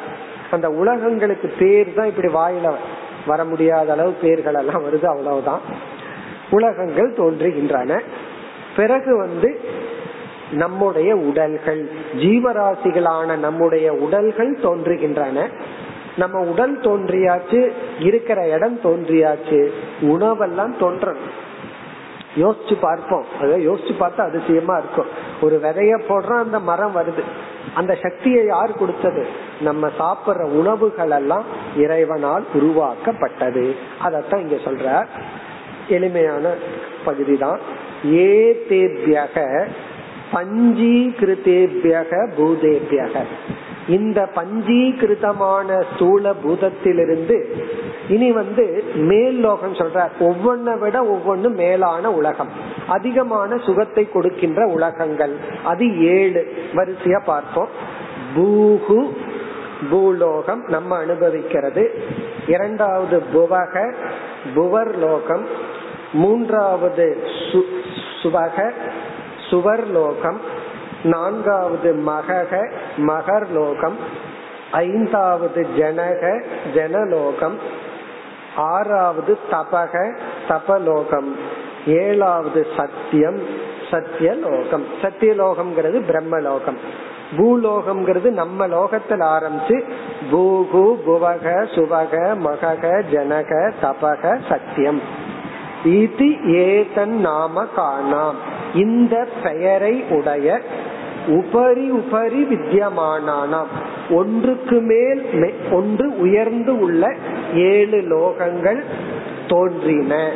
அந்த 0.51 0.69
உலகங்களுக்கு 0.71 1.53
பேர் 1.59 1.95
தான் 1.95 2.07
இப்படி 2.07 2.29
வாயில 2.35 2.73
வர 3.27 3.45
முடியாத 3.45 3.93
அளவு 3.93 4.13
பேர்கள் 4.13 4.55
எல்லாம் 4.55 4.85
வருது 4.85 5.05
அவ்வளவுதான். 5.05 5.61
உலகங்கள் 6.51 7.13
தோன்றுகின்றன. 7.13 8.01
பிறகு 8.77 9.17
வந்து 9.17 9.61
நம்முடைய 10.53 11.17
உடல்கள் 11.17 11.91
ஜீவராசிகளான 12.17 13.37
நம்முடைய 13.37 13.93
உடல்கள் 13.93 14.59
தோன்றுகின்றன. 14.63 15.49
நம்ம 16.17 16.41
உடல் 16.41 16.81
தோன்றியாச்சு 16.81 17.71
இருக்கிற 18.01 18.49
இடம் 18.49 18.81
தோன்றியாச்சு 18.83 19.71
உணவெல்லாம் 20.03 20.73
தோன்றணும். 20.81 21.46
யோசிச்சு 22.37 22.77
பார்ப்போம். 22.81 23.25
அதை 23.41 23.69
யோசிச்சு 23.69 23.95
பார்த்தா 24.01 24.21
அதிசயமா 24.21 24.77
இருக்கும். 24.77 25.07
ஒரு 25.41 25.61
விதைய 25.63 26.01
போடுறோம் 26.09 26.43
அந்த 26.43 26.59
மரம் 26.61 26.97
வருது. 26.97 27.23
அந்த 27.75 27.95
சக்தியை 28.03 28.47
யார் 28.47 28.79
கொடுத்தது? 28.79 29.27
நம்ம 29.61 29.89
சாப்பிடுற 29.99 30.43
உணவுகள் 30.43 31.11
எல்லாம் 31.11 31.45
இறைவனால் 31.77 32.45
உருவாக்கப்பட்டது. 32.55 33.75
அதத்தான் 34.05 34.39
இங்க 34.39 34.57
சொல்ற 34.57 35.07
எளிமையான 35.89 36.55
பகுதி 37.05 37.37
தான் 37.37 37.59
ஏ 38.13 38.53
தேபியக 38.69 39.67
பஞ்சீகிருத்தேபியக 40.33 42.29
பூதேபியக. 42.39 43.25
இந்த 43.89 44.29
பஞ்சீகிருதமான 44.35 45.85
ஸ்தூல 45.95 46.33
பூதத்திலிருந்து 46.33 47.45
இனி 48.09 48.33
வந்து 48.33 48.85
மேல் 48.95 49.39
லோகம் 49.41 49.73
சொல்ற 49.73 50.09
ஒவ்வொன்றை 50.21 50.79
விட 50.79 51.03
ஒவ்வொன்னு 51.03 51.51
மேலான 51.51 52.13
உலகம். 52.13 52.49
அதிகமான 52.87 53.59
சுகத்தை 53.59 54.09
கொடுக்கின்ற 54.11 54.67
உலகங்கள். 54.67 55.37
அது 55.65 56.01
ஏழு. 56.01 56.55
வரிசையா 56.73 57.21
பார்ப்போம். 57.25 57.69
பூகு 58.37 59.17
பூலோகம் 59.91 60.65
நம்ம 60.69 60.97
அனுபவிக்கிறது. 60.97 62.03
இரண்டாவது 62.47 63.23
புவக 63.35 63.95
புவர் 64.57 64.97
லோகம். 64.97 65.47
மூன்றாவது 66.13 67.17
சுவக 68.23 68.73
சுவர் 69.51 69.87
லோகம். 69.87 70.41
நான்காவது 71.07 71.91
மகக 72.07 72.71
மகர் 72.97 73.51
லோகம் 73.51 73.97
ஐந்தாவது 74.71 75.67
ஜனக 75.79 76.45
ஜனலோகம். 76.75 77.59
ஆறாவது 78.57 79.39
தபக 79.51 80.19
தபலோகம். 80.49 81.31
ஏழாவது 81.87 82.67
சத்தியம் 82.77 83.41
சத்தியலோகம் 83.91 84.87
சத்தியலோகம்ங்கிறது 85.03 85.99
பிரம்மலோகம். 86.11 86.79
பூலோகம்ங்கிறது 87.37 88.31
நம்ம 88.31 88.67
லோகத்தில் 88.67 89.21
ஆரம்பிச்சு 89.21 89.77
பூகு 90.33 90.85
புவக 91.07 91.63
சுவக 91.75 92.35
மகக 92.45 93.03
ஜனக 93.13 93.73
தபக 93.83 94.39
சத்தியம் 94.49 95.01
இது 95.85 96.29
ஏதன் 96.53 97.21
நாம 97.21 97.65
காணாம். 97.77 98.39
இந்த 98.75 99.27
பெயரை 99.43 100.05
உடைய 100.11 100.61
உபரி 101.27 101.91
உபரி 101.91 102.43
வித்தியமானாம் 102.43 103.67
ஒன்றுக்கு 104.11 104.81
மேல் 104.81 105.55
ஒன்று 105.71 106.19
உயர்ந்து 106.19 106.81
உள்ள 106.81 107.15
ஏழு 107.55 107.99
லோகங்கள் 108.01 108.85
தோன்றின. 109.47 110.33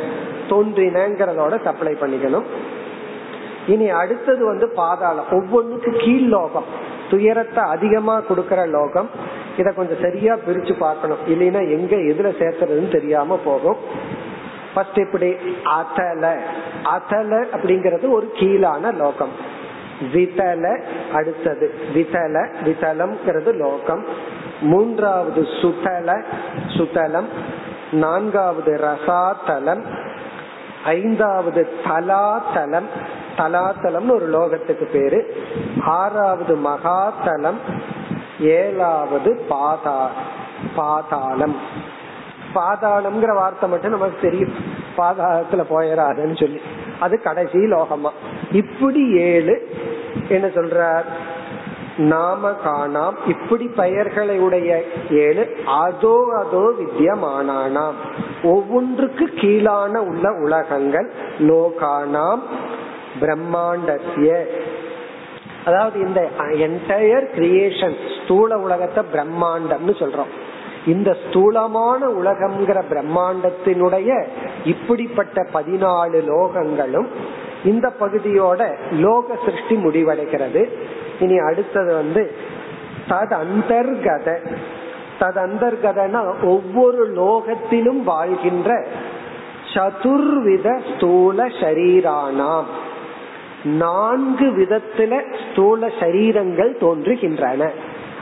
தோன்றினங்கிறதோட 0.49 1.61
சப்ளை 1.63 1.93
பண்ணிக்கணும். 1.93 2.43
இனி 3.67 3.89
அடுத்தது 3.89 4.45
வந்து 4.45 4.67
பாதாளம். 4.69 5.25
ஒவ்வொன்றுக்கு 5.31 5.97
கீழ் 5.97 6.27
லோகம். 6.27 6.63
துயரத்தை 7.09 7.63
அதிகமா 7.63 8.21
கொடுக்கற 8.29 8.67
லோகம். 8.69 9.09
இத 9.57 9.71
கொஞ்சம் 9.71 10.01
சரியா 10.01 10.35
பிரிச்சு 10.47 10.73
பார்க்கணும். 10.77 11.17
இல்லைன்னா 11.27 11.61
எங்க 11.77 11.95
எதுல 11.95 12.33
சேர்த்துறதுன்னு 12.33 12.91
தெரியாம 12.91 13.39
போகும். 13.45 13.75
ஃபர்ஸ்ட் 14.73 14.99
இப்படி 14.99 15.35
அதல 15.63 16.41
அதல 16.83 17.45
அப்படிங்கறது 17.53 18.09
ஒரு 18.09 18.31
கீழான 18.35 18.91
லோகம். 18.91 19.59
விதல 20.13 20.79
அடுத்தது. 21.13 21.73
விதல 21.93 22.47
விதலம்ங்கிறது 22.63 23.55
லோகம். 23.55 24.05
மூன்றாவது 24.61 25.47
சுதல 25.61 26.21
சுதலம். 26.67 27.25
நான்காவது 27.91 28.79
ரசாதலம் 28.83 29.83
ஐந்தாவது 30.83 31.67
தலாத்தலம். 31.83 32.85
தலாத்தலம்னு 33.37 34.11
ஒரு 34.11 34.29
லோகத்துக்கு 34.29 34.83
பேரு. 34.83 35.43
ஆறாவது 35.85 36.55
மகாத்தலம். 36.55 37.57
ஏழாவது 38.39 39.45
பாதா 39.49 40.07
பாதாளம். 40.75 41.55
பாதாளம்ங்கிற 42.55 43.33
வார்த்தை 43.33 43.69
மட்டும் 43.69 43.91
நமக்கு 43.91 44.17
தெரியும். 44.21 44.53
பாதாளத்துல 44.97 45.65
போயிடாதுன்னு 45.69 46.39
சொல்லி. 46.39 46.61
அது 47.01 47.15
கடைசி 47.21 47.59
லோகமா. 47.73 48.11
இப்படி 48.51 49.03
ஏழு 49.29 49.55
என்ன 50.29 50.47
சொல்றார்? 50.47 51.07
நாம 52.11 52.51
காணாம். 52.65 53.15
இப்படி 53.27 53.65
பெயர்களை 53.79 54.35
உடைய 54.39 54.69
ஏழு 55.25 55.43
அதோ 55.81 56.15
அதோ 56.41 56.63
வித்தியமானானாம் 56.79 57.97
ஒவ்வொன்றுக்கு 58.43 59.25
கீழான 59.41 59.93
உள்ள 60.09 60.27
உலகங்கள் 60.45 61.09
லோகானாம் 61.49 62.43
பிரம்மாண்டசிய 63.21 64.29
அதாவது 65.65 65.97
இந்த 66.07 66.21
என்டையர் 66.67 67.25
கிரியேஷன் 67.37 67.97
ஸ்தூல 68.19 68.57
உலகத்தை 68.67 69.01
பிரம்மாண்டம்னு 69.15 69.93
சொல்றோம். 70.01 70.31
இந்த 70.93 71.09
ஸ்தூலமான 71.23 72.01
உலகம்ங்கிற 72.21 72.79
பிரம்மாண்டத்தினுடைய 72.91 74.11
இப்படிப்பட்ட 74.65 75.47
பதினாலு 75.53 76.19
லோகங்களும் 76.27 77.07
இந்த 77.63 77.93
பகுதியோட 77.99 78.75
லோக 78.91 79.37
சிருஷ்டி 79.45 79.75
முடிவடைகிறது. 79.75 80.69
இனி 81.19 81.37
அடுத்தது 81.37 81.93
வந்து 81.93 82.35
தது 83.07 83.33
அந்தர்கத 83.33 84.39
தது 85.19 85.39
அந்தர்கதனா 85.47 86.43
ஒவ்வொரு 86.43 87.13
லோகத்திலும் 87.13 88.03
வாழ்கின்ற 88.03 88.87
சதுர்வித 89.73 90.81
ஸ்தூல 90.95 91.47
ஷரீரானாம். 91.47 92.65
நான்கு 93.63 94.45
விதத்துல 94.45 95.21
ஸ்தூல 95.41 95.87
சரீரங்கள் 95.87 96.71
தோன்றுகின்றன. 96.79 97.69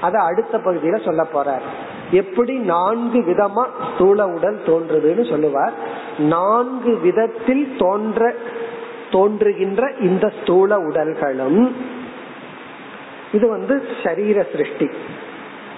அத 0.02 0.20
அடுத்த 0.20 0.58
பகுதியில 0.58 1.06
சொல்ல 1.06 1.28
போறார். 1.34 1.62
எப்படி 2.12 2.58
நான்கு 2.58 3.20
விதமா 3.20 3.66
ஸ்தூல 3.94 4.28
உடல் 4.28 4.60
தோன்றுதுன்னு 4.66 5.30
சொல்லுவார். 5.30 5.74
நான்கு 6.20 6.98
விதத்தில் 6.98 7.76
தோன்ற 7.78 8.36
தோன்றுகின்ற 9.12 9.92
இந்த 10.00 10.32
ஸ்தூல 10.42 10.78
உடல்களும். 10.78 11.72
இது 13.32 13.50
வந்து 13.50 13.88
சரீர 14.04 14.46
சிருஷ்டி. 14.52 14.90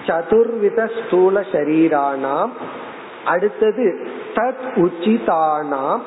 சதுர்வித 0.06 0.90
ஸ்தூல 1.04 1.40
சரீரானாம் 1.40 2.50
அடுத்தது 3.24 4.08
தத் 4.34 4.72
உச்சிதானாம். 4.74 6.00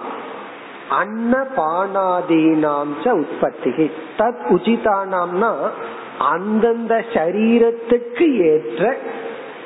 அன்னபானாதீனாம் 0.89 2.87
ச 3.03 3.11
உற்பத்தி 3.11 3.69
தத் 4.17 4.43
உச்சிதானாம்னா 4.49 5.53
அந்தந்த 6.19 7.03
சரீரத்துக்கு 7.13 8.35
ஏற்ற 8.35 8.97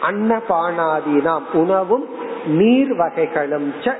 அன்னபானாதீனாம் 0.01 1.43
உணவும் 1.53 2.09
நீர் 2.47 2.95
வகைகளும் 2.95 3.73
ச 3.83 3.97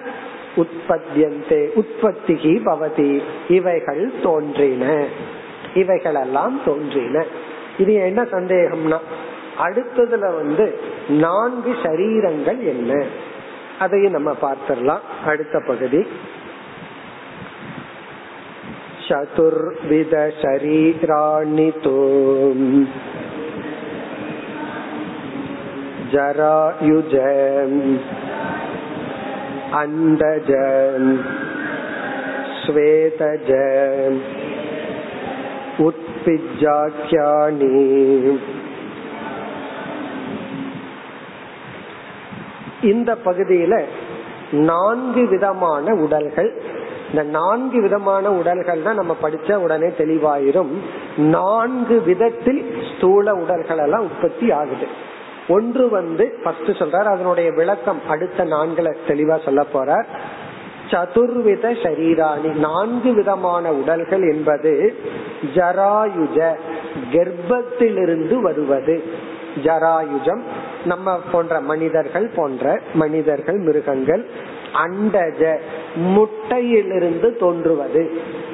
உற்பத்தியந்தே 0.59 1.61
உற்பத்தி 1.75 2.35
பவதி 2.65 3.11
இவைகள் 3.49 4.05
தோன்றின 4.23 4.85
இவைகளெல்லாம் 5.75 6.57
தோன்றின 6.65 7.25
இது 7.79 7.95
என்ன 8.01 8.23
சந்தேகம்னா 8.33 9.01
அடுத்ததுல 9.65 10.27
வந்து 10.35 10.67
நான்கு 11.19 11.73
சரீரங்கள் 11.83 12.61
என்ன 12.67 12.93
அதையும் 13.79 14.13
நம்ம 14.13 14.31
பார்த்திடலாம் 14.43 15.05
அடுத்த 15.27 15.59
பகுதி 15.67 16.03
சதுர்வித 19.09 20.15
शरीराणि 20.41 21.71
तु 21.85 21.97
जरायुज 26.13 27.15
அண்டஜ 29.74 30.52
ஸ்வேதஜ 32.66 33.50
உத்பிஜாக்கியானி 35.78 37.70
இந்த 42.82 43.18
பகுதியில 43.26 43.84
நான்கு 44.52 45.28
விதமான 45.28 45.94
உடல்கள். 45.94 46.62
இந்த 47.10 47.24
நான்கு 47.24 47.82
விதமான 47.82 48.30
உடல்கள்னா 48.30 48.94
நம்ம 48.94 49.18
படிச்ச 49.22 49.56
உடனே 49.56 49.88
தெளிவாயிரும். 49.88 50.74
நான்கு 51.18 52.02
விதத்தில் 52.02 52.76
ஸ்தூல 52.98 53.34
உடல்கள் 53.34 53.78
எல்லாம் 53.78 54.04
உற்பத்தி 54.04 54.52
ஆகுது. 54.52 55.08
ஒன்று 55.50 55.90
வந்து 55.90 56.26
ஃபர்ஸ்ட் 56.44 56.72
சொல்றார். 56.82 57.10
அதனுடைய 57.16 57.52
விளக்கம் 57.52 58.02
அடுத்த 58.10 58.46
நான்குல 58.46 58.90
தெளிவா 59.08 59.38
சொல்ல 59.46 59.62
போறார். 59.74 60.08
சதுர்வித 60.92 61.66
சரீராணி 61.84 62.52
நான்கு 62.68 63.14
விதமான 63.14 63.72
உடல்கள் 63.72 64.24
என்பது 64.32 64.72
ஜராயுஜ 65.56 66.38
கர்ப்பத்திலிருந்து 67.12 68.36
வருவது. 68.42 69.04
ஜராயுஜம் 69.64 70.42
நம்ம 70.86 71.20
போன்ற 71.32 71.60
மனிதர்கள் 71.60 72.28
போன்ற 72.36 72.80
மனிதர்கள் 72.94 73.58
மிருகங்கள் 73.58 74.24
அண்டஜ 74.86 75.60
முட்டையிலிருந்து 76.16 77.30
தோன்றுவது. 77.40 78.04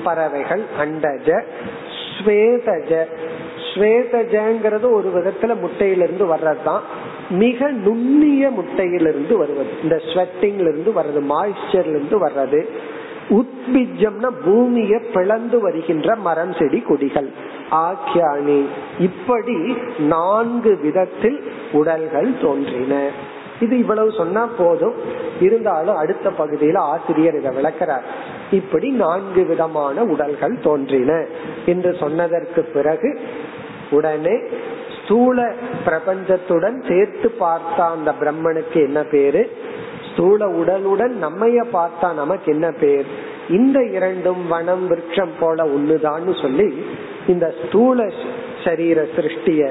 பறவைகள் 0.04 0.64
அண்டஜ 0.84 1.30
ஸ்வேதஜ 2.10 2.92
ஸ்வேதஜங்கிறது 3.56 4.92
ஒரு 4.92 5.12
விதத்துல 5.16 5.56
முட்டையிலிருந்து 5.60 6.26
வர்றதுதான். 6.36 6.80
மிக 7.30 7.72
நுண்ணிய 7.72 8.50
முட்டையிலிருந்து 8.50 9.38
வருவது. 9.38 9.70
இந்த 9.84 10.02
ஸ்வெட்டிங்ல 10.14 10.72
இருந்து 10.74 10.92
வர்றது 10.92 11.34
மாய்ஸ்சர்ல 11.34 11.90
இருந்து 11.90 12.26
வர்றது. 12.28 12.66
உத்பிஜம்னா 13.30 14.32
பூமியை 14.46 15.00
பிளந்து 15.14 15.62
வருகின்ற 15.62 16.16
மரம் 16.16 16.54
செடி 16.54 16.80
கொடிகள். 16.80 17.30
ஆக்கியானி 17.72 18.66
இப்படி 19.00 19.78
நான்கு 20.00 20.78
விதத்தில் 20.82 21.44
உடல்கள் 21.72 22.32
தோன்றின. 22.42 23.10
இது 23.60 23.78
இவ்வளவு 23.78 24.12
சொன்னா 24.12 24.46
போதும். 24.46 24.94
இருந்தாலும் 25.40 25.96
அடுத்த 25.96 26.30
பகுதியில 26.30 26.78
ஆசிரியர் 26.78 27.36
இதை 27.36 27.52
விளக்கிறார். 27.56 28.04
இப்படி 28.52 28.90
நான்கு 28.90 29.46
விதமான 29.46 30.04
உடல்கள் 30.04 30.60
தோன்றின. 30.60 31.26
என்று 31.66 31.96
சொன்னதற்கு 32.00 32.64
பிறகு 32.64 33.20
உடனே 33.92 34.40
ஸ்தூல 35.04 35.54
பிரபஞ்சத்துடன் 35.86 36.88
சேர்த்து 36.88 37.34
பார்த்தா 37.40 37.90
அந்த 37.92 38.14
பிரம்மனுக்கு 38.22 38.74
என்ன 38.74 39.04
பேரு? 39.04 39.58
ஸ்தூல 40.14 40.46
உடலுடன் 40.46 41.14
நம்மைய 41.22 41.64
பார்த்தா 41.74 42.14
நமக்கு 42.14 42.52
என்ன 42.52 42.72
பேர்? 42.72 43.06
இந்த 43.50 43.84
இரண்டும் 43.84 44.48
வனம் 44.48 44.88
விருட்சம் 44.88 45.34
போல 45.40 45.64
ஒண்ணுதான்னு 45.64 46.42
சொல்லி 46.42 46.86
இந்த 47.28 47.54
ஸ்தூல 47.66 48.12
சரீர 48.65 49.01
சிருஷ்டிய 49.17 49.63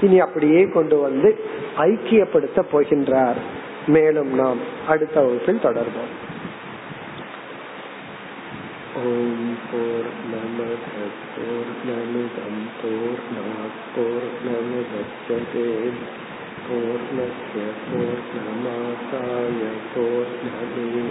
இனி 0.00 0.18
அப்படியே 0.18 0.62
கொண்டு 0.68 0.96
வந்து 1.00 1.30
ஐக்கியப்படுத்த 1.84 2.62
போகின்றார் 2.72 3.40
மேலும் 3.86 4.32
நாம் 4.34 4.60
அடுத்த 4.88 5.16
வகுப்பில் 5.20 5.64
தொடர்போம் 5.64 6.14
ஓம் 9.00 9.50
போர் 9.70 10.10
நமத 10.30 10.94
போர் 11.34 11.72
நமிதம் 11.88 12.62
போர் 12.80 13.26
போர் 13.94 14.30
நமுதச்சதே 14.46 15.68
पूर्णस्य 16.66 17.64
पूर्णमासाय 17.82 19.60
पूर्णमेवावशिष्यते 19.90 21.10